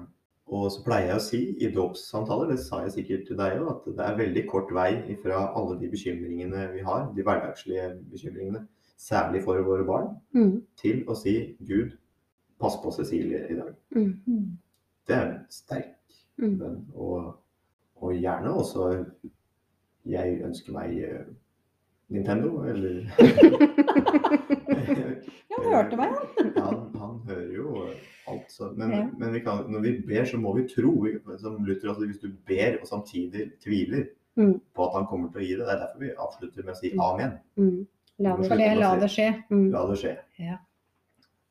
og 0.48 0.70
så 0.70 0.84
pleier 0.84 1.08
jeg 1.08 1.16
å 1.16 1.20
si 1.20 1.56
i 1.60 1.70
dåpssamtaler, 1.72 2.48
det 2.50 2.58
sa 2.60 2.82
jeg 2.84 2.92
sikkert 2.92 3.26
til 3.26 3.36
deg 3.36 3.58
òg, 3.60 3.70
at 3.70 3.96
det 3.96 4.00
er 4.06 4.16
veldig 4.16 4.48
kort 4.48 4.70
vei 4.72 5.16
fra 5.22 5.52
alle 5.54 5.78
de 5.78 5.88
bekymringene 5.88 6.72
vi 6.72 6.80
har, 6.82 7.12
de 7.14 7.22
hverdagslige 7.22 8.02
bekymringene, 8.10 8.66
særlig 8.98 9.44
for 9.44 9.62
våre 9.62 9.84
barn, 9.86 10.16
Mm. 10.34 10.62
til 10.76 11.04
å 11.06 11.14
si 11.16 11.56
Gud, 11.64 11.96
pass 12.60 12.76
på 12.82 12.90
Cecilie 12.92 13.46
i 13.50 13.54
dag. 13.58 13.74
Mm. 13.96 14.20
Mm. 14.26 14.58
Det 15.08 15.16
er 15.16 15.26
en 15.32 15.38
sterk 15.50 15.92
Mm. 16.38 16.58
bønn. 16.60 16.86
Og, 16.94 17.34
og 17.96 18.12
gjerne 18.12 18.50
også 18.52 19.04
Jeg 20.06 20.40
ønsker 20.44 20.72
meg 20.72 20.98
eh, 21.02 21.22
Nintendo, 22.12 22.60
eller 22.68 23.06
Ja, 25.48 25.56
han 25.56 25.72
hørte 25.72 25.96
meg, 25.96 26.12
han. 26.12 26.52
han, 26.66 26.82
han 27.00 27.16
hører 27.28 27.54
jo 27.56 27.86
alt. 28.28 28.52
Så, 28.52 28.68
men 28.76 28.90
Ja. 28.92 29.06
men 29.18 29.32
vi 29.32 29.40
kan, 29.40 29.64
når 29.72 29.80
vi 29.80 29.94
ber, 30.06 30.24
så 30.24 30.36
må 30.38 30.52
vi 30.56 30.66
tro. 30.68 30.92
Som 31.38 31.64
Luther, 31.64 31.88
altså, 31.88 32.06
hvis 32.06 32.18
du 32.22 32.28
ber 32.46 32.76
og 32.80 32.86
samtidig 32.86 33.50
tviler 33.64 34.04
Mm. 34.36 34.60
på 34.76 34.84
at 34.84 34.92
han 34.98 35.06
kommer 35.08 35.30
til 35.32 35.40
å 35.40 35.44
gi 35.46 35.54
det, 35.56 35.64
det 35.64 35.72
er 35.72 35.78
derfor 35.80 35.98
vi 36.02 36.10
avslutter 36.20 36.64
med 36.64 36.74
å 36.74 36.76
si 36.78 36.90
Mm. 36.92 37.00
amen. 37.00 37.30
Mm. 37.56 37.86
La 38.18 38.36
det 38.36 38.50
det 38.50 38.76
la 38.78 38.90
det 39.00 39.08
skje. 39.10 39.28
mm. 39.50 39.70
La 39.72 39.86
det 39.90 39.96
skje. 39.98 40.16
Ja. 40.38 40.56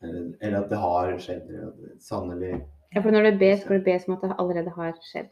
Eller, 0.03 0.33
eller 0.41 0.57
at 0.63 0.69
det 0.69 0.77
har 0.77 1.17
skjedd. 1.19 1.49
eller 1.49 1.95
Sannelig 1.99 2.53
Ja, 2.95 3.01
for 3.01 3.11
når 3.11 3.31
du 3.31 3.37
ber, 3.39 3.55
skal 3.57 3.79
du 3.79 3.83
be 3.85 3.99
som 3.99 4.13
at 4.15 4.21
det 4.23 4.35
allerede 4.39 4.71
har 4.75 4.93
skjedd. 5.03 5.29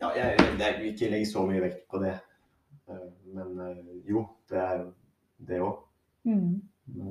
Ja, 0.00 0.10
jeg, 0.16 0.38
jeg 0.60 0.74
vil 0.78 0.92
ikke 0.92 1.10
legge 1.10 1.26
så 1.26 1.42
mye 1.46 1.62
vekt 1.64 1.84
på 1.90 1.98
det. 2.02 2.14
Eh, 2.88 3.06
Men 3.34 3.60
eh, 3.60 3.80
jo, 4.08 4.26
det 4.50 4.58
er 4.58 4.76
jo 4.82 4.92
det 5.48 5.60
òg. 5.60 5.78
Mm. 6.24 6.60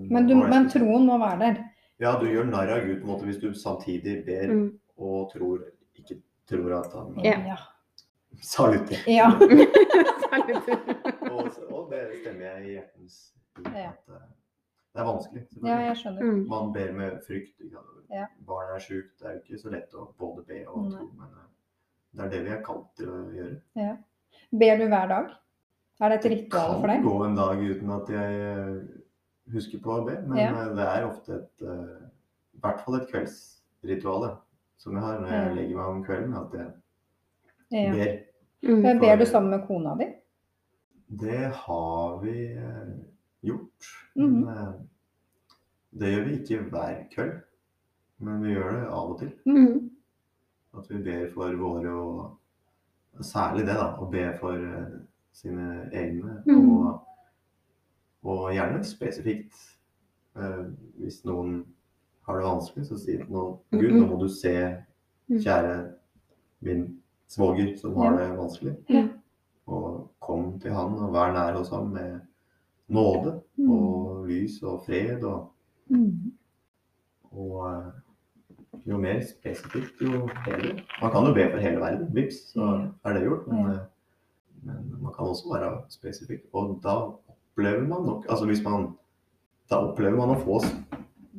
Men, 0.10 0.28
men 0.50 0.70
troen 0.72 1.06
må 1.06 1.18
være 1.22 1.40
der. 1.44 1.64
Ja, 2.02 2.16
du 2.22 2.28
gjør 2.30 2.46
narr 2.50 2.72
av 2.78 2.86
Gud 2.86 3.00
på 3.02 3.08
en 3.08 3.12
måte 3.12 3.26
hvis 3.30 3.40
du 3.42 3.52
samtidig 3.58 4.24
ber 4.26 4.48
Mm. 4.54 4.68
og 4.98 5.32
tror, 5.34 5.66
ikke 5.98 6.22
tror 6.50 6.74
at 6.80 6.94
han 6.94 7.20
Ja. 7.26 7.38
Ja. 7.54 7.58
sa 8.42 8.68
ja. 9.08 9.28
Og, 11.32 11.48
og 11.72 11.92
det 11.92 12.02
stemmer 12.22 12.46
jeg 12.46 12.66
i 12.66 12.72
hjertens 12.78 13.34
liv. 13.58 13.74
Ja. 13.76 13.92
Det 14.98 15.04
er 15.04 15.10
vanskelig. 15.12 15.42
ja, 15.62 15.76
jeg 15.86 15.98
skjønner. 16.00 16.22
Mm. 16.26 16.38
Man 16.50 16.72
ber 16.74 16.92
med 16.98 17.18
frykt. 17.28 17.60
Ja. 18.10 18.24
Barn 18.48 18.72
er 18.74 18.80
sjukt. 18.82 19.12
Det 19.20 19.28
er 19.30 19.36
jo 19.36 19.42
ikke 19.44 19.60
så 19.62 19.70
lett 19.70 19.92
å 19.94 20.08
både 20.18 20.42
be 20.48 20.64
og 20.66 20.88
tro. 20.90 21.04
Men 21.20 21.28
eh, 21.38 21.44
det 22.18 22.24
er 22.26 22.32
det 22.32 22.40
vi 22.48 22.54
er 22.56 22.64
kalt 22.66 22.88
til 22.98 23.12
å 23.14 23.20
gjøre. 23.36 23.92
Ber 24.58 24.80
du 24.82 24.86
hver 24.90 25.12
dag? 25.12 25.36
Er 26.02 26.10
det 26.10 26.18
et 26.26 26.28
ritual 26.32 26.80
for 26.82 26.88
deg? 26.90 26.98
Det 26.98 27.04
kan 27.04 27.06
gå 27.12 27.26
en 27.28 27.38
dag 27.38 27.62
uten 27.68 27.94
at 27.94 28.10
jeg 28.16 28.42
eh, 28.48 28.82
husker 29.54 29.84
på 29.86 30.00
å 30.00 30.06
be, 30.08 30.18
men 30.26 30.38
Ja. 30.42 30.50
eh, 30.64 30.74
det 30.80 30.88
er 30.96 31.06
ofte 31.12 31.38
et 31.44 31.68
I 32.58 32.60
hvert 32.64 32.82
fall 32.82 32.96
et 32.98 33.10
kveldsritual 33.12 34.30
som 34.82 34.94
jeg 34.98 35.04
har 35.04 35.20
når 35.22 35.28
jeg 35.30 35.46
Ja. 35.46 35.54
legger 35.62 35.76
meg 35.78 35.86
om 35.94 36.04
kvelden. 36.10 36.34
At 36.42 36.54
jeg 36.58 37.86
Ja. 37.86 37.92
ber. 37.94 38.18
Mm. 38.64 38.82
Men 38.82 39.00
Ber 39.00 39.16
du 39.22 39.26
sammen 39.26 39.52
med 39.52 39.68
kona 39.68 39.96
di? 39.96 40.08
Det 41.22 41.52
har 41.54 42.18
vi 42.24 42.58
gjort. 43.48 43.92
Mhm. 44.16 44.40
Men 44.46 44.48
eh, 44.54 44.74
det 46.00 46.12
gjør 46.14 46.26
vi 46.28 46.34
ikke 46.40 46.64
hver 46.72 47.04
kveld. 47.14 47.38
Men 48.20 48.42
vi 48.44 48.54
gjør 48.56 48.72
det 48.74 48.88
av 48.88 49.12
og 49.12 49.20
til. 49.20 49.32
Mm. 49.46 49.90
At 50.78 50.90
vi 50.90 51.04
ber 51.06 51.28
for 51.34 51.56
våre 51.62 51.94
og 51.94 52.34
Særlig 53.26 53.64
det, 53.66 53.74
da. 53.74 53.86
Å 53.98 54.06
be 54.14 54.24
for 54.38 54.54
eh, 54.62 54.98
sine 55.34 55.88
egne. 55.92 56.36
Mhm. 56.46 56.68
Og, 56.70 57.00
og 58.30 58.52
gjerne 58.54 58.84
spesifikt. 58.86 59.56
Eh, 60.38 60.68
hvis 61.02 61.24
noen 61.26 61.64
har 62.28 62.38
det 62.38 62.46
vanskelig, 62.46 62.86
så 62.92 62.98
sier 63.02 63.24
til 63.24 63.34
noen 63.34 63.56
Gud, 63.74 63.96
nå 63.98 64.06
må 64.12 64.20
du 64.22 64.28
se 64.30 64.54
Mhm. 65.30 65.40
kjære 65.44 65.74
min 66.62 66.84
svoger 67.28 67.74
som 67.78 67.98
har 67.98 68.14
det 68.18 68.38
vanskelig. 68.38 68.76
Ja. 68.90 69.08
Og 69.68 70.12
kom 70.22 70.60
til 70.60 70.72
han 70.72 70.94
og 71.04 71.12
vær 71.14 71.34
nær 71.34 71.58
hos 71.58 71.70
ham 71.70 71.90
med 71.92 72.22
nåde 72.90 73.42
Mm. 73.58 73.72
og 73.72 74.28
lys 74.28 74.62
og 74.64 74.82
fred. 74.86 75.24
Og, 75.24 75.50
Mm. 75.90 76.32
og 77.32 77.68
eh, 77.70 77.92
jo 78.88 78.98
mer 78.98 79.22
spesifikt, 79.22 80.02
jo 80.02 80.30
bedre. 80.46 80.82
Man 81.02 81.12
kan 81.12 81.26
jo 81.28 81.34
be 81.34 81.52
for 81.52 81.58
hele 81.60 81.80
verden, 81.80 82.16
vips, 82.16 82.36
så 82.54 82.90
er 83.06 83.14
det 83.14 83.24
gjort. 83.24 83.48
Men, 83.48 83.66
eh, 83.66 83.80
men 84.64 84.96
man 85.02 85.14
kan 85.14 85.26
også 85.28 85.54
være 85.54 85.82
spesifikk. 85.90 86.42
Og 86.54 86.80
da 86.84 86.90
opplever 86.90 87.88
man 87.88 88.06
nok 88.06 88.26
Altså 88.30 88.46
hvis 88.46 88.64
man 88.64 88.94
Da 89.70 89.76
opplever 89.76 90.16
man 90.16 90.30
å 90.30 90.40
få 90.40 90.62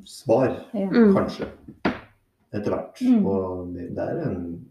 svar, 0.04 0.66
Ja. 0.74 0.84
Mm. 0.90 1.14
kanskje. 1.14 1.46
Etter 2.52 2.70
hvert. 2.70 3.00
Mm. 3.00 3.26
Og 3.26 3.66
det, 3.74 3.98
er 3.98 4.30
en 4.30 4.66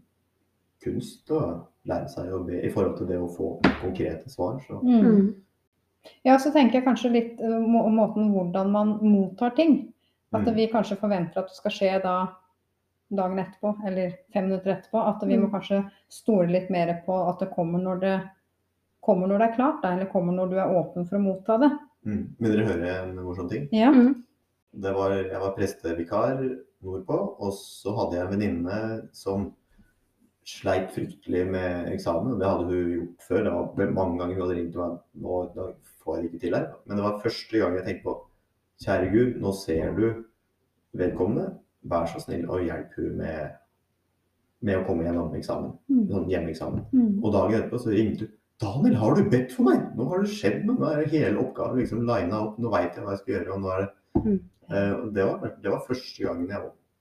kunst 0.84 1.30
å 1.30 1.64
lære 1.84 2.08
seg 2.08 2.32
å 2.32 2.44
be 2.46 2.62
i 2.62 2.70
forhold 2.70 2.96
til 2.98 3.06
det 3.06 3.18
å 3.18 3.28
få 3.36 3.60
konkrete 3.82 4.30
svar. 4.30 4.60
Så. 4.68 4.78
Ja, 6.24 6.38
så 6.38 6.50
tenker 6.52 6.78
jeg 6.78 6.84
kanskje 6.86 7.10
litt 7.12 7.40
eh, 7.40 7.58
må- 7.60 7.88
måten 7.92 8.30
hvordan 8.32 8.70
man 8.70 8.98
mottar 9.02 9.54
ting. 9.56 9.92
At 10.32 10.44
Mm. 10.46 10.54
vi 10.54 10.66
kanskje 10.68 10.98
forventer 10.98 11.38
at 11.38 11.48
det 11.48 11.56
skal 11.56 11.70
skje 11.70 12.02
da 12.02 12.28
dagen 13.10 13.38
etterpå, 13.38 13.74
eller 13.86 14.12
fem 14.32 14.44
minutter 14.48 14.74
etterpå. 14.76 15.00
At 15.08 15.22
vi 15.26 15.36
må 15.36 15.48
Mm. 15.48 15.52
kanskje 15.52 15.90
stole 16.08 16.46
litt 16.52 16.70
mer 16.70 17.02
på 17.06 17.28
at 17.28 17.38
det 17.38 17.50
kommer 17.54 17.78
når 17.78 18.00
det 18.00 18.30
kommer 19.02 19.26
når 19.28 19.38
det 19.38 19.50
er 19.50 19.56
klart, 19.56 19.82
da, 19.82 19.92
eller 19.94 20.06
kommer 20.06 20.32
når 20.34 20.50
du 20.50 20.56
er 20.58 20.68
åpen 20.68 21.06
for 21.08 21.16
å 21.16 21.22
motta 21.22 21.58
det. 21.60 21.70
mm. 22.04 22.34
Vil 22.40 22.52
dere 22.56 22.66
høre 22.66 23.02
en 23.08 23.16
morsom 23.24 23.48
ting? 23.48 23.68
Ja. 23.72 23.90
Mm. 23.90 24.22
Det 24.78 24.94
var, 24.94 25.10
jeg 25.10 25.40
var 25.40 25.54
prestevikar 25.56 26.58
nordpå, 26.84 27.36
og 27.40 27.52
så 27.52 27.94
hadde 27.96 28.12
jeg 28.12 28.26
en 28.26 28.38
venninne 28.38 29.08
som 29.12 29.54
sleit 30.48 30.90
fryktelig 30.94 31.44
med 31.52 31.92
eksamen. 31.92 32.38
Det 32.40 32.48
hadde 32.48 32.66
hun 32.70 32.90
gjort 32.94 33.28
før. 33.28 33.44
Det 33.44 33.52
var 33.52 33.92
mange 33.98 34.18
ganger 34.20 34.34
hun 34.34 34.42
hadde 34.44 34.56
ringt 34.58 34.80
meg 34.80 34.96
nå 35.24 35.38
da 35.56 35.68
får 36.02 36.16
jeg 36.16 36.22
det 36.22 36.30
ikke 36.30 36.42
til 36.44 36.56
her. 36.56 36.66
Men 36.86 36.96
det 36.98 37.04
var 37.04 37.22
første 37.24 37.62
gang 37.62 37.76
jeg 37.76 37.86
tenkte 37.86 38.06
på 38.08 38.16
kjære 38.84 39.10
Gud, 39.12 39.30
nå 39.42 39.52
ser 39.58 39.94
du 39.98 40.06
vedkommende. 40.98 41.52
Vær 41.88 42.08
så 42.10 42.22
snill 42.22 42.48
og 42.48 42.64
hjelp 42.64 42.96
hun 42.98 43.20
med, 43.20 43.54
med 44.66 44.80
å 44.80 44.86
komme 44.88 45.06
gjennom 45.06 45.36
eksamen. 45.38 45.76
Mm. 45.90 46.02
Sånn 46.10 46.32
hjemmeeksamen. 46.32 46.84
Mm. 46.92 47.14
Og 47.22 47.32
dagen 47.34 47.60
etterpå 47.60 47.82
så 47.84 47.94
ringte 47.94 48.26
hun. 48.26 48.34
Daniel, 48.58 48.96
har 48.98 49.14
du 49.14 49.28
bedt 49.30 49.52
for 49.54 49.68
meg? 49.68 49.84
Nå 49.94 50.08
har 50.10 50.24
det 50.24 50.32
skjedd 50.34 50.64
noe. 50.66 50.80
Nå 50.80 50.88
er 50.90 51.12
hele 51.12 51.38
oppgaven 51.44 51.78
liksom 51.78 52.00
lina 52.08 52.40
opp. 52.42 52.56
Nå 52.58 52.72
veit 52.72 52.96
jeg 52.96 53.04
hva 53.04 53.12
jeg 53.14 53.20
skal 53.20 53.34
gjøre. 53.36 53.54
og 53.54 53.62
nå 53.62 53.74
er 53.74 53.84
det 53.84 53.94
Mm. 54.18 54.38
Uh, 54.68 55.12
det, 55.14 55.24
var, 55.24 55.52
det 55.62 55.70
var 55.70 55.84
første 55.86 56.24
gangen 56.24 56.48
jeg 56.50 56.58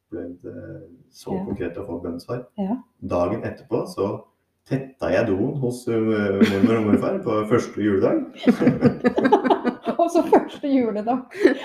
opplevde 0.08 0.82
så 1.12 1.34
Ja. 1.34 1.46
konkret 1.46 1.78
å 1.78 1.86
få 1.86 2.02
bønnsvar. 2.04 2.46
Ja. 2.58 2.78
Dagen 3.02 3.44
etterpå 3.44 3.86
så 3.88 4.24
tetta 4.68 5.10
jeg 5.12 5.28
doen 5.28 5.58
hos 5.60 5.88
uh, 5.88 5.94
mormor 5.94 6.78
og 6.78 6.86
morfar 6.86 7.20
på 7.24 7.48
første 7.50 7.82
juledag. 7.82 8.26
Og 9.98 10.12
så 10.12 10.24
første 10.24 10.68
juledag. 10.68 11.20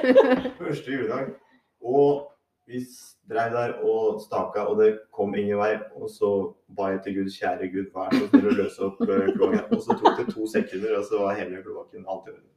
første 0.59 0.91
juledag. 0.91 1.35
Og 1.83 2.29
vi 2.67 2.81
dreiv 3.29 3.53
der 3.53 3.73
og 3.85 4.21
staka, 4.23 4.61
og 4.71 4.81
det 4.81 4.99
kom 5.13 5.35
ingen 5.35 5.59
vei. 5.59 5.77
Og 5.95 6.09
så 6.11 6.55
ba 6.77 6.89
jeg 6.93 7.03
til 7.05 7.15
Gud, 7.19 7.31
kjære 7.31 7.69
Gud, 7.73 7.91
vær 7.95 8.11
så 8.15 8.29
snill 8.31 8.49
å 8.49 8.57
løse 8.63 8.83
opp 8.87 9.01
uh, 9.03 9.29
kloakken. 9.37 9.67
Og 9.77 9.83
så 9.83 9.99
tok 9.99 10.19
det 10.19 10.35
to 10.35 10.47
sekunder, 10.47 10.97
og 10.99 11.05
så 11.11 11.23
var 11.23 11.39
hele 11.39 11.63
kloakken 11.63 12.07
alt 12.09 12.29
i 12.31 12.35
orden. 12.35 12.52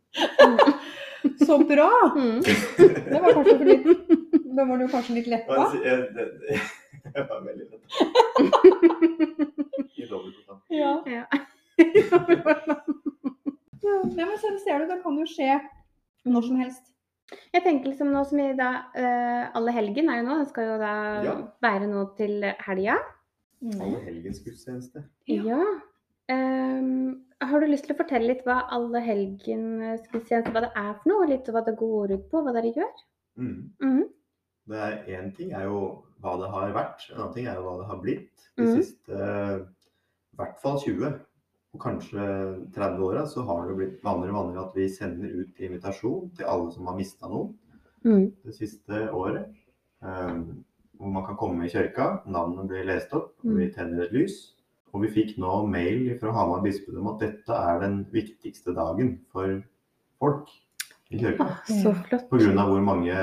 Så 1.46 1.58
bra! 1.66 1.92
Mm. 2.16 2.42
Det 2.46 3.20
var 3.22 3.34
kanskje 3.34 3.58
for 3.58 3.66
litt 3.66 3.86
Da 4.56 4.66
var 4.70 4.78
du 4.80 4.88
kanskje 4.92 5.16
litt 5.18 5.30
letta? 5.32 5.58
Og 5.58 5.74
jeg, 5.84 6.04
det, 6.16 6.26
det, 6.42 6.60
det 7.16 7.24
var 7.30 7.42
veldig 7.44 7.66
lett. 7.70 7.86
I 9.96 10.08
dobbelt 10.10 10.36
forstand. 10.36 10.60
Ja. 10.70 10.94
Ja. 11.06 11.24
ja. 13.86 13.98
Men 14.16 14.38
så 14.42 14.54
ser 14.64 14.80
du, 14.80 14.88
det 14.90 15.02
kan 15.04 15.18
jo 15.20 15.26
skje 15.30 15.58
når 16.26 16.48
som 16.48 16.62
helst. 16.62 16.86
Jeg 17.54 17.64
tenker 17.66 17.90
liksom 17.90 18.12
nå 18.14 18.22
som 18.30 18.38
i 18.38 18.52
da 18.54 18.70
uh, 18.94 19.44
Alle 19.58 19.74
helgen 19.74 20.12
er 20.14 20.20
jo 20.20 20.28
nå, 20.28 20.36
den 20.44 20.50
skal 20.50 20.68
jo 20.70 20.78
da 20.82 20.94
Ja. 21.26 21.36
være 21.66 21.90
nå 21.90 22.06
til 22.20 22.46
helga. 22.68 23.00
Alle 23.66 24.00
helgens 24.06 24.40
gudstjeneste. 24.46 25.04
Ja. 25.32 25.42
Ja. 25.56 25.62
Ehm, 26.30 27.25
har 27.44 27.62
du 27.62 27.68
lyst 27.68 27.88
til 27.88 27.96
å 27.96 28.00
fortelle 28.00 28.30
litt 28.32 28.46
hva 28.48 28.62
alle 28.74 29.02
helgen-gudstjeneste 29.04 30.54
hva 30.54 30.66
det 30.66 30.72
er 30.72 30.94
for 31.02 31.12
noe? 31.12 31.30
Litt 31.30 31.50
hva 31.52 31.64
det 31.66 31.76
går 31.80 32.16
ut 32.16 32.28
på, 32.32 32.42
hva 32.46 32.54
dere 32.56 32.74
gjør? 32.76 33.04
Mm. 33.42 33.58
Mm. 33.84 34.04
Det 34.72 34.82
er 34.82 34.96
Én 35.18 35.32
ting 35.36 35.52
er 35.54 35.68
jo 35.68 35.80
hva 36.24 36.38
det 36.42 36.50
har 36.50 36.74
vært, 36.74 37.10
en 37.12 37.20
annen 37.20 37.34
ting 37.36 37.50
er 37.52 37.60
jo 37.60 37.66
hva 37.68 37.78
det 37.82 37.90
har 37.92 38.02
blitt. 38.02 38.48
De 38.56 38.66
mm. 38.66 38.76
siste 38.80 39.20
i 39.20 40.40
hvert 40.40 40.58
fall 40.64 40.80
20, 40.82 41.20
og 41.76 41.84
kanskje 41.84 42.26
30 42.76 43.04
åra, 43.04 43.26
så 43.28 43.44
har 43.48 43.68
det 43.68 43.76
blitt 43.78 44.02
vanligere 44.04 44.34
og 44.34 44.40
vanligere 44.40 44.66
at 44.66 44.80
vi 44.80 44.88
sender 44.92 45.44
ut 45.44 45.62
invitasjon 45.68 46.32
til 46.38 46.50
alle 46.50 46.72
som 46.74 46.88
har 46.90 46.98
mista 46.98 47.30
noen 47.32 47.54
Mm. 48.06 48.32
det 48.46 48.54
siste 48.54 49.12
året. 49.12 49.46
Um, 50.02 50.66
hvor 50.94 51.10
man 51.10 51.26
kan 51.26 51.36
komme 51.36 51.66
i 51.66 51.70
kirka, 51.70 52.22
navnet 52.26 52.68
blir 52.68 52.86
lest 52.86 53.14
opp, 53.14 53.34
og 53.44 53.58
vi 53.58 53.72
tenner 53.74 54.06
et 54.06 54.14
lys. 54.14 54.55
Og 54.96 55.02
vi 55.04 55.10
fikk 55.12 55.34
nå 55.42 55.66
mail 55.68 56.14
fra 56.22 56.32
Hamar 56.32 56.62
bispedom 56.64 57.10
at 57.12 57.20
dette 57.26 57.52
er 57.58 57.82
den 57.84 57.98
viktigste 58.14 58.72
dagen 58.78 59.18
for 59.34 59.58
folk 60.24 60.48
i 61.12 61.20
kirka. 61.20 61.50
Ja, 61.70 61.92
flott. 62.08 62.30
Pga. 62.32 62.64
hvor 62.70 62.82
mange 62.82 63.16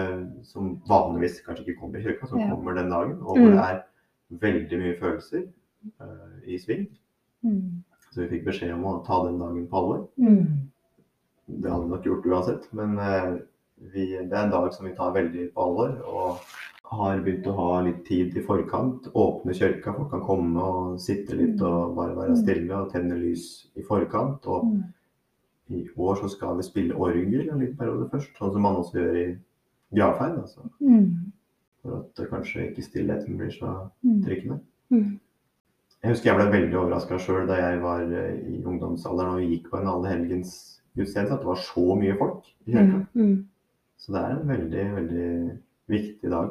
som 0.44 0.74
vanligvis 0.88 1.40
kanskje 1.46 1.64
ikke 1.66 1.80
kommer 1.80 1.98
i 1.98 2.04
kirka, 2.04 2.28
som 2.28 2.38
Ja. 2.40 2.50
kommer 2.50 2.74
den 2.76 2.90
dagen. 2.92 3.16
Og 3.22 3.36
Mm. 3.36 3.42
hvor 3.42 3.50
det 3.50 3.64
er 3.64 3.82
veldig 4.30 4.78
mye 4.82 4.98
følelser 5.00 5.48
uh, 6.00 6.36
i 6.46 6.58
sving. 6.58 6.86
Mm. 7.42 7.82
Så 8.12 8.20
vi 8.22 8.28
fikk 8.36 8.44
beskjed 8.44 8.74
om 8.74 8.84
å 8.84 9.04
ta 9.06 9.24
den 9.26 9.38
dagen 9.40 9.66
på 9.66 9.76
alvor. 9.80 10.08
Mm. 10.18 10.68
Det 11.48 11.70
hadde 11.70 11.84
vi 11.84 11.90
nok 11.90 12.04
gjort 12.04 12.26
uansett, 12.26 12.68
men 12.72 12.98
uh, 12.98 13.38
vi, 13.92 14.06
det 14.12 14.32
er 14.32 14.44
en 14.44 14.50
dag 14.52 14.72
som 14.74 14.86
vi 14.86 14.94
tar 14.94 15.12
veldig 15.12 15.48
på 15.54 15.64
alvor. 15.64 15.96
Og 16.06 16.38
har 16.92 17.20
begynt 17.24 17.46
å 17.48 17.54
ha 17.56 17.80
litt 17.86 18.02
tid 18.06 18.36
i 18.36 18.42
forkant. 18.44 19.06
Åpne 19.16 19.54
kirka, 19.56 19.94
folk 19.96 20.10
kan 20.12 20.20
komme 20.26 20.60
og 20.60 20.98
sitte 21.00 21.36
litt 21.38 21.60
og 21.64 21.94
bare 21.96 22.14
være 22.16 22.36
stille 22.36 22.74
og 22.76 22.90
tenne 22.92 23.16
lys 23.20 23.46
i 23.76 23.82
forkant. 23.86 24.46
Og 24.46 24.64
Mm. 24.64 24.82
i 25.70 25.88
år 25.96 26.16
så 26.20 26.28
skal 26.30 26.56
vi 26.56 26.62
spille 26.62 26.94
orgel 26.94 27.48
en 27.50 27.58
liten 27.60 27.76
periode 27.78 28.10
først, 28.10 28.36
sånn 28.38 28.52
som 28.52 28.62
man 28.62 28.76
også 28.76 28.92
gjør 29.00 29.16
i 29.16 29.38
gravferd. 29.94 30.38
Altså, 30.42 30.60
Mm. 30.80 31.32
for 31.82 31.96
at 31.98 32.14
det 32.16 32.30
kanskje 32.30 32.68
ikke 32.70 32.82
stillheten 32.82 33.36
blir 33.38 33.50
så 33.50 33.90
Mm. 34.04 34.22
trykkende. 34.24 34.60
Mm. 34.90 35.18
Jeg 36.02 36.10
husker 36.10 36.30
jeg 36.30 36.36
ble 36.36 36.60
veldig 36.60 36.74
overraska 36.74 37.18
sjøl 37.18 37.46
da 37.46 37.54
jeg 37.56 37.80
var 37.80 38.00
eh, 38.02 38.34
i 38.48 38.62
ungdomsalderen 38.64 39.34
og 39.34 39.38
vi 39.40 39.56
gikk 39.56 39.70
på 39.70 39.80
en 39.80 39.86
allehelgens 39.86 40.80
gudstjeneste, 40.96 41.32
at 41.32 41.40
det 41.40 41.46
var 41.46 41.56
så 41.56 41.96
mye 41.98 42.18
folk 42.18 42.44
i 42.66 42.72
kirka. 42.72 43.06
Mm. 43.14 43.44
Så 43.98 44.12
det 44.12 44.20
er 44.20 44.40
en 44.40 44.48
veldig, 44.48 44.94
veldig 44.96 45.58
viktig 45.88 46.30
dag. 46.30 46.50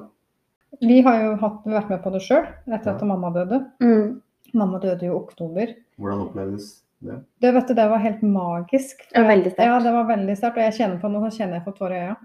Vi 0.79 1.01
har 1.03 1.17
jo 1.25 1.31
hatt, 1.41 1.65
vært 1.67 1.89
med 1.91 1.99
på 2.03 2.13
det 2.13 2.21
sjøl 2.23 2.45
etter 2.71 2.93
at 2.95 3.01
mamma 3.05 3.31
døde. 3.35 3.59
Mm. 3.83 4.21
Mamma 4.57 4.79
døde 4.83 5.05
jo 5.05 5.11
i 5.17 5.19
oktober. 5.19 5.73
Hvordan 5.99 6.23
oppleves 6.29 6.69
det? 7.03 7.17
Det, 7.43 7.51
vet 7.55 7.67
du, 7.67 7.73
det 7.77 7.89
var 7.91 8.01
helt 8.03 8.21
magisk. 8.23 9.03
Det 9.11 9.19
var 9.19 9.29
veldig 9.33 9.51
sterkt. 9.51 9.67
Ja, 9.67 9.77
det 9.83 9.93
var 9.97 10.09
veldig 10.09 10.37
sterkt. 10.39 10.57
Og 10.57 10.63
jeg 10.67 10.77
kjenner 10.79 10.99
på 11.03 11.11
noe, 11.11 11.29
så 11.29 11.41
kjenner 11.41 11.59
jeg 11.59 11.65
på 11.67 11.75
tårer 11.77 11.95
i 11.97 12.01
øya. 12.07 12.17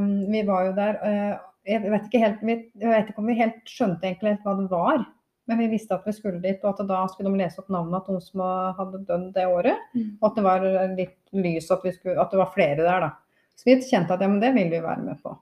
Um, 0.00 0.10
vi 0.32 0.42
var 0.48 0.66
jo 0.68 0.74
der, 0.80 1.00
Uh, 1.04 1.46
jeg 1.68 1.82
vet, 1.92 2.04
ikke 2.08 2.22
helt, 2.24 2.40
vi- 2.42 2.70
jeg 2.80 2.88
vet 2.88 3.08
ikke 3.12 3.20
om 3.20 3.26
vi 3.28 3.34
helt 3.38 3.58
skjønte 3.68 4.06
egentlig 4.08 4.30
helt 4.32 4.46
hva 4.48 4.54
det 4.58 4.70
var. 4.70 5.02
Men 5.50 5.58
vi 5.58 5.66
visste 5.74 5.94
at 5.94 6.06
vi 6.06 6.12
skulle 6.14 6.40
dit, 6.40 6.62
og 6.64 6.78
at 6.80 6.86
da 6.88 7.02
skulle 7.10 7.30
de 7.30 7.38
lese 7.42 7.58
opp 7.60 7.68
navnet 7.68 8.04
til 8.06 8.14
noen 8.16 8.22
som 8.24 8.40
hadde 8.78 9.04
dødd 9.08 9.32
det 9.34 9.46
året. 9.50 9.76
Mm. 9.94 10.16
Og 10.22 10.28
at 10.30 10.36
det 10.38 10.44
var 10.46 10.64
litt 10.96 11.16
lys, 11.36 11.70
at, 11.74 11.82
vi 11.84 11.92
skulle, 11.92 12.16
at 12.22 12.30
det 12.30 12.38
var 12.40 12.52
flere 12.54 12.76
der, 12.80 13.00
da. 13.00 13.10
Så 13.58 13.66
vi 13.66 13.76
kjente 13.82 14.14
at 14.14 14.22
ja, 14.24 14.28
men 14.30 14.40
det 14.40 14.54
vil 14.54 14.70
vi 14.72 14.80
være 14.80 15.02
med 15.04 15.18
på. 15.22 15.34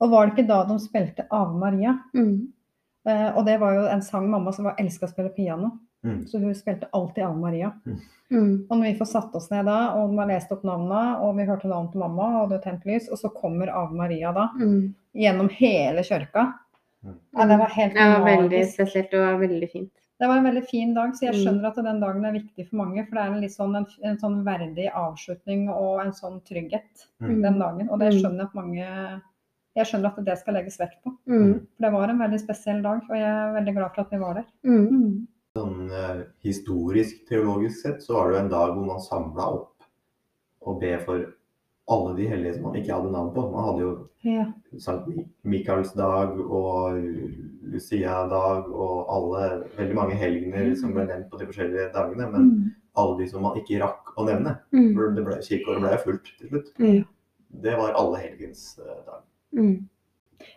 Og 0.00 0.10
var 0.10 0.26
det 0.26 0.36
ikke 0.36 0.48
da 0.48 0.64
de 0.68 0.78
spilte 0.78 1.26
Ave 1.30 1.54
Maria? 1.58 1.96
Mm. 2.14 2.52
Eh, 3.08 3.36
og 3.36 3.44
det 3.46 3.58
var 3.60 3.74
jo 3.74 3.86
en 3.88 4.02
sang 4.02 4.28
mamma 4.30 4.52
som 4.52 4.64
var 4.68 4.76
elska 4.78 5.06
å 5.06 5.10
spille 5.12 5.30
piano. 5.34 5.72
Mm. 6.04 6.26
Så 6.28 6.38
hun 6.38 6.54
spilte 6.54 6.86
alltid 6.94 7.24
Ave 7.24 7.36
Maria. 7.40 7.72
Mm. 8.30 8.66
Og 8.68 8.76
når 8.76 8.84
vi 8.92 8.98
får 8.98 9.06
satt 9.08 9.34
oss 9.34 9.50
ned 9.50 9.64
da, 9.66 9.94
og 9.96 10.10
de 10.12 10.18
har 10.20 10.28
lest 10.28 10.52
opp 10.52 10.62
navnene, 10.62 11.18
og 11.24 11.36
vi 11.36 11.46
hørte 11.48 11.66
navnet 11.70 11.92
til 11.92 12.00
mamma, 12.04 12.42
og 12.42 12.50
det 12.50 12.62
tent 12.62 12.84
lys, 12.86 13.08
og 13.10 13.18
så 13.18 13.30
kommer 13.34 13.72
Ave 13.72 13.96
Maria 13.96 14.32
da, 14.32 14.50
Mm. 14.58 14.94
gjennom 15.16 15.48
hele 15.50 16.04
kjørka. 16.04 16.54
Mm. 17.04 17.14
Ja, 17.36 17.46
det 17.46 17.58
var 17.58 17.68
helt 17.68 17.94
Det 17.94 18.08
var 18.12 18.24
veldig 18.26 18.64
spesielt 18.72 19.14
og 19.14 19.40
veldig 19.40 19.70
fint. 19.72 19.90
Det 20.20 20.26
var 20.28 20.36
en 20.38 20.44
veldig 20.44 20.64
fin 20.68 20.94
dag, 20.94 21.10
så 21.14 21.20
jeg 21.30 21.34
Mm. 21.34 21.40
skjønner 21.44 21.66
at 21.68 21.74
den 21.76 22.00
dagen 22.00 22.24
er 22.24 22.32
viktig 22.32 22.68
for 22.68 22.76
mange. 22.76 23.06
For 23.08 23.14
det 23.14 23.22
er 23.24 23.32
en 23.34 23.40
litt 23.40 23.52
sånn, 23.52 23.76
en, 23.76 23.86
en 24.04 24.18
sånn 24.18 24.44
verdig 24.44 24.92
avslutning 24.92 25.68
og 25.70 26.00
en 26.00 26.12
sånn 26.12 26.40
trygghet 26.44 27.06
Mm. 27.22 27.42
den 27.42 27.58
dagen. 27.58 27.88
Og 27.90 27.98
det 27.98 28.12
Mm. 28.12 28.20
skjønner 28.20 28.38
jeg 28.38 28.46
at 28.46 28.54
mange 28.54 29.22
Jeg 29.78 29.86
skjønner 29.86 30.10
at 30.10 30.24
det 30.26 30.34
skal 30.40 30.54
legges 30.58 30.78
vekt 30.80 30.98
på. 31.04 31.12
Mm. 31.30 31.52
For 31.76 31.86
det 31.86 31.92
var 31.94 32.10
en 32.12 32.18
veldig 32.24 32.40
spesiell 32.42 32.82
dag, 32.82 33.02
og 33.08 33.16
jeg 33.16 33.30
er 33.30 33.54
veldig 33.56 33.74
glad 33.78 33.94
for 33.94 34.02
at 34.02 34.10
vi 34.14 34.18
var 34.24 34.34
der. 34.40 34.46
Mm. 34.66 35.26
Sånn 35.56 35.90
eh, 35.90 36.22
historisk, 36.44 37.24
teologisk 37.30 37.80
sett, 37.86 38.02
så 38.04 38.14
var 38.18 38.28
det 38.28 38.36
jo 38.36 38.42
en 38.44 38.50
dag 38.52 38.74
hvor 38.76 38.86
man 38.90 39.00
samla 39.04 39.46
opp 39.54 39.88
og 40.68 40.80
be 40.82 40.92
for 41.06 41.24
alle 41.88 42.16
de 42.18 42.26
hellige 42.28 42.54
som 42.58 42.66
man 42.68 42.74
ikke 42.76 42.92
hadde 42.92 43.12
navn 43.14 43.30
på. 43.34 43.46
Man 43.54 43.64
hadde 43.70 43.80
jo 43.86 43.94
Ja. 44.26 44.44
Sankt 44.82 45.06
Mi- 45.08 45.28
Mikaels 45.46 45.92
dag 45.94 46.34
og 46.42 46.98
Lucia-dag 47.62 48.66
og 48.68 49.06
alle, 49.14 49.44
veldig 49.76 49.94
mange 49.96 50.16
helgener 50.18 50.74
som 50.76 50.92
ble 50.92 51.04
nevnt 51.06 51.30
på 51.30 51.38
de 51.38 51.46
forskjellige 51.46 51.92
dagene. 51.94 52.26
Men 52.32 52.48
Mm. 52.50 52.72
alle 52.96 53.18
de 53.18 53.28
som 53.30 53.42
man 53.42 53.56
ikke 53.56 53.80
rakk 53.80 54.12
å 54.18 54.26
nevne, 54.26 54.58
Mm. 54.72 54.94
for 54.94 55.10
det 55.14 55.24
ble, 55.24 55.34
kirkeåret 55.36 55.80
ble 55.80 55.90
jo 55.90 56.02
fullt 56.04 56.24
til 56.38 56.48
slutt, 56.50 56.72
Mm. 56.78 57.04
det 57.62 57.76
var 57.78 57.92
alle 57.94 58.16
helgens 58.18 58.78
eh, 58.78 59.04
dag. 59.06 59.22
Mm. 59.56 59.88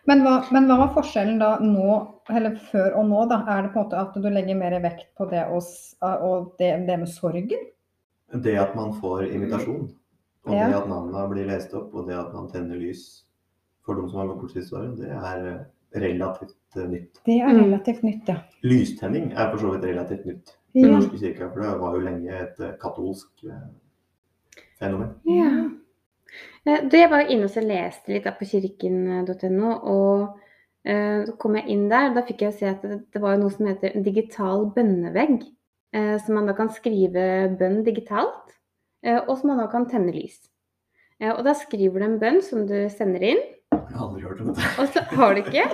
Men, 0.05 0.21
hva, 0.21 0.33
men 0.53 0.67
hva 0.69 0.75
var 0.77 0.91
forskjellen 0.93 1.39
da 1.41 1.55
nå, 1.59 1.93
eller 2.29 2.55
før 2.71 2.93
og 2.99 3.07
nå? 3.09 3.23
da? 3.29 3.39
Er 3.49 3.63
det 3.63 3.71
på 3.73 3.79
en 3.81 3.85
måte 3.87 3.97
at 4.01 4.13
du 4.21 4.29
legger 4.29 4.57
mer 4.59 4.75
vekt 4.83 5.07
på 5.17 5.25
det, 5.31 5.41
å 5.49 5.57
og 6.21 6.51
det, 6.59 6.69
det 6.87 6.99
med 7.01 7.09
sorgen? 7.09 7.65
Det 8.31 8.55
at 8.61 8.75
man 8.75 8.93
får 9.01 9.25
invitasjon, 9.31 9.89
og 10.45 10.53
Ja. 10.55 10.67
det 10.67 10.75
at 10.77 10.87
navnene 10.89 11.25
blir 11.29 11.47
lest 11.49 11.73
opp, 11.73 11.93
og 11.95 12.07
det 12.07 12.15
at 12.15 12.33
man 12.33 12.47
tenner 12.51 12.75
lys 12.77 13.23
for 13.85 13.95
de 13.95 14.07
som 14.09 14.19
har 14.21 14.27
gått 14.27 14.41
bort 14.41 14.51
siste 14.53 14.77
året, 14.77 14.97
det 15.01 15.09
er 15.09 15.45
eh, 15.49 15.65
relativt 15.99 16.55
eh, 16.77 16.87
nytt. 16.87 17.19
Det 17.25 17.41
er 17.41 17.47
Mm. 17.49 17.63
relativt 17.65 18.03
nytt, 18.03 18.27
ja. 18.29 18.37
Lystenning 18.63 19.31
er 19.33 19.49
for 19.51 19.57
så 19.57 19.71
vidt 19.73 19.83
relativt 19.89 20.25
nytt 20.25 20.57
Den 20.73 20.83
Ja. 20.85 20.99
Norske 20.99 21.17
kirka, 21.19 21.49
for 21.51 21.59
det 21.61 21.79
var 21.81 21.95
jo 21.97 21.99
lenge 22.05 22.29
et 22.31 22.59
eh, 22.59 22.77
katolsk 22.79 23.43
eh, 23.43 23.67
fenomen. 24.79 25.15
Ja. 25.25 25.69
Eh, 26.65 26.83
Da 26.87 26.97
jeg 26.97 27.09
var 27.11 27.25
inne 27.27 27.49
og 27.49 27.63
leste 27.65 28.13
litt 28.13 28.29
på 28.39 28.47
kirken.no, 28.51 29.71
og 29.83 30.39
eh, 30.85 31.25
så 31.25 31.35
kom 31.37 31.55
jeg 31.59 31.67
inn 31.73 31.87
der, 31.89 32.13
da 32.15 32.23
fikk 32.27 32.41
jeg 32.47 32.53
se 32.59 32.69
at 32.71 32.81
det, 32.85 33.01
det 33.13 33.21
var 33.21 33.37
noe 33.37 33.51
som 33.53 33.67
heter 33.67 33.95
en 33.95 34.03
digital 34.07 34.69
bønnevegg. 34.75 35.43
Som 35.91 36.19
så 36.23 36.33
man 36.37 36.45
da 36.47 36.53
kan 36.55 36.69
skrive 36.71 37.23
bønn 37.59 37.81
digitalt, 37.83 38.53
eh, 39.03 39.17
og 39.27 39.33
som 39.37 39.49
man 39.51 39.57
da 39.59 39.65
kan 39.67 39.89
tenne 39.91 40.13
lys. 40.15 40.37
Eh, 41.19 41.33
og 41.33 41.43
da 41.43 41.51
skriver 41.53 41.99
du 41.99 42.05
en 42.05 42.19
bønn 42.21 42.39
som 42.41 42.63
du 42.69 42.77
sender 42.89 43.25
inn, 43.33 43.41
Jeg 43.71 43.97
har 43.97 44.05
aldri 44.07 44.21
hørt 44.23 44.39
om 44.41 44.53
dette. 44.53 44.69
og 44.79 44.87
så 44.93 45.03
har 45.19 45.35
du 45.35 45.41
ikke. 45.43 45.65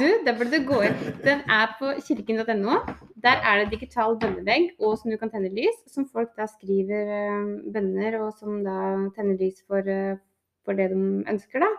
Du, 0.00 0.06
da 0.24 0.32
burde 0.34 0.58
du 0.58 0.64
gå 0.66 0.80
inn. 0.86 0.96
Den 1.22 1.42
er 1.46 1.74
på 1.78 1.92
kirken.no. 2.06 2.78
Der 3.24 3.40
er 3.40 3.62
det 3.62 3.72
digital 3.72 4.18
bønnevegg 4.20 4.74
og 4.84 4.98
som 5.00 5.12
du 5.12 5.16
kan 5.20 5.30
tenne 5.32 5.48
lys, 5.54 5.78
som 5.88 6.04
folk 6.10 6.34
da 6.36 6.44
skriver 6.50 7.12
eh, 7.14 7.46
bønner, 7.72 8.18
og 8.20 8.34
som 8.36 8.58
da 8.66 8.76
tenner 9.16 9.40
lys 9.40 9.62
for, 9.64 9.80
eh, 9.80 10.18
for 10.66 10.76
det 10.76 10.90
de 10.92 11.00
ønsker, 11.32 11.64
da. 11.64 11.70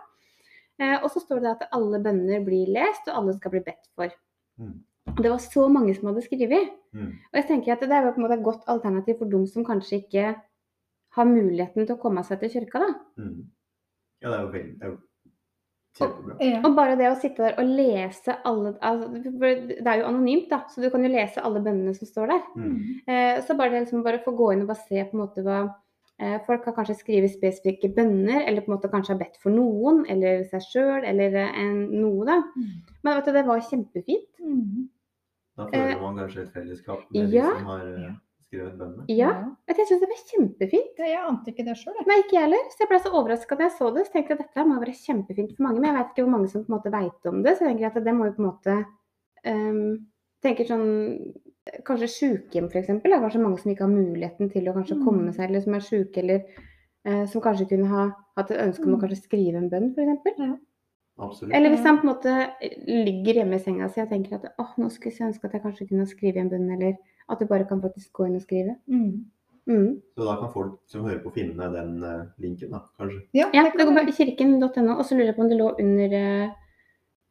Eh, 0.82 0.96
og 0.98 1.06
så 1.12 1.22
står 1.22 1.44
det 1.44 1.52
at 1.54 1.68
alle 1.76 2.02
bønner 2.02 2.42
blir 2.44 2.72
lest, 2.74 3.06
og 3.06 3.20
alle 3.20 3.36
skal 3.38 3.54
bli 3.54 3.62
bedt 3.68 3.86
for. 3.94 4.10
Mm. 4.58 4.74
Det 5.22 5.30
var 5.30 5.38
så 5.38 5.68
mange 5.70 5.94
som 5.94 6.10
hadde 6.10 6.26
skrevet. 6.26 6.74
Mm. 6.92 7.12
Og 7.14 7.38
jeg 7.38 7.48
tenker 7.48 7.76
at 7.76 7.84
det 7.86 7.94
er 7.94 8.10
på 8.10 8.18
en 8.18 8.26
måte 8.26 8.40
et 8.40 8.48
godt 8.48 8.66
alternativ 8.72 9.20
for 9.20 9.30
dem 9.30 9.46
som 9.46 9.64
kanskje 9.64 10.02
ikke 10.02 10.32
har 11.16 11.30
muligheten 11.30 11.86
til 11.86 11.94
å 11.94 12.00
komme 12.00 12.26
seg 12.26 12.42
til 12.42 12.56
kirka, 12.58 12.82
da. 12.82 12.90
Mm. 13.22 13.46
Ja, 14.20 14.32
det 14.32 14.36
er 14.36 14.42
jo 14.42 14.54
veldig 14.56 14.96
kjempebra. 15.96 16.36
Og 16.60 16.76
bare 16.76 16.98
det 16.98 17.08
å 17.10 17.16
sitte 17.20 17.44
der 17.44 17.56
og 17.60 17.72
lese 17.78 18.36
alle 18.48 18.74
altså, 18.84 19.08
Det 19.16 19.80
er 19.86 20.02
jo 20.02 20.08
anonymt, 20.10 20.48
da, 20.50 20.62
så 20.70 20.84
du 20.84 20.90
kan 20.92 21.04
jo 21.06 21.12
lese 21.12 21.42
alle 21.44 21.62
bønnene 21.64 21.96
som 21.96 22.08
står 22.08 22.32
der. 22.32 22.44
Mm. 22.58 22.76
Eh, 23.06 23.40
så 23.46 23.56
bare 23.58 23.74
det 23.74 23.86
liksom 23.86 24.04
bare 24.06 24.22
få 24.24 24.36
gå 24.36 24.52
inn 24.52 24.64
og 24.66 24.70
bare 24.72 24.84
se 24.84 25.02
på 25.02 25.16
en 25.16 25.22
måte 25.22 25.46
hva 25.46 25.62
eh, 26.20 26.36
Folk 26.46 26.68
har 26.68 26.76
kanskje 26.76 26.98
skrevet 27.00 27.34
spesifikke 27.34 27.92
bønner, 27.96 28.42
eller 28.42 28.64
på 28.64 28.72
en 28.72 28.76
måte 28.76 28.92
kanskje 28.92 29.14
har 29.14 29.22
bedt 29.24 29.40
for 29.42 29.54
noen, 29.54 30.04
eller 30.12 30.44
seg 30.50 30.68
sjøl, 30.68 31.00
eller 31.06 31.40
eh, 31.42 31.58
en, 31.64 31.80
noe, 31.96 32.28
da. 32.28 32.40
Men 33.02 33.18
vet 33.18 33.30
du, 33.30 33.34
det 33.36 33.46
var 33.48 33.66
kjempefint. 33.70 34.30
Mm. 34.44 34.86
Da 35.56 35.70
føler 35.72 36.00
man 36.02 36.18
kanskje 36.20 36.42
et 36.44 36.56
fellesskap 36.56 37.04
med 37.14 37.32
ja. 37.32 37.48
de 37.48 37.60
som 37.62 37.68
har 37.72 37.84
skrevet 38.46 38.78
bønnene. 38.78 39.04
Ja. 39.10 39.30
Jeg 39.68 39.86
syns 39.86 40.00
det 40.02 40.08
var 40.10 40.22
kjempefint. 40.30 40.98
Ja, 40.98 41.06
jeg 41.12 41.22
ante 41.28 41.50
ikke 41.52 41.64
det 41.66 41.76
sjøl. 41.80 41.96
Nei, 42.06 42.18
ikke 42.22 42.36
jeg 42.38 42.44
heller. 42.46 42.68
Så 42.70 42.78
jeg 42.84 42.88
ble 42.92 43.00
så 43.02 43.12
overraska 43.12 43.56
da 43.58 43.64
jeg 43.66 43.74
så 43.78 43.90
det. 43.94 44.06
Så 44.06 44.12
tenkte 44.12 44.32
jeg 44.34 44.40
at 44.40 44.46
dette 44.46 44.66
må 44.68 44.78
være 44.80 44.94
kjempefint 44.94 45.56
for 45.56 45.62
mange. 45.66 45.80
Men 45.80 45.90
jeg 45.90 45.96
vet 45.98 46.12
ikke 46.14 46.24
hvor 46.26 46.34
mange 46.36 46.48
som 46.52 46.62
på 46.64 46.70
en 46.72 46.76
måte 46.78 46.92
veit 46.94 47.26
om 47.32 47.42
det. 47.42 47.56
Så 47.58 47.64
jeg 47.66 47.74
tenker 47.74 47.86
at 47.90 48.04
det 48.06 48.14
må 48.14 48.28
jo 48.28 48.36
på 48.36 48.42
en 48.44 48.50
måte 48.50 48.76
um, 49.46 50.06
tenker 50.42 50.64
sånn 50.70 50.86
Kanskje 51.82 52.06
sykehjem 52.06 52.68
f.eks. 52.70 52.86
Det 53.02 53.10
er 53.10 53.18
kanskje 53.24 53.40
mange 53.42 53.58
som 53.58 53.72
ikke 53.72 53.82
har 53.82 53.90
muligheten 53.90 54.50
til 54.52 54.68
å 54.70 54.74
kanskje 54.76 54.94
Mm. 55.00 55.04
komme 55.04 55.32
seg, 55.34 55.48
eller 55.48 55.60
som 55.64 55.74
er 55.74 55.80
syke, 55.82 56.22
eller 56.22 56.44
uh, 57.08 57.24
som 57.26 57.42
kanskje 57.42 57.66
kunne 57.72 57.88
ha 57.90 58.04
hatt 58.38 58.52
et 58.54 58.60
ønske 58.68 58.86
om 58.86 58.92
å 58.94 58.96
Mm. 58.96 59.00
kanskje 59.02 59.18
skrive 59.24 59.56
en 59.58 59.68
bønn, 59.72 59.88
f.eks. 59.96 60.60
Absolutt. 61.18 61.52
Eller 61.52 61.70
hvis 61.74 61.82
Ja. 61.82 61.88
han 61.90 61.98
på 61.98 62.06
en 62.06 62.12
måte 62.14 62.52
ligger 62.86 63.34
hjemme 63.40 63.54
i 63.58 63.58
senga 63.58 63.88
si 63.90 64.00
og 64.00 64.08
tenker 64.08 64.34
at 64.38 64.54
åh, 64.60 64.74
nå 64.78 64.90
skulle 64.92 65.10
jeg 65.16 65.26
ønske 65.32 65.44
at 65.44 65.52
jeg 65.58 65.62
kanskje 65.62 65.88
kunne 65.88 66.06
skrive 66.06 66.36
en 66.38 66.50
bønn, 66.50 66.70
eller 66.70 66.96
at 67.30 67.40
du 67.40 67.46
bare 67.50 67.66
kan 67.68 67.80
faktisk 67.82 68.12
gå 68.12 68.28
inn 68.28 68.36
og 68.38 68.44
skrive. 68.44 68.76
Mm. 68.86 69.24
Mm. 69.66 70.00
Så 70.14 70.26
da 70.28 70.36
kan 70.38 70.52
folk 70.52 70.74
som 70.86 71.02
hører 71.02 71.18
på 71.24 71.32
finne 71.34 71.66
den 71.72 71.96
eh, 72.06 72.26
linken, 72.38 72.70
da, 72.70 72.84
kanskje. 73.00 73.24
Ja, 73.34 73.48
Ja, 73.54 73.64
det 73.74 73.86
går 73.86 73.96
på 73.98 74.14
kirken.no, 74.14 74.92
og 74.94 75.04
så 75.04 75.16
lurer 75.16 75.32
jeg 75.32 75.36
på 75.38 75.42
om 75.42 75.50
det 75.50 75.58
lå 75.58 75.72
under 75.80 76.14
eh, 76.20 76.54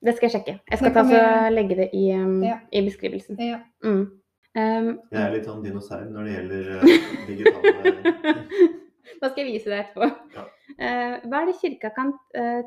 Det 0.06 0.16
skal 0.18 0.28
jeg 0.28 0.34
sjekke. 0.36 0.60
Jeg 0.70 0.78
skal 0.82 0.94
ta 0.94 1.04
så 1.08 1.22
legge 1.54 1.78
det 1.80 1.90
i, 1.94 2.12
um, 2.14 2.44
Ja. 2.44 2.60
i 2.72 2.82
beskrivelsen. 2.86 3.40
Ja. 3.40 3.62
Mm. 3.84 4.04
Um, 4.56 4.90
Jeg 5.12 5.22
er 5.22 5.32
litt 5.34 5.48
sånn 5.48 5.64
dinosaur 5.64 6.04
når 6.12 6.28
det 6.28 6.36
gjelder 6.36 6.68
uh, 6.76 7.08
digitale 7.30 7.72
da 9.22 9.30
skal 9.32 9.42
jeg 9.42 9.54
vise 9.54 9.72
deg 9.72 9.80
etterpå. 9.80 10.08
Ja. 10.36 10.44
Eh, 10.76 11.16
hva 11.30 11.40
er 11.42 11.50
det 11.50 11.60
kirka 11.62 11.90
kan 11.96 12.12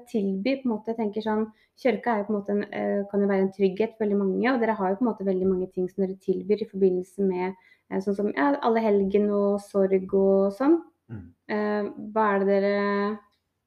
tilby? 0.09 0.57
på 0.63 0.69
en 0.69 0.73
måte, 0.73 0.95
jeg 0.95 0.99
tenker 1.03 1.23
sånn, 1.23 1.45
Kirka 1.79 2.11
er 2.11 2.19
jo 2.19 2.25
på 2.27 2.33
en 2.33 2.39
måte 2.41 2.51
en, 2.57 2.63
eh, 2.75 3.05
kan 3.11 3.21
jo 3.23 3.29
være 3.31 3.43
en 3.47 3.53
trygghet 3.55 3.93
for 3.97 4.05
veldig 4.05 4.17
mange, 4.19 4.53
og 4.53 4.61
dere 4.61 4.75
har 4.75 4.91
jo 4.91 4.97
på 4.99 5.05
en 5.05 5.11
måte 5.13 5.25
veldig 5.29 5.47
mange 5.47 5.69
ting 5.73 5.89
som 5.89 6.05
dere 6.05 6.17
tilbyr 6.19 6.63
i 6.65 6.69
forbindelse 6.73 7.23
med 7.23 7.55
eh, 7.91 8.01
sånn 8.03 8.17
som 8.17 8.33
ja, 8.35 8.49
alle 8.67 8.81
helgen 8.83 9.31
og 9.31 9.61
sorg 9.61 10.15
og 10.15 10.53
sånn. 10.59 10.81
Mm. 11.09 11.23
Eh, 11.49 11.91
hva 12.13 12.25
er 12.35 12.39
det 12.45 12.49
dere 12.49 13.19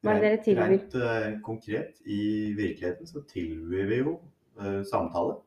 hva 0.04 0.12
er 0.16 0.20
det 0.20 0.22
dere 0.28 0.44
tilbyr? 0.44 0.70
Rent 0.74 0.96
eh, 0.96 1.40
konkret 1.46 2.02
i 2.06 2.54
virkeligheten 2.58 3.08
så 3.08 3.22
tilbyr 3.30 3.88
vi 3.88 4.00
jo 4.02 4.20
uh, 4.60 4.82
samtale. 4.84 5.38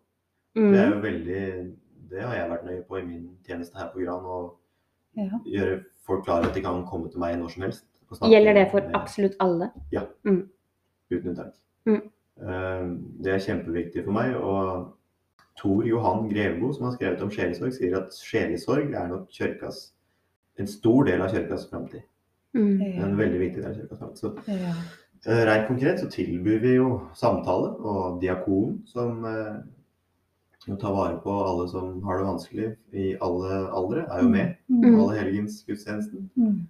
Det 0.55 0.63
er 0.63 0.87
Mm. 0.89 0.93
jo 0.95 1.01
veldig 1.03 1.77
Det 2.11 2.23
har 2.23 2.35
jeg 2.37 2.51
vært 2.51 2.65
nøye 2.65 2.83
på 2.87 2.99
i 3.01 3.03
min 3.05 3.25
tjeneste 3.47 3.75
her 3.77 3.89
på 3.91 3.99
Gran. 4.05 4.23
Å 4.23 4.53
Ja. 5.17 5.39
gjøre 5.45 5.85
folk 6.07 6.25
klare 6.25 6.47
at 6.47 6.55
de 6.55 6.61
kan 6.63 6.85
komme 6.87 7.11
til 7.11 7.19
meg 7.19 7.37
når 7.39 7.51
som 7.51 7.63
helst. 7.63 7.85
Gjelder 8.23 8.55
det 8.55 8.71
for 8.71 8.81
med- 8.81 8.95
absolutt 8.95 9.35
alle? 9.41 9.73
Ja, 9.91 10.03
Uten 10.25 11.29
unntak. 11.31 11.55
Mm. 11.87 12.11
Eh, 12.43 12.87
Det 13.23 13.33
er 13.33 13.39
kjempeviktig 13.45 14.05
for 14.05 14.13
meg. 14.13 14.35
Og 14.37 14.95
Tor 15.57 15.85
Johan 15.87 16.29
Grevebo, 16.29 16.73
som 16.75 16.85
har 16.89 16.97
skrevet 16.97 17.23
om 17.23 17.31
sjelesorg, 17.31 17.73
sier 17.73 17.97
at 18.01 18.11
sjelesorg 18.13 18.93
er 18.95 19.09
nok 19.09 19.29
kirkas 19.31 19.93
en 20.59 20.67
stor 20.67 21.05
del 21.05 21.23
av 21.23 21.31
kirkas 21.31 21.69
framtid. 21.71 22.03
Mm. 22.55 22.81
En 23.03 23.17
veldig 23.19 23.39
viktig 23.41 23.63
del 23.63 23.71
av 23.71 23.77
kirkas 23.79 23.99
framtid. 23.99 24.19
Så 24.19 24.35
Ja. 24.49 24.75
eh, 25.27 25.45
rent 25.47 25.69
konkret 25.69 25.99
så 26.01 26.07
tilbyr 26.11 26.61
vi 26.61 26.75
jo 26.77 27.01
samtale, 27.15 27.71
og 27.81 28.21
diakon 28.21 28.83
som 28.87 29.23
å 29.25 29.63
ta 30.67 30.77
tar 30.77 30.93
vare 30.95 31.21
på 31.23 31.31
alle 31.31 31.69
som 31.69 32.03
har 32.03 32.19
det 32.19 32.27
vanskelig 32.27 32.77
i 32.95 33.17
alle 33.21 33.69
aldre, 33.71 34.07
er 34.11 34.23
jo 34.23 34.29
med 34.29 34.57
på 34.69 34.89
Mm. 34.91 35.01
alle 35.01 35.19
helgensgudstjenesten. 35.19 36.31
Mm. 36.37 36.67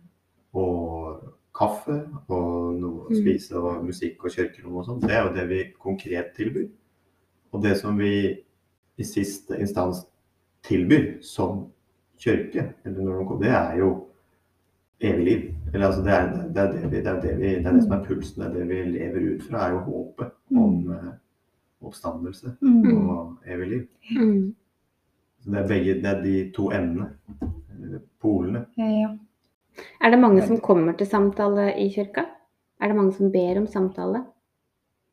Og 0.55 1.34
kaffe 1.55 2.01
og 2.29 2.75
noe 2.81 3.05
å 3.07 3.11
Mm. 3.11 3.17
spise 3.21 3.57
og 3.57 3.85
musikk 3.85 4.25
og 4.25 4.31
kirkerom 4.35 4.77
og 4.77 4.87
sånn. 4.87 5.01
Det 5.01 5.11
er 5.11 5.23
jo 5.29 5.35
det 5.35 5.49
vi 5.49 5.61
konkret 5.79 6.35
tilbyr. 6.37 6.69
Og 7.53 7.63
det 7.63 7.77
som 7.79 7.97
vi 7.99 8.39
i 8.99 9.03
siste 9.05 9.59
instans 9.61 10.07
tilbyr 10.63 11.23
som 11.23 11.67
kirke, 12.19 12.75
eller 12.85 13.03
når 13.03 13.39
de 13.39 13.45
det 13.45 13.51
er 13.53 13.77
jo 13.79 14.07
evig 15.01 15.25
liv. 15.25 15.55
Eller 15.75 15.87
altså 15.87 16.03
det 16.05 16.13
er 16.13 16.49
det, 16.55 16.57
er 16.63 16.73
det, 16.73 16.91
vi, 16.91 16.97
det, 17.01 17.07
er 17.07 17.21
det, 17.21 17.37
vi, 17.39 17.49
det 17.55 17.67
er 17.67 17.73
det 17.73 17.83
som 17.83 17.93
er 17.93 18.05
pulsen, 18.05 18.43
det 18.43 18.47
er 18.51 18.55
det 18.55 18.69
vi 18.69 18.99
lever 18.99 19.35
ut 19.37 19.43
fra, 19.43 19.59
er 19.69 19.73
jo 19.73 19.79
håpet. 19.79 20.31
om 20.57 20.91
eh, 20.93 21.13
oppstandelse 21.83 22.57
Mm. 22.63 23.09
og 23.09 23.39
evig 23.47 23.69
liv. 23.69 23.87
Mm. 24.19 24.55
Så 25.43 25.51
det 25.51 25.59
er 25.61 25.69
begge 25.69 25.95
det 25.95 26.07
er 26.07 26.23
de 26.23 26.51
to 26.53 26.71
endene. 26.71 27.11
polene. 27.79 28.01
Polene. 28.21 28.67
Ja. 28.79 29.17
Er 30.01 30.11
det 30.11 30.21
mange 30.21 30.43
som 30.47 30.61
kommer 30.63 30.97
til 30.99 31.07
samtale 31.11 31.71
i 31.81 31.89
kirka? 31.95 32.27
Er 32.81 32.89
det 32.91 32.97
mange 32.97 33.15
som 33.17 33.31
ber 33.33 33.59
om 33.59 33.67
samtale? 33.71 34.25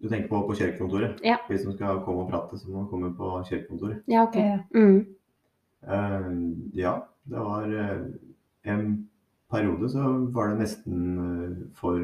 Du 0.02 0.10
tenker 0.10 0.30
på 0.30 0.42
på 0.48 0.56
kirkekontoret? 0.58 1.22
Ja. 1.26 1.38
Hvis 1.50 1.64
de 1.66 1.74
skal 1.76 2.02
komme 2.06 2.26
og 2.26 2.30
prate, 2.32 2.58
så 2.58 2.70
må 2.70 2.84
de 2.84 2.90
komme 2.90 3.14
på 3.18 3.32
kirkekontoret. 3.50 4.02
Ja, 4.10 4.24
ok. 4.26 4.38
Mm. 4.74 5.06
Uh, 5.82 6.34
ja, 6.78 6.96
det 7.30 7.40
var 7.40 7.66
uh, 7.70 8.06
en 8.66 9.10
periode 9.52 9.90
så 9.90 10.04
var 10.34 10.50
det 10.52 10.60
nesten 10.64 11.02
uh, 11.18 11.58
for 11.78 11.98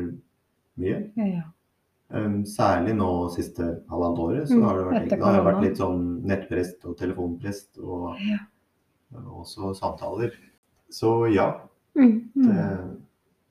mye. 0.78 1.00
Ja. 1.18 1.46
Eh, 2.08 2.36
særlig 2.48 2.94
nå 2.96 3.08
siste 3.34 3.66
halvannet 3.92 4.20
året 4.24 4.48
så 4.48 4.56
Mm, 4.56 4.64
har 4.64 4.78
det 4.78 4.86
vært, 4.86 5.08
etter 5.08 5.34
det 5.36 5.44
vært 5.44 5.64
litt 5.66 5.80
sånn 5.82 6.04
nettprest 6.24 6.86
og 6.88 6.98
telefonprest 6.98 7.80
og 7.84 8.16
Ja. 8.22 8.38
og 9.16 9.42
også 9.42 9.74
samtaler. 9.76 10.32
Så 10.90 11.28
ja. 11.34 11.50
Mm. 11.98 12.14
Det, 12.48 12.66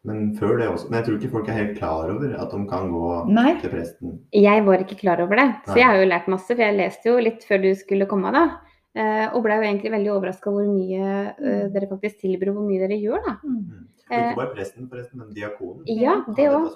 men 0.06 0.36
før 0.38 0.56
det 0.60 0.68
også. 0.70 0.88
Men 0.90 1.00
jeg 1.00 1.06
tror 1.08 1.16
ikke 1.18 1.30
folk 1.32 1.48
er 1.50 1.56
helt 1.58 1.78
klar 1.78 2.10
over 2.12 2.36
at 2.38 2.52
de 2.54 2.60
kan 2.70 2.90
gå 2.92 3.08
Nei. 3.34 3.56
til 3.60 3.72
presten. 3.72 4.20
Jeg 4.32 4.64
var 4.68 4.84
ikke 4.84 4.98
klar 5.00 5.20
over 5.24 5.36
det, 5.40 5.48
så 5.66 5.74
Nei. 5.74 5.80
jeg 5.82 5.86
har 5.90 5.98
jo 5.98 6.10
lært 6.12 6.28
masse. 6.30 6.46
For 6.52 6.62
jeg 6.62 6.76
leste 6.78 7.10
jo 7.10 7.18
litt 7.18 7.42
før 7.48 7.62
du 7.64 7.72
skulle 7.74 8.06
komme, 8.06 8.30
da. 8.32 8.44
eh, 8.94 9.26
Og 9.34 9.42
ble 9.42 9.58
jo 9.58 9.66
egentlig 9.66 9.90
veldig 9.96 10.12
overraska 10.14 10.50
hvor 10.54 10.68
mye 10.70 11.10
eh, 11.34 11.66
dere 11.74 11.90
faktisk 11.90 12.20
tilbyr, 12.22 12.52
og 12.54 12.60
hvor 12.60 12.68
mye 12.70 12.86
dere 12.86 13.00
gjør, 13.02 13.20
da. 13.26 13.36
Mm. 13.42 13.82
Ikke 14.06 14.36
bare 14.38 14.52
presten, 14.54 14.86
forresten, 14.86 15.18
men 15.18 15.32
diakonen. 15.34 15.82
Ja, 15.90 16.20
det 16.36 16.44
òg. 16.54 16.68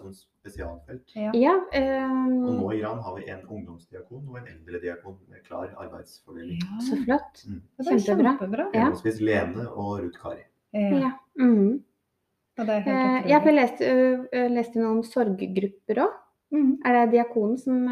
spesialfelt. 0.42 1.12
Ja. 1.14 1.30
Ja. 1.38 1.52
Og 1.54 1.78
eh, 1.78 2.56
nå 2.58 2.72
i 2.74 2.80
Iran 2.80 2.98
har 3.06 3.14
vi 3.14 3.28
en 3.30 3.44
ungdomsdiakon 3.46 4.24
og 4.26 4.40
en 4.40 4.48
eldre 4.50 4.80
diakon 4.82 5.14
med 5.30 5.44
klar 5.46 5.70
arbeidsfordeling. 5.78 6.58
så 6.82 6.98
flott. 7.04 7.44
Det 7.46 7.86
er 7.86 8.00
Kjempebra. 8.02 8.32
kjempebra. 8.34 8.66
Ja. 8.74 8.80
Henholdsvis 8.88 9.20
Lene 9.22 9.68
og 9.70 10.00
Ruth 10.02 10.18
Kari. 10.18 10.42
Ja. 10.74 10.90
Ja. 11.04 11.10
Mm. 11.38 11.82
Og 12.58 12.66
det 12.66 12.74
er 12.74 12.80
Eh, 12.80 12.84
helt 12.84 13.28
jeg 13.30 13.40
har 13.40 13.52
lest, 13.52 13.80
ø, 13.80 14.80
noe 14.80 14.90
om 14.90 15.02
sorggrupper 15.02 16.02
òg. 16.04 16.18
Mm. 16.52 16.72
Er 16.84 16.92
det 16.98 17.12
diakonen 17.12 17.58
som 17.58 17.86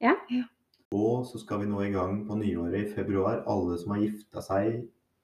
Ja 0.00 0.14
Og 0.92 1.26
så 1.26 1.38
skal 1.40 1.60
vi 1.62 1.66
nå 1.70 1.80
i 1.80 1.92
gang 1.92 2.26
på 2.28 2.36
nyåret 2.36 2.74
i 2.86 2.94
februar. 2.94 3.42
Alle 3.46 3.78
som 3.78 3.94
har 3.94 4.02
gifta 4.02 4.42
seg 4.44 4.82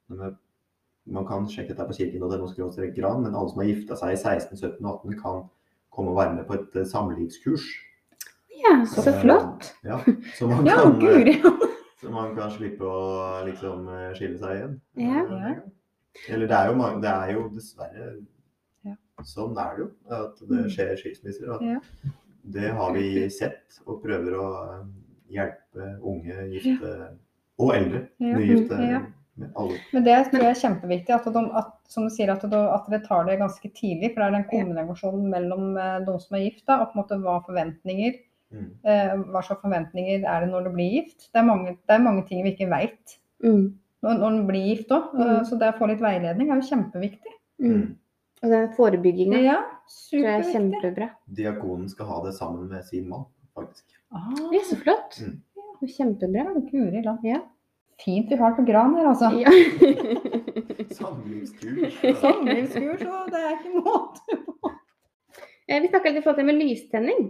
Man 0.09 1.25
kan 1.27 1.47
sjekke 1.49 1.73
dette 1.73 1.87
på 1.89 1.97
kirken.no, 1.97 3.19
men 3.23 3.35
alle 3.35 3.49
som 3.49 3.63
har 3.63 3.69
gifta 3.71 3.97
seg 3.97 4.13
i 4.13 4.17
16, 4.17 4.57
17 4.57 4.85
og 4.85 5.07
18, 5.07 5.17
kan 5.23 5.43
komme 5.91 6.13
og 6.13 6.19
være 6.19 6.35
med 6.37 6.45
på 6.49 6.57
et 6.59 6.77
eh, 6.77 6.85
samlivskurs. 6.85 7.65
Ja, 8.59 8.85
så 8.85 9.03
så 9.07 9.15
flott. 9.23 9.71
Ja, 9.85 9.99
så 10.37 10.47
man, 10.51 10.67
Ja, 10.67 10.83
kan, 10.83 11.01
ja, 11.01 11.53
så 12.01 12.11
man 12.13 12.35
kan 12.37 12.53
slippe 12.53 12.85
å 12.85 13.41
liksom 13.47 13.89
eh, 13.89 14.11
skille 14.19 14.37
seg 14.39 14.59
igjen. 14.59 14.77
Ja. 15.01 15.25
Eh, 15.25 15.63
Eller 16.29 16.47
det 16.51 16.57
er 16.57 16.67
jo, 16.71 16.75
mange- 16.75 17.03
det 17.03 17.11
er 17.11 17.33
jo 17.35 17.49
dessverre 17.55 18.25
Ja. 18.85 18.95
Sånn 19.23 19.57
er 19.59 19.77
det 19.77 19.85
jo, 19.85 19.91
at 20.11 20.39
det 20.41 20.49
Mm. 20.65 20.69
skjer 20.71 20.97
skilsmisser. 20.97 21.63
Ja. 21.63 21.81
Det 22.51 22.71
har 22.73 22.93
vi 22.95 23.29
sett, 23.29 23.81
og 23.87 24.03
prøver 24.03 24.33
å 24.39 24.81
eh, 24.81 24.85
hjelpe 25.31 26.01
unge, 26.03 26.37
gifte 26.55 26.93
og 27.59 27.75
eldre. 27.75 28.09
Nygifte. 28.21 28.79
Ja. 28.91 29.03
med 29.39 29.53
alle. 29.55 29.79
Men 29.93 30.03
det 30.03 30.15
tror 30.33 30.41
jeg 30.43 30.51
er 30.51 30.69
kjempeviktig, 30.69 31.11
at, 31.15 31.25
de, 31.33 31.51
at, 31.55 31.69
som 31.87 32.03
du 32.03 32.11
sier, 32.11 32.29
at, 32.29 32.41
de, 32.43 32.57
at 32.57 32.89
dere 32.91 33.07
tar 33.07 33.25
det 33.25 33.39
ganske 33.39 33.71
tidlig. 33.73 34.13
For 34.13 34.21
det 34.21 34.27
er 34.27 34.43
den 34.43 34.49
kommunikasjonen 34.51 35.29
mellom 35.31 35.77
eh, 35.79 36.01
de 36.05 36.19
som 36.19 36.35
er 36.37 36.41
gift, 36.51 36.65
da, 36.67 36.81
og 36.81 36.89
på 36.93 36.97
en 36.97 37.03
måte 37.05 37.23
hva 37.23 37.45
forventninger 37.47 38.15
Mm. 38.51 38.71
eh, 38.83 39.15
Hva 39.29 39.43
slags 39.45 39.61
forventninger 39.61 40.25
er 40.25 40.41
det 40.41 40.49
når 40.51 40.65
du 40.65 40.71
blir 40.71 40.91
gift? 41.05 41.29
Det 41.33 41.37
er 41.39 41.45
mange, 41.45 41.69
det 41.87 41.91
er 41.95 41.99
mange 42.03 42.27
ting 42.27 42.43
vi 42.43 42.51
ikke 42.57 42.69
veit 42.71 43.19
Mm. 43.45 43.75
Når, 44.05 44.18
når 44.20 44.28
en 44.30 44.46
blir 44.49 44.66
gift 44.70 44.92
òg. 44.94 45.11
Mm. 45.18 45.40
Så 45.49 45.59
det 45.61 45.72
å 45.72 45.78
få 45.78 45.88
litt 45.90 46.03
veiledning 46.05 46.51
er 46.53 46.61
jo 46.61 46.68
kjempeviktig. 46.68 47.34
Mm. 47.64 47.82
Og 48.38 48.53
den 48.55 48.68
forebygginga 48.76 49.40
Ja, 49.42 49.57
tror 49.90 50.22
jeg 50.22 50.40
er 50.44 50.49
kjempebra. 50.53 51.09
Diakonen 51.40 51.88
skal 51.90 52.07
ha 52.12 52.20
det 52.26 52.34
sammen 52.36 52.68
med 52.70 52.84
sin 52.86 53.09
mann, 53.11 53.24
faktisk. 53.59 53.84
Ah, 54.14 54.30
Ja, 54.55 54.61
så 54.68 54.78
flott. 54.78 55.18
Mm. 55.24 55.40
Kjempebra. 55.96 56.44
Guri 56.70 57.03
land. 57.05 57.24
Ja. 57.26 57.40
Fint 57.99 58.30
vi 58.30 58.36
har 58.38 58.55
på 58.55 58.62
Gran 58.66 58.94
her, 58.94 59.09
altså. 59.11 59.32
Ja. 59.34 59.51
Samlivskurs. 60.99 61.99
Samlivskurs, 62.20 63.03
og 63.07 63.30
det 63.32 63.40
er 63.42 63.57
ikke 63.57 63.82
måte 63.82 64.38
på. 64.62 64.70
Eh, 65.68 65.82
Vi 65.82 65.90
snakka 65.90 66.09
litt 66.12 66.20
i 66.20 66.24
forhold 66.24 66.38
til 66.38 66.46
det 66.46 66.53
med 66.53 66.62
lystenning. 66.62 67.24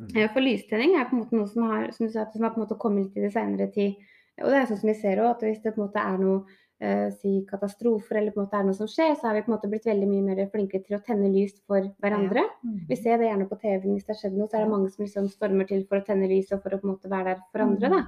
Mm. 0.00 0.08
Eh, 0.16 0.30
For 0.32 0.40
lystenning 0.44 0.96
er 0.96 1.04
på 1.08 1.16
en 1.16 1.22
måte 1.22 1.36
noe 1.36 1.48
som 1.52 1.68
har, 1.70 1.90
som 1.94 2.06
du 2.08 2.12
sa, 2.14 2.24
som 2.32 2.42
har 2.46 2.54
på 2.54 2.60
en 2.60 2.64
måte 2.66 2.78
kommet 2.80 3.04
litt 3.10 3.20
i 3.20 3.26
det 3.28 3.32
senere 3.36 3.68
tid. 3.74 4.00
Og 4.42 4.50
det 4.50 4.56
er 4.62 4.66
sånn 4.70 4.80
som 4.80 4.88
vi 4.90 4.94
ser 4.98 5.20
også, 5.20 5.30
at 5.36 5.40
hvis 5.46 5.62
det 5.62 5.74
på 5.74 5.80
en 5.82 5.86
måte 5.88 6.02
er 6.02 6.18
noe 6.18 6.44
eh, 6.80 7.10
si 7.12 7.32
katastrofer 7.48 8.16
eller 8.20 8.32
på 8.32 8.40
en 8.40 8.46
måte 8.46 8.56
er 8.60 8.64
noe 8.64 8.76
som 8.78 8.88
skjer, 8.88 9.14
så 9.20 9.26
har 9.28 9.34
vi 9.36 9.42
på 9.44 9.50
en 9.52 9.56
måte 9.58 9.68
blitt 9.72 9.84
veldig 9.88 10.08
mye 10.08 10.22
mer 10.30 10.46
flinkere 10.52 10.82
til 10.86 10.96
å 10.96 11.02
tenne 11.04 11.28
lys 11.32 11.58
for 11.68 11.90
hverandre. 12.00 12.46
Vi 12.88 12.96
ser 12.96 13.18
det 13.20 13.28
gjerne 13.28 13.48
på 13.50 13.58
TV 13.60 13.84
hvis 13.92 14.06
det 14.06 14.14
har 14.14 14.20
skjedd 14.22 14.38
noe, 14.38 14.48
så 14.48 14.56
er 14.58 14.64
det 14.64 14.70
mange 14.72 14.88
som 14.90 15.04
liksom 15.04 15.28
stormer 15.28 15.68
til 15.68 15.84
for 15.90 16.00
å 16.00 16.06
tenne 16.06 16.28
lys 16.30 16.52
og 16.56 16.62
for 16.64 16.72
å 16.72 16.80
på 16.80 16.88
en 16.88 16.94
måte 16.94 17.10
være 17.12 17.34
der 17.34 17.42
for 17.52 17.66
andre. 17.66 17.90
da. 17.96 18.02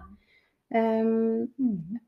Um, 0.72 1.48
Mm. 1.60 1.98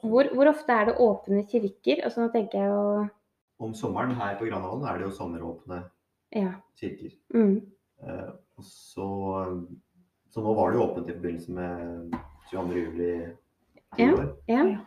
hvor, 0.00 0.24
hvor 0.32 0.48
ofte 0.48 0.72
er 0.72 0.86
det 0.88 0.94
åpne 0.96 1.42
kirker? 1.46 2.06
Og 2.06 2.12
så 2.12 2.22
nå 2.24 2.30
tenker 2.32 2.58
jeg 2.58 2.70
jo 2.72 3.08
Om 3.60 3.74
sommeren 3.76 4.14
her 4.16 4.38
på 4.40 4.46
Granavolden 4.48 4.88
er 4.88 4.96
det 4.98 5.04
jo 5.10 5.10
sommeråpne 5.18 5.82
Ja. 6.34 6.54
kirker. 6.80 7.12
Mm, 7.34 7.60
Eh, 8.04 8.30
så, 8.60 9.04
så 10.32 10.42
nå 10.42 10.54
var 10.56 10.70
det 10.72 10.78
jo 10.80 10.86
åpent 10.88 11.08
i 11.08 11.14
forbindelse 11.14 11.52
med 11.52 12.16
22. 12.50 12.74
juli 12.74 13.10
i 13.98 14.02
Ja. 14.02 14.12
år. 14.14 14.36
ja. 14.48 14.78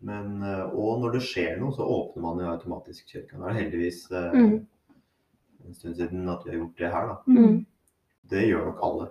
Men, 0.00 0.42
eh, 0.42 0.64
og 0.74 1.00
når 1.00 1.12
det 1.12 1.22
skjer 1.22 1.58
noe, 1.60 1.70
så 1.72 1.82
åpner 1.86 2.22
man 2.22 2.38
jo 2.38 2.50
automatisk 2.50 3.06
kirka. 3.12 3.36
Nå 3.38 3.44
er 3.48 3.52
det 3.52 3.62
heldigvis 3.62 4.10
eh, 4.10 4.32
Mm. 4.32 4.66
en 5.68 5.74
stund 5.74 5.94
siden 5.96 6.28
at 6.28 6.44
vi 6.44 6.50
har 6.50 6.58
gjort 6.58 6.76
det 6.78 6.90
her, 6.92 7.06
da. 7.06 7.16
Mm. 7.28 7.66
Det 8.30 8.48
gjør 8.48 8.64
nok 8.66 8.78
alle. 8.82 9.08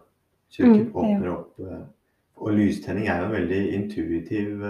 Kirker 0.52 0.84
Mm, 0.86 0.92
åpner 0.96 1.28
opp. 1.38 1.60
eh, 1.60 1.86
Og 2.42 2.54
lystenning 2.58 3.08
er 3.08 3.20
jo 3.20 3.26
en 3.26 3.32
veldig 3.42 3.74
intuitiv 3.74 4.62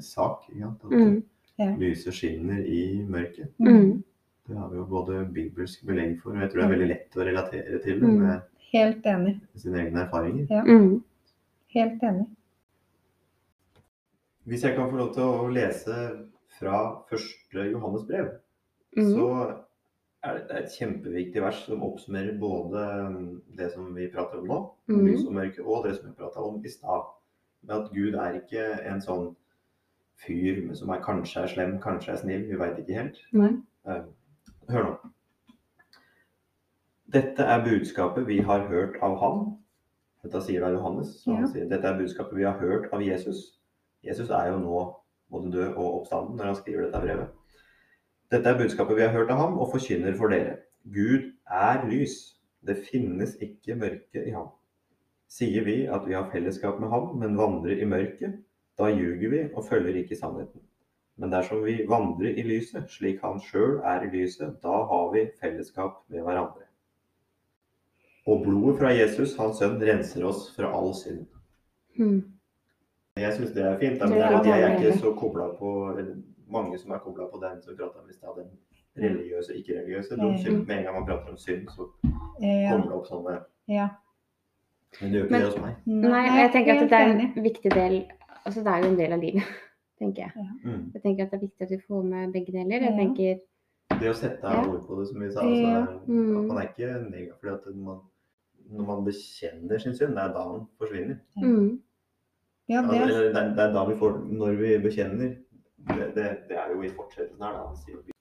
sak. 0.00 0.48
Ikke 0.48 0.60
sant? 0.62 0.84
At 0.84 0.90
Mm. 0.90 1.22
Ja. 1.58 1.76
lyset 1.76 2.14
skinner 2.14 2.64
i 2.64 3.04
mørket. 3.04 3.48
Mm. 3.60 4.02
Det 4.48 4.56
har 4.56 4.68
vi 4.70 4.76
jo 4.76 4.84
både 4.86 5.28
bibelsk 5.34 5.84
belegg 5.86 6.20
for, 6.22 6.30
og 6.30 6.36
jeg 6.40 6.50
tror 6.50 6.60
det 6.62 6.64
er 6.64 6.76
veldig 6.78 6.88
lett 6.88 7.16
å 7.16 7.26
relatere 7.26 7.82
til 7.84 8.00
det 8.00 8.08
Mm. 8.08 8.18
med 8.22 8.40
Helt 8.72 9.02
enig. 9.06 9.40
sine 9.56 9.74
egne 9.78 10.06
erfaringer. 10.08 10.64
Mm. 10.64 11.02
Helt 11.74 12.02
enig. 12.02 12.26
Hvis 14.48 14.62
jeg 14.64 14.74
kan 14.76 14.90
få 14.90 14.96
lov 14.96 15.10
til 15.14 15.22
å 15.28 15.48
lese 15.52 15.96
fra 16.58 16.78
første 17.10 17.70
Johannes 17.72 18.04
brev, 18.08 18.30
Mm. 18.96 19.04
så 19.12 19.24
er 20.24 20.32
det, 20.38 20.48
det 20.48 20.56
er 20.56 20.62
et 20.62 20.76
kjempeviktig 20.78 21.42
vers 21.44 21.58
som 21.66 21.82
oppsummerer 21.84 22.38
både 22.40 22.84
det 23.58 23.70
som 23.74 23.90
vi 23.94 24.06
prater 24.08 24.38
om 24.40 24.46
nå, 24.48 24.60
Mm. 24.88 25.04
lys 25.06 25.26
og 25.26 25.32
mørke, 25.36 25.60
og 25.66 25.84
det 25.84 25.96
som 25.98 26.08
vi 26.08 26.14
prata 26.16 26.40
om 26.40 26.62
i 26.64 26.68
stad. 26.68 27.04
Med 27.62 27.76
at 27.76 27.90
Gud 27.92 28.14
er 28.14 28.40
ikke 28.40 28.86
en 28.86 29.00
sånn 29.00 29.36
fyr 30.24 30.74
som 30.74 30.88
er 30.90 31.00
kanskje 31.02 31.42
er 31.42 31.46
slem, 31.48 31.78
kanskje 31.80 32.12
er 32.12 32.16
snill, 32.16 32.46
vi 32.48 32.56
veit 32.56 32.78
ikke 32.78 32.94
helt. 33.02 33.18
Nei. 33.32 33.52
Eh, 33.86 34.02
Hør 34.70 34.82
nå. 34.84 34.96
Dette 37.12 37.40
er 37.42 37.64
budskapet 37.64 38.26
vi 38.26 38.38
har 38.40 38.66
hørt 38.68 38.96
av 39.02 39.18
han. 39.20 39.58
Dette 40.22 40.42
sier 40.42 40.60
da 40.60 40.70
Johannes. 40.74 41.22
Så 41.24 41.32
han 41.34 41.42
Ja. 41.44 41.46
sier 41.52 41.68
dette 41.68 41.84
er 41.84 41.98
budskapet 41.98 42.34
vi 42.36 42.42
har 42.44 42.58
hørt 42.58 42.92
av 42.92 43.00
Jesus. 43.00 43.57
Jesus 44.04 44.30
er 44.30 44.52
jo 44.52 44.58
nå 44.62 44.82
både 45.30 45.52
død 45.52 45.74
og 45.74 46.00
oppstanden 46.00 46.36
når 46.36 46.50
han 46.50 46.58
skriver 46.60 46.86
dette 46.86 47.00
brevet. 47.04 47.28
Dette 48.32 48.50
er 48.50 48.58
budskapet 48.58 48.96
vi 48.96 49.06
har 49.06 49.14
hørt 49.16 49.30
av 49.32 49.40
ham 49.40 49.58
og 49.58 49.70
forkynner 49.72 50.16
for 50.16 50.32
dere. 50.32 50.58
Gud 50.84 51.32
er 51.48 51.84
lys. 51.88 52.18
Det 52.66 52.76
finnes 52.90 53.36
ikke 53.40 53.76
mørke 53.78 54.24
i 54.26 54.34
ham. 54.34 54.50
Sier 55.28 55.64
vi 55.64 55.82
at 55.86 56.06
vi 56.08 56.16
har 56.16 56.30
fellesskap 56.32 56.80
med 56.80 56.88
ham, 56.88 57.12
men 57.20 57.36
vandrer 57.38 57.80
i 57.80 57.88
mørket, 57.88 58.38
da 58.78 58.88
ljuger 58.88 59.30
vi 59.30 59.42
og 59.54 59.64
følger 59.68 60.00
ikke 60.00 60.16
sannheten. 60.16 60.62
Men 61.18 61.32
dersom 61.32 61.64
vi 61.64 61.82
vandrer 61.88 62.38
i 62.38 62.44
lyset, 62.46 62.90
slik 62.90 63.20
han 63.24 63.40
sjøl 63.42 63.80
er 63.84 64.06
i 64.06 64.10
lyset, 64.12 64.58
da 64.62 64.82
har 64.90 65.12
vi 65.12 65.26
fellesskap 65.40 66.02
med 66.08 66.22
hverandre. 66.22 66.64
Og 68.28 68.44
blodet 68.44 68.78
fra 68.78 68.92
Jesus, 68.94 69.36
hans 69.36 69.58
sønn, 69.58 69.80
renser 69.82 70.24
oss 70.28 70.50
fra 70.56 70.70
all 70.78 70.92
synd. 70.94 71.24
Mm. 71.98 72.37
Jeg 73.20 73.32
syns 73.36 73.52
det 73.54 73.64
er 73.64 73.78
fint. 73.78 74.00
Da, 74.00 74.06
men 74.06 74.18
er 74.18 74.30
jeg, 74.30 74.44
jeg 74.46 74.62
er 74.62 74.78
ikke 74.78 74.98
så 74.98 75.12
kobla 75.14 75.46
på 75.58 75.68
mange 76.50 76.78
som 76.78 76.90
er 76.92 76.98
kobla 77.04 77.26
på 77.32 77.40
den 77.42 77.62
som 77.62 77.72
vi 77.72 77.76
prata 77.82 77.98
om 78.02 78.10
i 78.10 78.12
stad, 78.12 78.36
den 78.36 78.50
religiøse, 79.04 79.54
ikke-religiøse. 79.58 80.16
De 80.16 80.22
Mm. 80.30 80.36
synd- 80.42 80.66
Med 80.66 80.76
en 80.78 80.84
gang 80.84 80.94
man 80.98 81.06
prater 81.06 81.30
om 81.30 81.36
synd, 81.36 81.68
så 81.68 81.82
kommer 82.02 82.82
det 82.82 82.92
opp 82.92 83.06
sånne 83.06 83.38
ja. 83.68 83.88
Men 85.00 85.12
det 85.12 85.18
gjør 85.20 85.24
ikke 85.24 85.30
Men- 85.32 85.40
det 85.42 85.48
hos 85.52 85.60
meg. 85.60 85.74
Nei, 85.86 86.26
jeg 86.42 86.50
tenker 86.52 86.72
at 86.74 86.90
det 86.90 86.98
er 86.98 87.06
en 87.36 87.42
viktig 87.44 87.70
del 87.74 88.04
Altså 88.46 88.60
det 88.64 88.72
er 88.72 88.78
jo 88.78 88.84
en 88.92 88.98
del 88.98 89.12
av 89.12 89.20
livet, 89.20 89.42
tenker 90.00 90.22
jeg. 90.22 90.32
Mm. 90.64 90.90
Jeg 90.94 91.02
tenker 91.02 91.24
at 91.24 91.30
det 91.30 91.36
er 91.36 91.40
viktig 91.46 91.62
at 91.62 91.70
vi 91.70 91.78
får 91.88 92.02
med 92.04 92.32
begge 92.32 92.52
deler. 92.52 92.80
Jeg 92.80 92.94
tenker 92.98 93.38
Det 94.00 94.08
å 94.10 94.14
sette 94.14 94.40
Ja. 94.46 94.62
ord 94.64 94.86
på 94.86 95.00
det, 95.00 95.08
som 95.08 95.20
vi 95.20 95.30
sa. 95.32 95.42
Ja. 95.42 95.86
mm. 96.06 96.36
at 96.38 96.44
Man 96.48 96.56
er 96.56 96.62
ikke 96.68 97.10
negativ. 97.10 97.32
Fordi 97.40 97.52
at 97.54 97.76
man, 97.76 97.98
når 98.70 98.84
man 98.86 99.04
bekjenner 99.04 99.78
sin 99.78 99.94
synd, 99.96 100.14
det 100.16 100.22
er 100.24 100.32
da 100.32 100.42
den 100.52 100.66
forsvinner. 100.80 101.16
Mm. 101.36 101.80
Ja, 102.68 102.82
Ja, 102.82 102.82
det, 102.90 102.96
eller 103.02 103.28
det, 103.32 103.36
er, 103.40 103.52
det 103.56 103.62
er 103.64 103.72
da 103.72 103.82
vi 103.88 103.94
får 103.96 104.16
Når 104.28 104.56
vi 104.60 104.72
bekjenner 104.84 105.30
det, 105.88 106.08
det, 106.14 106.24
det 106.50 106.56
er 106.60 106.72
jo 106.74 106.82
i 106.84 106.90
fortsettelsen 106.92 107.40
her, 107.42 107.54
da. 107.56 107.74
Sier 107.80 108.00
vi, 108.04 108.12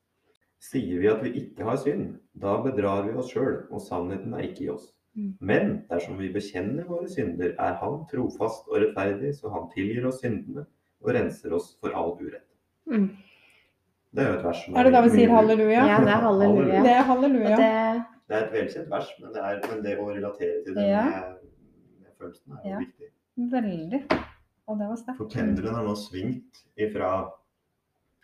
sier 0.63 1.01
vi 1.01 1.07
at 1.11 1.23
vi 1.25 1.31
ikke 1.41 1.65
har 1.67 1.75
synd, 1.81 2.13
da 2.39 2.53
bedrar 2.63 3.01
vi 3.07 3.15
oss 3.19 3.31
sjøl, 3.33 3.65
og 3.73 3.81
sannheten 3.83 4.33
er 4.37 4.45
ikke 4.47 4.63
i 4.63 4.69
oss. 4.71 4.85
Mm. 5.17 5.33
Men 5.49 5.73
dersom 5.89 6.15
vi 6.21 6.29
bekjenner 6.31 6.85
våre 6.87 7.09
synder, 7.11 7.55
er 7.59 7.73
Han 7.81 8.05
trofast 8.11 8.69
og 8.71 8.77
rettferdig, 8.85 9.33
så 9.35 9.49
Han 9.51 9.67
tilgir 9.73 10.05
oss 10.07 10.21
syndene 10.23 10.63
og 11.03 11.11
renser 11.17 11.53
oss 11.57 11.73
for 11.81 11.91
all 11.97 12.13
urett. 12.21 12.45
Mm. 12.87 13.09
Det 14.15 14.23
er 14.23 14.29
jo 14.31 14.37
et 14.39 14.45
vers 14.47 14.61
som 14.63 14.77
er 14.79 14.87
det 14.87 14.93
da 14.95 15.01
vi 15.03 15.09
sier 15.17 15.33
halleluja? 15.33 15.81
Ja, 15.91 15.97
det 16.05 16.13
er 16.13 16.23
halleluja. 16.23 16.79
Det 16.87 16.93
er 16.95 17.03
halleluja. 17.11 17.57
det, 17.59 18.05
Det 18.29 18.37
er 18.37 18.45
et 18.47 18.53
velkjent 18.55 18.89
vers, 18.95 19.11
men 19.19 19.33
det, 19.35 19.43
er, 19.43 19.59
men 19.67 19.83
det 19.83 19.97
å 19.99 20.07
relatere 20.13 20.63
til 20.63 20.77
det 20.79 20.87
Ja. 20.87 21.03
med, 21.11 21.43
med 21.99 22.15
følelsen 22.21 22.55
er 22.55 22.63
jo 22.63 22.71
Ja. 22.71 22.79
viktig. 22.85 23.11
Veldig. 23.57 24.01
Og 24.67 24.79
det 24.79 24.87
var 24.89 24.97
sterkt. 24.99 25.17
For 25.21 25.29
pendelen 25.31 25.75
har 25.77 25.85
nå 25.87 25.93
svingt 25.95 26.63
ifra 26.77 27.11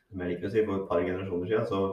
som 0.09 0.21
jeg 0.21 0.33
liker 0.35 0.49
å 0.49 0.51
si, 0.53 0.63
for 0.67 0.81
et 0.81 0.89
par 0.89 1.01
generasjoner 1.05 1.47
siden, 1.49 1.65
så 1.69 1.83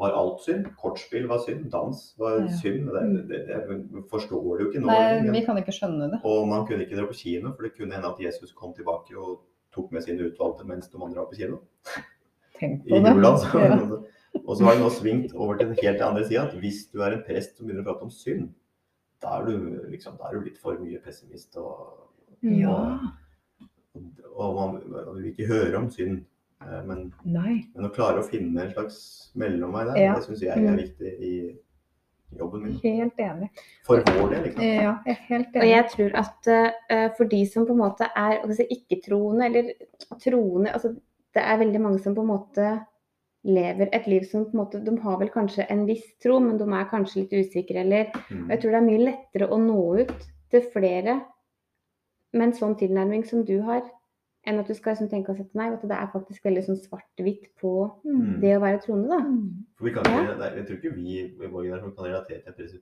var 0.00 0.14
alt 0.18 0.40
synd. 0.42 0.68
Kortspill 0.80 1.26
var 1.30 1.42
synd, 1.44 1.66
dans 1.70 1.98
var 2.18 2.38
Ja. 2.40 2.46
synd. 2.60 2.88
Det, 2.94 3.28
det, 3.28 3.40
det, 3.48 4.04
forstår 4.10 4.58
du 4.58 4.64
jo 4.64 4.70
ikke 4.70 4.80
nå. 4.82 4.86
Nei, 4.88 5.30
vi 5.34 5.42
kan 5.46 5.58
ikke 5.60 5.74
skjønne 5.76 6.08
det. 6.14 6.20
Og 6.24 6.48
man 6.48 6.66
kunne 6.66 6.86
ikke 6.86 6.96
dra 6.98 7.06
på 7.10 7.18
kino, 7.18 7.52
for 7.54 7.62
det 7.66 7.74
kunne 7.76 7.94
hende 7.94 8.10
at 8.10 8.18
Jesus 8.22 8.52
kom 8.56 8.72
tilbake 8.74 9.14
og 9.18 9.42
tok 9.74 9.92
med 9.92 10.02
sine 10.06 10.26
utvalgte 10.30 10.66
mens 10.66 10.88
de 10.88 10.98
andre 11.02 11.20
var 11.20 11.30
på 11.30 11.38
kino. 11.38 11.60
Tenk 12.58 12.86
I 12.86 13.00
det. 13.02 13.12
jula, 13.14 13.36
så. 13.42 13.58
Ja. 13.58 13.78
Og 14.48 14.56
så 14.58 14.64
har 14.66 14.74
det 14.74 14.82
nå 14.82 14.88
svingt 14.90 15.32
over 15.38 15.54
til 15.58 15.68
den 15.70 15.76
helt 15.78 16.00
andre 16.02 16.24
sida, 16.26 16.48
at 16.48 16.54
hvis 16.58 16.88
du 16.90 16.98
er 17.06 17.12
en 17.14 17.20
prest 17.26 17.52
som 17.56 17.66
begynner 17.68 17.84
å 17.84 17.92
prate 17.92 18.02
om 18.02 18.10
synd, 18.10 18.48
da 19.22 19.36
er 19.38 19.44
du, 19.46 19.52
liksom, 19.92 20.16
da 20.18 20.26
er 20.26 20.34
du 20.40 20.48
litt 20.48 20.58
for 20.58 20.74
mye 20.82 20.98
pessimist. 21.04 21.54
Og, 21.56 22.00
Ja. 22.42 22.98
Og 24.34 24.54
man, 24.56 24.78
man 24.90 25.16
vil 25.18 25.30
ikke 25.32 25.46
høre 25.50 25.76
om 25.78 25.90
synd. 25.90 26.24
eh, 26.64 26.80
Men, 26.86 27.12
men 27.24 27.86
å 27.86 27.92
klare 27.94 28.22
å 28.22 28.26
finne 28.28 28.62
en 28.64 28.72
slags 28.72 29.30
mellomvei 29.34 29.84
der, 29.90 30.00
Ja. 30.02 30.14
det 30.14 30.24
syns 30.24 30.42
jeg 30.42 30.50
er 30.64 30.76
viktig 30.76 31.12
i 31.20 31.34
jobben 32.38 32.62
min. 32.64 32.78
Helt 32.82 33.18
enig. 33.22 33.48
For 33.86 34.00
vår 34.02 34.30
del, 34.32 34.48
ikke 34.48 34.56
sant. 34.58 34.82
Ja, 34.82 34.94
jeg 35.06 35.14
er 35.16 35.26
helt 35.28 35.56
Og 35.60 35.68
jeg 35.68 35.84
tror 35.92 36.16
at 36.18 36.48
uh, 36.50 37.08
for 37.16 37.24
de 37.30 37.42
som 37.46 37.66
på 37.68 37.72
en 37.76 37.82
måte 37.84 38.08
er 38.16 38.40
si, 38.58 38.66
ikke-troende, 38.78 39.46
eller 39.46 39.72
troende 40.24 40.72
altså 40.74 40.94
Det 41.34 41.42
er 41.42 41.58
veldig 41.58 41.80
mange 41.82 41.98
som 42.02 42.14
på 42.14 42.22
en 42.22 42.30
måte 42.30 42.72
lever 43.44 43.88
et 43.92 44.06
liv 44.08 44.22
som 44.24 44.44
på 44.46 44.54
en 44.54 44.60
måte 44.62 44.80
De 44.84 44.96
har 45.02 45.18
vel 45.20 45.28
kanskje 45.30 45.66
en 45.70 45.84
viss 45.86 46.04
tro, 46.22 46.38
men 46.40 46.56
de 46.58 46.64
er 46.64 46.86
kanskje 46.90 47.22
litt 47.22 47.32
usikre, 47.44 47.80
eller 47.84 48.10
Mm. 48.30 48.44
Og 48.46 48.50
jeg 48.50 48.60
tror 48.60 48.70
det 48.70 48.80
er 48.80 48.88
mye 48.90 49.04
lettere 49.04 49.48
å 49.50 49.58
nå 49.60 49.80
ut 50.00 50.28
til 50.50 50.62
flere 50.72 51.20
med 52.34 52.48
en 52.48 52.56
sånn 52.58 52.74
tilnærming 52.78 53.24
som 53.28 53.44
du 53.46 53.60
har, 53.62 53.82
enn 54.46 54.58
at 54.60 54.68
du 54.68 54.74
skal 54.76 54.92
liksom 54.92 55.08
tenke 55.08 55.32
at 55.32 55.54
nei, 55.56 55.70
at 55.72 55.80
du, 55.82 55.88
det 55.88 55.96
er 55.96 56.10
faktisk 56.12 56.44
veldig 56.44 56.64
sånn 56.66 56.76
svart-hvitt 56.82 57.46
på 57.60 57.70
Mm. 58.04 58.40
det 58.42 58.56
å 58.56 58.60
være 58.60 58.80
troende, 58.84 59.08
da. 59.08 59.20
Mm. 59.24 59.64
For 59.78 59.84
vi 59.88 59.92
kan 59.94 60.04
Ja. 60.04 60.18
ikke, 60.20 60.38
det 60.38 60.46
er- 60.52 60.56
Jeg 60.56 60.66
tror 60.66 60.76
ikke 60.76 60.94
vi 60.94 61.20
i 61.20 61.48
vår 61.48 61.62
generasjon 61.64 61.94
kan 61.96 62.04
relatere 62.04 62.42
til 62.44 62.52
prest. 62.52 62.76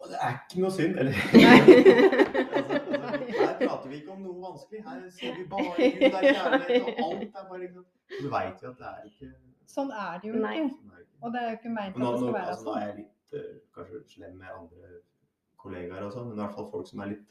Og 0.00 0.10
det 0.10 0.18
er 0.20 0.32
ikke 0.36 0.60
noe 0.60 0.70
synd, 0.70 0.98
eller? 0.98 1.12
altså, 1.14 2.44
altså, 2.54 3.34
her 3.40 3.56
prater 3.68 3.88
vi 3.88 3.96
ikke 3.96 4.10
om 4.12 4.20
noe 4.26 4.36
vanskelig. 4.42 4.82
Her 4.84 5.10
ser 5.10 5.34
vi 5.38 5.44
bare 5.48 5.64
Gud 5.64 6.02
er 6.02 6.26
kjærlighet, 6.34 6.82
og 6.82 7.12
alt 7.12 7.22
er 7.22 7.48
bare 7.48 7.60
liksom 7.64 7.84
Så 8.20 8.28
vet 8.34 8.62
vi 8.62 8.66
at 8.68 8.78
det 8.78 8.86
er 8.90 9.02
ikke 9.08 9.32
Sånn 9.74 9.90
er 9.90 10.18
det 10.22 10.28
jo 10.28 10.34
Nei. 10.44 10.54
ikke. 10.60 10.70
sånn 10.74 10.90
det 10.92 11.00
ikke. 11.00 11.18
Og 11.24 11.32
det 11.32 11.40
er 11.42 11.46
jo 11.50 11.56
ikke 11.56 11.72
meint 11.78 11.94
at 11.96 12.00
Nå, 12.02 12.10
det 12.12 12.20
skal 12.20 12.32
være 12.34 12.50
altså, 12.52 12.64
nå 12.64 12.72
sånn. 12.72 12.82
er 12.82 12.86
jeg 12.86 12.96
litt 13.00 13.38
eh, 13.38 13.54
kanskje 13.74 14.02
slem 14.14 14.34
med 14.38 14.48
andre 14.60 14.88
kollegaer 15.64 16.02
og 16.04 16.12
sånn, 16.12 16.26
men 16.28 16.36
i 16.38 16.42
hvert 16.42 16.54
fall 16.54 16.70
folk 16.70 16.86
som 16.90 17.00
er 17.00 17.06
litt 17.14 17.24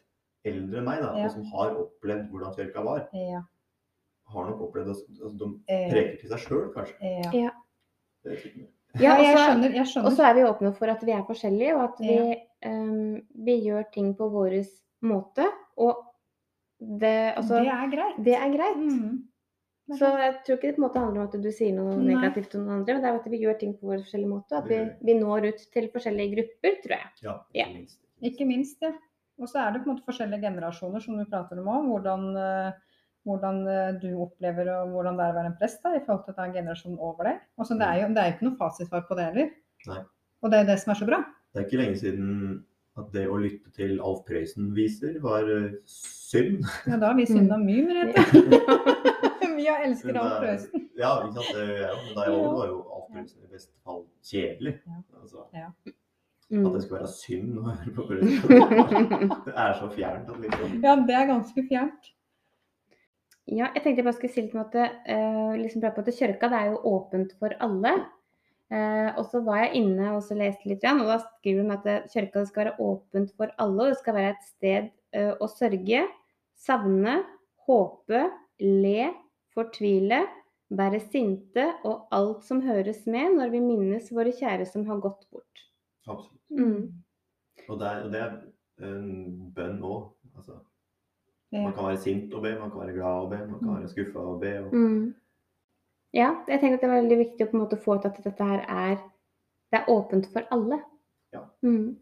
eldre 0.45 0.77
enn 0.79 0.85
meg, 0.85 1.01
da, 1.01 1.13
Ja. 1.17 1.25
og 1.25 1.31
som 1.31 1.43
har 1.53 1.75
opplevd 1.75 2.29
hvordan 2.31 2.55
kirka 2.55 2.83
var, 2.83 3.07
Ja. 3.13 3.41
har 4.27 4.45
nok 4.49 4.61
opplevd 4.69 4.89
at 4.91 4.97
altså, 5.21 5.37
de 5.39 5.59
eh, 5.69 5.89
preker 5.91 6.19
til 6.19 6.29
seg 6.29 6.39
sjøl, 6.39 6.73
kanskje. 6.73 6.95
ja. 7.33 7.51
Det 8.23 8.31
er 8.33 8.69
Ja, 8.95 9.17
Ja, 9.17 9.17
jeg 9.17 9.33
og 9.33 9.37
så- 9.39 9.89
skjønner. 9.89 10.05
Og 10.05 10.11
så 10.13 10.23
er 10.23 10.33
vi 10.35 10.41
åpne 10.41 10.75
for 10.77 10.85
at 10.85 11.01
vi 11.03 11.11
er 11.11 11.23
forskjellige, 11.23 11.75
og 11.75 11.83
at 11.83 11.99
vi, 11.99 12.35
ehm, 12.61 13.25
vi 13.43 13.61
gjør 13.65 13.91
ting 13.91 14.13
på 14.15 14.29
vår 14.31 14.51
måte. 15.01 15.45
Og 15.77 15.97
det, 16.79 17.33
altså, 17.35 17.57
det 17.63 17.67
er 17.73 17.89
greit. 17.89 18.23
det 18.23 18.35
er 18.35 18.49
greit. 18.53 18.77
Mm. 18.77 19.23
Så 19.97 20.05
jeg 20.15 20.35
tror 20.45 20.55
ikke 20.57 20.61
det 20.61 20.75
på 20.75 20.83
en 20.83 20.89
måte 20.89 20.99
handler 20.99 21.21
om 21.21 21.27
at 21.27 21.41
du 21.41 21.51
sier 21.51 21.73
noe 21.73 21.95
Nei. 21.97 22.13
negativt 22.13 22.53
om 22.55 22.61
noen 22.65 22.79
andre, 22.81 22.93
men 22.93 23.01
det 23.01 23.09
er 23.09 23.15
at 23.19 23.25
vi 23.31 23.39
gjør 23.41 23.59
ting 23.59 23.73
på 23.73 23.81
vår 23.81 23.97
forskjellige 24.03 24.29
måte. 24.29 24.51
At 24.53 24.67
vi, 24.69 24.77
vi 25.03 25.13
når 25.19 25.47
ut 25.49 25.57
til 25.73 25.89
forskjellige 25.89 26.35
grupper, 26.35 26.81
tror 26.83 26.97
jeg. 26.97 27.09
Ja, 27.23 27.39
Ja. 27.55 27.65
ikke 27.65 27.73
minst. 27.73 27.99
Ikke 28.21 28.45
minst, 28.47 28.77
ja. 28.81 28.91
Og 29.43 29.49
så 29.51 29.59
er 29.59 29.73
det 29.75 29.83
på 29.83 29.89
en 29.89 29.95
måte 29.97 30.07
forskjellige 30.07 30.45
generasjoner 30.47 31.03
som 31.03 31.17
du 31.19 31.25
prater 31.27 31.59
om 31.59 31.67
òg. 31.73 31.87
Hvordan, 31.91 32.21
eh, 32.39 32.99
hvordan 33.27 33.57
eh, 33.67 33.89
du 33.99 34.09
opplever 34.23 34.69
og 34.77 34.93
hvordan 34.95 35.19
det 35.19 35.25
er 35.25 35.33
å 35.33 35.37
være 35.41 35.49
en 35.51 35.57
prest 35.59 35.83
da, 35.83 35.91
i 35.97 36.03
forhold 36.05 36.25
til 36.29 36.43
en 36.45 36.53
generasjonen 36.55 36.99
over 36.99 37.27
deg. 37.29 37.41
Altså, 37.59 37.75
det, 37.79 37.87
er 37.89 38.01
jo, 38.03 38.11
det 38.15 38.21
er 38.23 38.29
jo 38.29 38.35
ikke 38.37 38.47
noe 38.49 38.59
fasitsvar 38.61 39.03
på 39.09 39.17
det 39.19 39.25
heller. 39.29 39.49
Nei. 39.91 40.01
Og 40.43 40.51
det 40.53 40.59
er 40.61 40.69
det 40.71 40.77
som 40.81 40.93
er 40.93 40.99
så 41.01 41.07
bra. 41.09 41.19
Det 41.53 41.61
er 41.61 41.67
ikke 41.67 41.81
lenge 41.83 41.99
siden 42.01 42.29
at 42.99 43.07
det 43.15 43.23
å 43.31 43.37
lytte 43.41 43.71
til 43.73 43.95
Alf 44.05 44.21
Prøysen-viser 44.29 45.19
var 45.23 45.47
eh, 45.49 45.75
synd. 45.89 46.63
Ja, 46.87 46.99
da 47.01 47.09
har 47.11 47.17
vi 47.19 47.27
synda 47.29 47.57
mye, 47.67 47.83
Merete. 47.87 48.23
vi 49.57 49.67
har 49.67 49.83
elsket 49.87 50.15
Alf 50.19 50.37
det- 50.37 50.39
Prøysen. 50.45 50.87
Ja, 50.99 51.15
ikke 51.25 51.35
sant. 51.39 51.51
Det 51.57 51.67
ja. 51.81 51.91
Men 52.05 52.15
da 52.15 52.27
jeg 52.29 52.39
var 52.55 52.71
jo 52.71 52.79
Alf 52.95 53.07
Prøysen 53.11 53.43
i 53.43 53.51
beste 53.51 53.75
fall 53.83 54.05
kjedelig. 54.23 54.77
Ja. 55.57 55.71
Mm. 56.53 56.65
at 56.67 56.75
det 56.75 56.81
skulle 56.83 56.99
være 57.01 57.13
synd 57.17 57.53
å 57.57 57.63
høre 57.65 57.91
på 57.95 58.03
Prøysen. 58.09 59.31
Det 59.47 59.53
er 59.57 59.71
så 59.79 59.87
fjernt 59.95 60.27
at 60.29 60.43
liksom 60.43 60.75
Ja, 60.83 60.91
det 61.07 61.15
er 61.17 61.31
ganske 61.31 61.63
fjernt. 61.69 62.11
Ja, 63.49 63.71
jeg 63.73 63.81
tenkte 63.81 63.99
jeg 63.99 64.05
bare 64.05 64.15
skulle 64.15 64.33
si 64.35 64.43
litt 64.43 64.53
om 64.55 64.61
at 64.61 64.75
uh, 64.77 65.55
liksom 65.59 65.81
på 65.83 66.03
at 66.03 66.11
kirka 66.15 66.49
det 66.51 66.59
er 66.59 66.69
jo 66.71 66.93
åpent 66.93 67.33
for 67.41 67.55
alle. 67.65 67.95
Uh, 68.73 69.09
og 69.19 69.25
så 69.31 69.41
var 69.45 69.65
jeg 69.65 69.81
inne 69.81 70.13
og 70.13 70.21
så 70.25 70.37
leste 70.37 70.69
litt, 70.69 70.85
igjen, 70.85 71.01
og 71.03 71.09
da 71.11 71.17
skriver 71.25 71.65
de 71.65 71.75
at 71.75 71.89
det- 71.89 72.13
kirka 72.13 72.45
skal 72.47 72.63
være 72.63 72.77
åpent 72.85 73.33
for 73.35 73.51
alle. 73.57 73.81
Og 73.81 73.91
det 73.91 73.99
skal 73.99 74.17
være 74.19 74.35
et 74.35 74.47
sted 74.47 74.93
uh, 75.17 75.33
å 75.41 75.49
sørge, 75.51 76.05
savne, 76.53 77.17
håpe, 77.65 78.23
le, 78.61 79.11
fortvile, 79.57 80.23
være 80.73 81.01
sinte 81.09 81.67
og 81.85 82.07
alt 82.15 82.45
som 82.47 82.63
høres 82.65 83.03
med 83.09 83.37
når 83.37 83.51
vi 83.53 83.61
minnes 83.61 84.09
våre 84.13 84.33
kjære 84.33 84.65
som 84.69 84.85
har 84.87 85.01
gått 85.03 85.27
bort. 85.33 85.67
Absolutt. 86.07 86.41
Mm. 86.49 86.93
Og 87.69 87.79
det 87.79 87.87
er, 87.87 88.03
og 88.03 88.11
det 88.11 88.21
er 88.21 88.31
en 88.87 89.51
bønn 89.55 89.79
òg. 89.81 90.09
Altså, 90.35 90.57
Ja. 91.51 91.61
man 91.63 91.73
kan 91.73 91.83
være 91.85 91.97
sint 92.01 92.33
og 92.33 92.41
be, 92.41 92.59
man 92.59 92.71
kan 92.71 92.79
være 92.79 92.93
glad 92.93 93.21
og 93.23 93.29
be, 93.29 93.37
man 93.37 93.59
kan 93.59 93.67
Mm. 93.69 93.75
være 93.79 93.89
skuffa 93.89 94.19
og 94.19 94.39
be. 94.41 94.59
Og, 94.65 94.73
Mm. 94.73 95.13
Ja, 96.13 96.35
jeg 96.47 96.59
tenker 96.59 96.73
at 96.77 96.81
det 96.81 96.89
er 96.89 97.01
veldig 97.01 97.17
viktig 97.17 97.41
å 97.47 97.51
på 97.51 97.53
en 97.57 97.59
måte 97.63 97.77
få 97.83 97.95
ut 97.99 98.05
at 98.05 98.23
dette 98.23 98.43
her 98.43 98.59
er 98.69 98.95
Det 99.71 99.79
er 99.79 99.85
åpent 99.89 100.27
for 100.33 100.41
alle. 100.51 100.83
Ja. 101.33 101.39
Mm. 101.63 101.97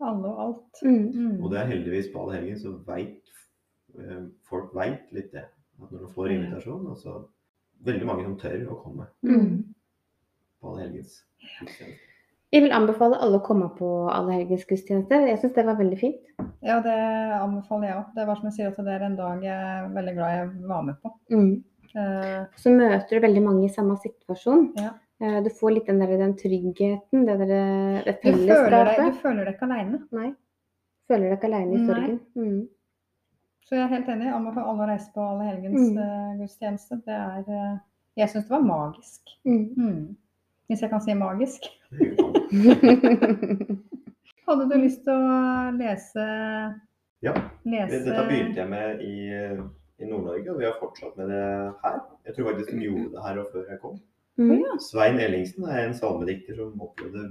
Alle 0.00 0.28
og 0.28 0.38
alt. 0.46 0.82
Mm. 0.84 1.12
Mm. 1.14 1.42
og 1.44 1.50
det 1.50 1.58
er 1.58 1.66
heldigvis 1.66 2.12
på 2.12 2.22
Allehelgen, 2.22 2.58
så 2.58 2.84
veit 2.86 3.22
eh, 3.98 4.26
folk 4.48 4.74
vet 4.74 5.00
litt 5.12 5.32
det. 5.32 5.44
At 5.82 5.90
når 5.90 5.98
du 5.98 6.08
får 6.14 6.26
invitasjon, 6.30 6.86
og 6.86 6.96
så 6.96 7.26
veldig 7.84 8.06
mange 8.06 8.22
som 8.24 8.36
tør 8.38 8.66
å 8.70 8.82
komme 8.82 9.06
Mm. 9.22 9.74
på 10.62 10.68
Allehelgens 10.70 11.24
gudstjeneste. 11.60 11.98
Jeg 12.56 12.62
vil 12.64 12.72
anbefale 12.72 13.18
alle 13.20 13.36
å 13.36 13.44
komme 13.44 13.66
på 13.76 13.86
allehelgensgudstjeneste. 14.08 15.16
Jeg 15.28 15.40
syns 15.42 15.56
det 15.58 15.64
var 15.66 15.76
veldig 15.76 15.96
fint. 16.00 16.22
Ja, 16.64 16.78
det 16.80 16.94
anbefaler 17.36 17.90
jeg 17.90 17.96
òg. 17.98 18.06
Det 18.16 18.24
var 18.30 18.38
som 18.38 18.48
jeg 18.48 18.54
sier 18.56 18.70
at 18.70 18.78
det 18.86 18.94
er 18.94 19.04
en 19.04 19.18
dag 19.18 19.42
jeg 19.44 19.66
er 19.72 19.90
veldig 19.92 20.14
glad 20.16 20.32
jeg 20.32 20.46
var 20.70 20.86
med 20.86 20.96
på. 21.02 21.12
Mm. 21.34 21.50
Uh, 21.92 22.46
Så 22.56 22.72
møter 22.72 23.12
du 23.12 23.26
veldig 23.26 23.42
mange 23.44 23.66
i 23.68 23.74
samme 23.74 23.98
situasjon. 24.00 24.70
Ja. 24.80 24.94
Uh, 25.20 25.36
Du 25.44 25.52
får 25.52 25.76
litt 25.76 25.92
den, 25.92 26.00
der, 26.00 26.16
den 26.16 26.32
tryggheten, 26.40 27.28
det, 27.28 27.36
der, 27.44 27.54
det 28.08 28.16
fellesskapet. 28.24 29.04
du 29.04 29.20
føler 29.20 29.44
deg 29.44 29.54
ikke 29.58 29.68
aleine. 29.68 30.02
Nei. 30.16 30.32
Føler 31.12 31.28
deg 31.28 31.36
ikke 31.36 31.52
aleine 31.52 31.76
i 31.76 31.86
sorgen. 31.92 32.20
Mm. 32.40 32.60
Så 33.68 33.76
jeg 33.76 33.84
er 33.84 33.96
helt 33.98 34.14
enig. 34.16 34.30
Jeg 34.30 34.38
anbefaler 34.40 34.72
alle 34.72 34.86
å 34.86 34.92
reise 34.94 35.12
på 35.12 35.28
allehelgensgudstjeneste. 35.34 36.08
Mm. 36.08 36.30
Uh, 36.32 36.36
gudstjeneste. 36.40 37.02
Det 37.04 37.24
er 37.24 37.80
Jeg 38.16 38.32
syns 38.32 38.48
det 38.48 38.56
var 38.56 38.70
magisk. 38.72 39.36
Mm. 39.44 40.16
Hvis 40.66 40.82
jeg 40.82 40.90
kan 40.90 41.02
si 41.02 41.14
magisk. 41.14 41.60
Hadde 44.46 44.66
du 44.70 44.76
lyst 44.78 45.02
til 45.06 45.14
å 45.14 45.16
lese 45.76 46.24
Ja. 47.24 47.32
lese 47.66 48.02
Dette 48.04 48.26
begynte 48.28 48.60
jeg 48.62 48.70
med 48.70 49.00
i, 49.02 49.14
i 49.32 50.10
Nord-Norge, 50.10 50.52
og 50.52 50.60
vi 50.60 50.68
har 50.68 50.76
fortsatt 50.80 51.16
med 51.18 51.26
det 51.32 51.46
her. 51.82 51.98
Jeg 52.28 52.36
tror 52.36 52.48
faktisk 52.50 52.74
hun 52.74 52.84
gjorde 52.84 53.10
det 53.14 53.24
her 53.26 53.36
og 53.42 53.50
før 53.54 53.64
jeg 53.72 53.80
kom. 53.82 53.96
Mm. 54.36 54.64
Svein 54.84 55.18
Ellingsen 55.22 55.62
er 55.70 55.86
en 55.86 55.96
salmedikter 55.96 56.58
som 56.58 56.82
opplevde 56.84 57.22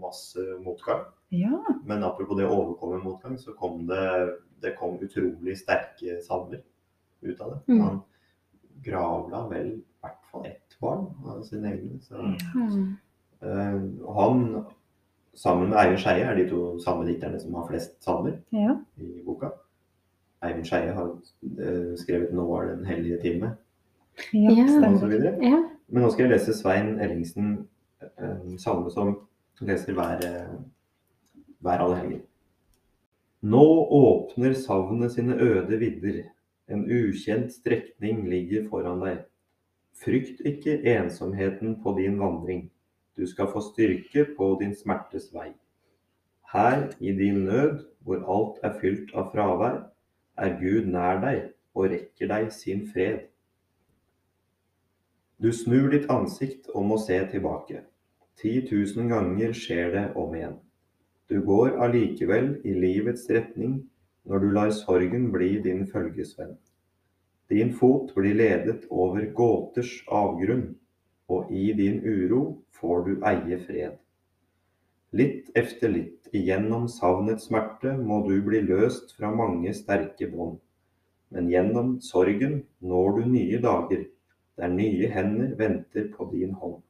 masse 0.00 0.40
motgang. 0.62 1.02
Ja. 1.34 1.58
Men 1.84 2.04
apropos 2.06 2.38
det 2.38 2.46
å 2.46 2.54
overkomme 2.54 3.02
motgang, 3.02 3.34
så 3.38 3.50
kom 3.58 3.74
det, 3.90 4.04
det 4.62 4.76
kom 4.78 5.00
utrolig 5.02 5.56
sterke 5.58 6.20
salmer 6.24 6.60
ut 7.26 7.40
av 7.40 7.56
det. 7.56 7.60
Mm. 7.72 7.80
Han 7.82 7.96
gravla 8.86 9.42
vel 9.50 9.68
i 9.74 9.82
hvert 10.04 10.22
fall 10.30 10.46
ett 10.46 10.65
barn 10.80 11.06
av 11.26 11.42
sine 11.44 11.72
egne. 11.72 12.00
Så, 12.02 12.14
Mm. 12.54 12.96
uh, 13.42 14.14
han 14.16 14.64
sammen 15.34 15.68
med 15.70 15.78
Eivind 15.78 15.98
Skeie 16.00 16.24
er 16.24 16.34
de 16.34 16.48
to 16.48 16.78
salmedikterne 16.84 17.40
som 17.40 17.54
har 17.54 17.66
flest 17.68 18.04
salmer 18.04 18.38
Ja. 18.52 18.76
i 18.98 19.22
boka. 19.24 19.50
Eivind 20.42 20.64
Skeie 20.66 20.92
har 20.92 21.06
uh, 21.06 21.96
skrevet 21.96 22.32
'Nå 22.32 22.54
er 22.60 22.74
den 22.76 22.84
hellige 22.84 23.18
time' 23.22 23.50
Ja, 24.32 24.90
og 24.92 24.98
så 24.98 25.06
videre. 25.06 25.38
Ja. 25.42 25.62
Men 25.88 26.02
nå 26.02 26.10
skal 26.10 26.22
jeg 26.28 26.32
lese 26.32 26.54
Svein 26.54 27.00
Ellingsen, 27.00 27.68
uh, 28.02 28.56
salme 28.58 28.90
som 28.90 29.16
leser 29.60 29.92
hver, 29.92 30.46
hver 31.60 31.78
allehelgen. 31.78 32.22
Nå 33.42 33.62
åpner 33.90 34.52
savnet 34.54 35.12
sine 35.12 35.34
øde 35.40 35.78
vidder. 35.78 36.22
En 36.68 36.84
ukjent 36.90 37.52
strekning 37.52 38.28
ligger 38.28 38.68
foran 38.68 39.00
deg. 39.00 39.18
Frykt 39.96 40.40
ikke 40.44 40.78
ensomheten 40.92 41.78
på 41.82 41.94
din 41.98 42.18
vandring. 42.20 42.66
Du 43.16 43.26
skal 43.26 43.48
få 43.52 43.62
styrke 43.72 44.26
på 44.36 44.56
din 44.60 44.74
smertes 44.76 45.30
vei. 45.34 45.54
Her 46.52 46.90
i 47.00 47.12
din 47.12 47.44
nød, 47.44 47.86
hvor 48.04 48.20
alt 48.36 48.60
er 48.62 48.76
fylt 48.80 49.14
av 49.14 49.32
fravær, 49.32 49.78
er 50.36 50.58
Gud 50.60 50.86
nær 50.92 51.20
deg 51.24 51.40
og 51.74 51.90
rekker 51.92 52.28
deg 52.28 52.52
sin 52.52 52.84
fred. 52.92 53.24
Du 55.42 55.50
snur 55.52 55.90
ditt 55.92 56.06
ansikt 56.12 56.68
og 56.74 56.86
må 56.90 57.00
se 57.00 57.18
tilbake. 57.32 57.82
Ti 58.40 58.52
tusen 58.68 59.08
ganger 59.08 59.52
skjer 59.56 59.90
det 59.96 60.06
om 60.16 60.34
igjen. 60.36 60.56
Du 61.28 61.40
går 61.44 61.80
allikevel 61.82 62.54
i 62.64 62.76
livets 62.76 63.26
retning 63.32 63.80
når 64.28 64.44
du 64.44 64.48
lar 64.52 64.70
sorgen 64.76 65.30
bli 65.32 65.56
din 65.64 65.86
følgesvenn. 65.88 66.54
Din 67.48 67.72
fot 67.78 68.14
blir 68.14 68.34
ledet 68.34 68.88
over 68.90 69.28
gåters 69.34 69.92
avgrunn, 70.10 70.72
og 71.30 71.50
i 71.50 71.70
din 71.78 72.00
uro 72.02 72.42
får 72.74 73.04
du 73.06 73.12
eie 73.30 73.58
fred. 73.62 73.94
Litt 75.16 75.52
efter 75.54 75.92
litt 75.94 76.26
igjennom 76.34 76.88
savnets 76.90 77.46
smerte 77.46 77.94
må 77.98 78.18
du 78.26 78.34
bli 78.42 78.64
løst 78.66 79.14
fra 79.16 79.30
mange 79.30 79.70
sterke 79.78 80.26
bånd. 80.32 80.58
Men 81.30 81.50
gjennom 81.50 81.94
sorgen 82.02 82.58
når 82.82 83.16
du 83.16 83.22
nye 83.36 83.62
dager, 83.62 84.02
der 84.58 84.74
nye 84.74 85.08
hender 85.12 85.54
venter 85.58 86.10
på 86.16 86.26
din 86.32 86.52
hånd. 86.58 86.82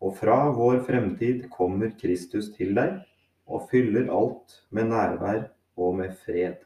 Og 0.00 0.16
fra 0.16 0.40
vår 0.56 0.80
fremtid 0.88 1.46
kommer 1.52 1.92
Kristus 2.00 2.48
til 2.56 2.72
deg 2.78 3.02
og 3.50 3.68
fyller 3.68 4.08
alt 4.14 4.60
med 4.70 4.88
nærvær 4.94 5.42
og 5.76 5.96
med 6.00 6.16
fred. 6.24 6.56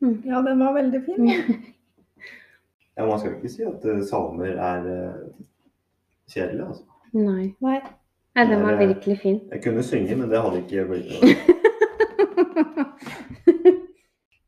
Ja, 0.00 0.40
den 0.42 0.60
var 0.60 0.72
veldig 0.72 1.02
fin. 1.04 1.28
Ja, 2.96 3.06
Man 3.10 3.18
skal 3.18 3.34
ikke 3.36 3.48
si 3.52 3.64
at 3.68 3.84
eh, 3.84 4.02
salmer 4.08 4.46
er 4.46 4.86
eh, 4.88 5.14
kjedelige, 6.28 6.66
altså. 6.66 6.84
Nei. 7.12 7.54
Nei. 7.60 7.80
Nei, 8.36 8.44
den 8.44 8.62
var 8.62 8.72
eh, 8.76 8.88
virkelig 8.88 9.18
fin. 9.20 9.40
Jeg 9.50 9.62
kunne 9.64 9.82
synge, 9.82 10.16
men 10.16 10.30
det 10.30 10.42
hadde 10.42 10.62
ikke 10.62 10.84
blitt 10.88 11.10
noe. 11.12 11.20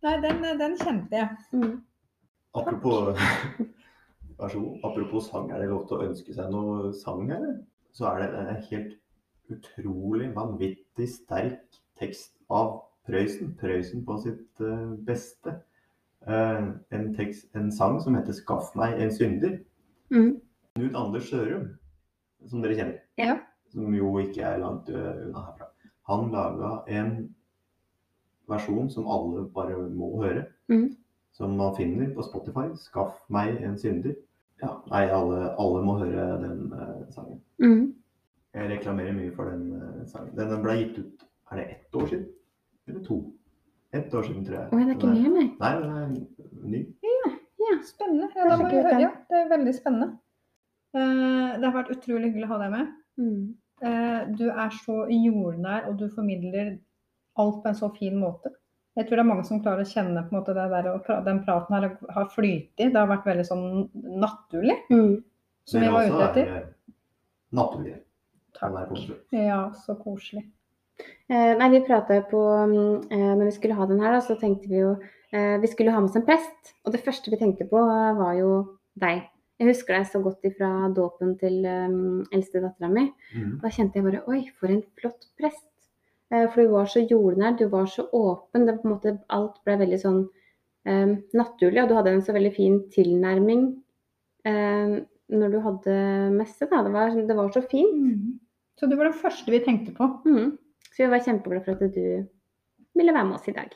Nei, 0.03 0.15
den, 0.25 0.43
den 0.61 0.77
kjente 0.81 1.17
jeg. 1.17 1.29
Mm. 1.53 1.77
Apropos 2.55 3.19
Vær 4.39 4.49
så 4.49 4.59
god. 4.59 4.79
Apropos 4.85 5.29
sang, 5.31 5.51
er 5.53 5.61
det 5.63 5.69
lov 5.71 5.85
til 5.87 6.01
å 6.01 6.07
ønske 6.09 6.35
seg 6.35 6.49
noe 6.51 6.93
sang 6.99 7.29
her? 7.31 7.45
Så 7.95 8.09
er 8.11 8.25
det 8.25 8.41
en 8.41 8.65
helt 8.71 8.97
utrolig 9.53 10.33
vanvittig 10.35 11.09
sterk 11.13 11.81
tekst 12.01 12.33
av 12.51 12.81
Prøysen. 13.07 13.55
Prøysen 13.61 14.05
på 14.07 14.19
sitt 14.23 14.61
eh, 14.61 14.89
beste. 15.07 15.57
Eh, 16.27 16.67
en, 16.95 17.15
tekst, 17.17 17.49
en 17.57 17.73
sang 17.73 18.01
som 18.03 18.15
heter 18.15 18.33
'Skaff 18.33 18.75
meg 18.79 19.01
en 19.03 19.11
synder'. 19.11 19.59
Mm. 20.11 20.41
Knut 20.77 20.97
Anders 20.97 21.29
Sørum, 21.31 21.69
som 22.47 22.63
dere 22.63 22.75
kjenner, 22.75 22.99
Ja. 23.19 23.39
som 23.73 23.95
jo 23.95 24.19
ikke 24.19 24.43
er 24.43 24.59
langt 24.59 24.89
unna 24.89 25.41
herfra, 25.47 25.67
han 26.09 26.31
laga 26.31 26.83
en 26.89 27.35
versjon 28.49 28.91
som 28.91 29.09
alle 29.09 29.49
bare 29.49 29.89
må 29.89 30.23
høre. 30.23 30.45
Mm. 30.69 30.97
Som 31.33 31.57
man 31.57 31.77
finner 31.77 32.15
på 32.15 32.23
Spotify. 32.23 32.75
'Skaff 32.75 33.15
meg 33.29 33.63
en 33.63 33.79
synder'. 33.79 34.17
Ja, 34.63 34.77
nei, 34.91 35.09
alle, 35.11 35.55
alle 35.59 35.83
må 35.83 35.97
høre 35.99 36.27
den 36.43 36.73
uh, 36.73 37.03
sangen. 37.11 37.41
Mm. 37.59 37.95
Jeg 38.55 38.71
reklamerer 38.71 39.13
mye 39.13 39.33
for 39.35 39.51
den 39.51 39.73
uh, 39.73 40.07
sangen. 40.07 40.37
Den 40.39 40.63
ble 40.63 40.77
gitt 40.79 40.99
ut 40.99 41.27
Er 41.53 41.57
det 41.57 41.65
ett 41.71 41.95
år 41.95 42.07
siden? 42.07 42.29
Eller 42.93 43.05
to? 43.07 43.17
Ett 43.93 44.15
år 44.15 44.23
siden, 44.25 44.45
tror 44.47 44.57
jeg. 44.59 44.69
Oi, 44.73 44.85
det 44.85 44.93
er 44.93 44.97
ikke 44.97 45.09
med 45.13 45.33
mer, 45.33 45.49
nei. 45.61 45.73
Den 45.83 45.97
er 45.97 46.69
ny. 46.73 46.83
Spennende. 47.83 48.29
Ja, 48.37 48.45
da 48.47 48.57
må 48.61 48.69
vi 48.71 48.77
høre. 48.79 49.01
Ja, 49.01 49.11
det 49.31 49.39
er 49.41 49.49
veldig 49.51 49.73
spennende. 49.75 50.09
Eh, 50.95 51.53
det 51.59 51.65
har 51.67 51.75
vært 51.75 51.91
utrolig 51.97 52.29
hyggelig 52.31 52.47
å 52.47 52.53
ha 52.53 52.59
deg 52.63 52.73
med. 52.75 52.91
Mm. 53.19 53.55
Eh, 53.83 54.21
du 54.39 54.45
er 54.51 54.75
så 54.77 54.97
jordnær, 55.11 55.89
og 55.91 55.97
du 55.99 56.05
formidler 56.13 56.77
alt 57.41 57.63
på 57.65 57.71
en 57.73 57.79
så 57.79 57.89
fin 57.97 58.15
måte. 58.21 58.53
Jeg 58.97 59.07
tror 59.09 59.17
det 59.17 59.25
er 59.25 59.31
mange 59.31 59.47
som 59.49 59.63
klarer 59.65 59.87
å 59.87 59.89
kjenne 59.89 60.23
på 60.29 60.35
en 60.35 60.39
måte 60.43 60.55
det 60.55 60.67
der, 60.71 60.89
og 60.93 61.25
den 61.25 61.41
praten 61.47 61.75
her 61.79 61.87
har 62.13 62.29
flytet. 62.35 62.93
Det 62.93 62.99
har 62.99 63.09
vært 63.09 63.25
veldig 63.31 63.47
sånn 63.49 63.89
naturlig, 64.21 64.77
Mm. 64.91 65.23
som 65.65 65.81
vi 65.81 65.89
var 65.89 66.07
ute 66.07 66.29
etter. 66.29 66.47
være 66.53 66.67
Takk. 68.55 68.71
Ja, 69.33 69.71
så 69.73 69.97
koselig. 69.97 70.45
Eh, 71.01 71.53
nei, 71.57 71.69
vi 71.73 71.83
prata 71.87 72.19
jo 72.19 72.25
på 72.29 72.41
mm, 72.69 72.97
eh, 73.15 73.31
Når 73.39 73.47
vi 73.47 73.55
skulle 73.57 73.77
ha 73.79 73.87
den 73.89 74.03
her, 74.03 74.13
da, 74.13 74.21
så 74.21 74.37
tenkte 74.37 74.69
vi 74.69 74.83
jo 74.83 74.91
eh, 75.33 75.57
Vi 75.63 75.71
skulle 75.71 75.95
ha 75.95 76.01
med 76.03 76.11
oss 76.11 76.19
en 76.19 76.27
prest. 76.27 76.75
Og 76.85 76.95
det 76.95 77.03
første 77.05 77.33
vi 77.33 77.41
tenkte 77.41 77.69
på, 77.71 77.81
eh, 77.81 78.17
var 78.19 78.35
jo 78.37 78.51
deg. 79.01 79.25
Jeg 79.63 79.71
husker 79.71 79.95
deg 79.95 80.09
så 80.11 80.21
godt 80.25 80.47
ifra 80.49 80.69
dåpen 80.91 81.37
til 81.39 81.61
um, 81.63 82.25
eldste 82.35 82.63
dattera 82.65 82.89
mi. 82.91 83.05
Mm. 83.31 83.61
Da 83.63 83.71
kjente 83.71 84.01
jeg 84.01 84.07
bare 84.09 84.25
Oi, 84.27 84.41
for 84.59 84.73
en 84.73 84.83
flott 84.99 85.29
prest. 85.39 85.69
Eh, 86.33 86.49
for 86.51 86.63
du 86.63 86.73
var 86.73 86.89
så 86.91 87.05
jordnær, 87.05 87.55
du 87.59 87.69
var 87.71 87.87
så 87.91 88.09
åpen. 88.17 88.67
Det, 88.67 88.79
på 88.81 88.89
en 88.89 88.95
måte, 88.97 89.15
alt 89.37 89.61
ble 89.67 89.77
veldig 89.85 90.01
sånn 90.03 90.21
eh, 90.89 91.15
naturlig. 91.39 91.83
Og 91.85 91.93
du 91.93 91.97
hadde 91.99 92.17
en 92.17 92.25
så 92.27 92.35
veldig 92.35 92.53
fin 92.57 92.81
tilnærming 92.95 93.69
eh, 94.49 94.97
når 95.33 95.55
du 95.55 95.61
hadde 95.69 95.97
messe. 96.41 96.67
Da. 96.67 96.83
Det, 96.83 96.95
var, 96.97 97.15
det 97.31 97.39
var 97.39 97.55
så 97.55 97.63
fint. 97.69 98.03
Mm. 98.03 98.41
Så 98.81 98.89
du 98.91 98.97
var 98.97 99.11
den 99.11 99.21
første 99.21 99.53
vi 99.53 99.63
tenkte 99.63 99.95
på. 99.95 100.11
Mhm. 100.27 100.59
Så 100.91 101.05
vi 101.05 101.11
var 101.13 101.23
kjempeglade 101.25 101.65
for 101.65 101.73
at 101.87 101.95
du 101.95 102.27
ville 102.99 103.15
være 103.15 103.25
med 103.29 103.35
oss 103.39 103.49
i 103.49 103.55
dag. 103.57 103.71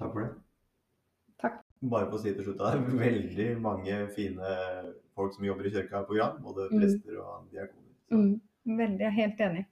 Takk 0.00 0.12
for 0.14 0.20
det. 0.24 0.30
Takk. 1.42 1.58
Bare 1.90 2.08
på 2.10 2.16
å 2.16 2.22
si 2.22 2.32
til 2.34 2.44
slutt, 2.44 2.58
det 2.60 2.70
er 2.70 3.00
veldig 3.00 3.48
mange 3.60 3.98
fine 4.16 4.54
folk 5.16 5.34
som 5.34 5.44
jobber 5.44 5.66
i 5.68 5.74
kirka 5.74 6.04
på 6.08 6.16
Gran. 6.16 6.38
Både 6.44 6.68
Mm. 6.70 6.80
prester 6.80 7.18
og 7.20 7.50
diakoner. 7.52 7.92
Mm. 8.10 8.40
Veldig, 8.66 8.98
jeg 9.00 9.06
er 9.06 9.18
helt 9.20 9.40
enig. 9.40 9.66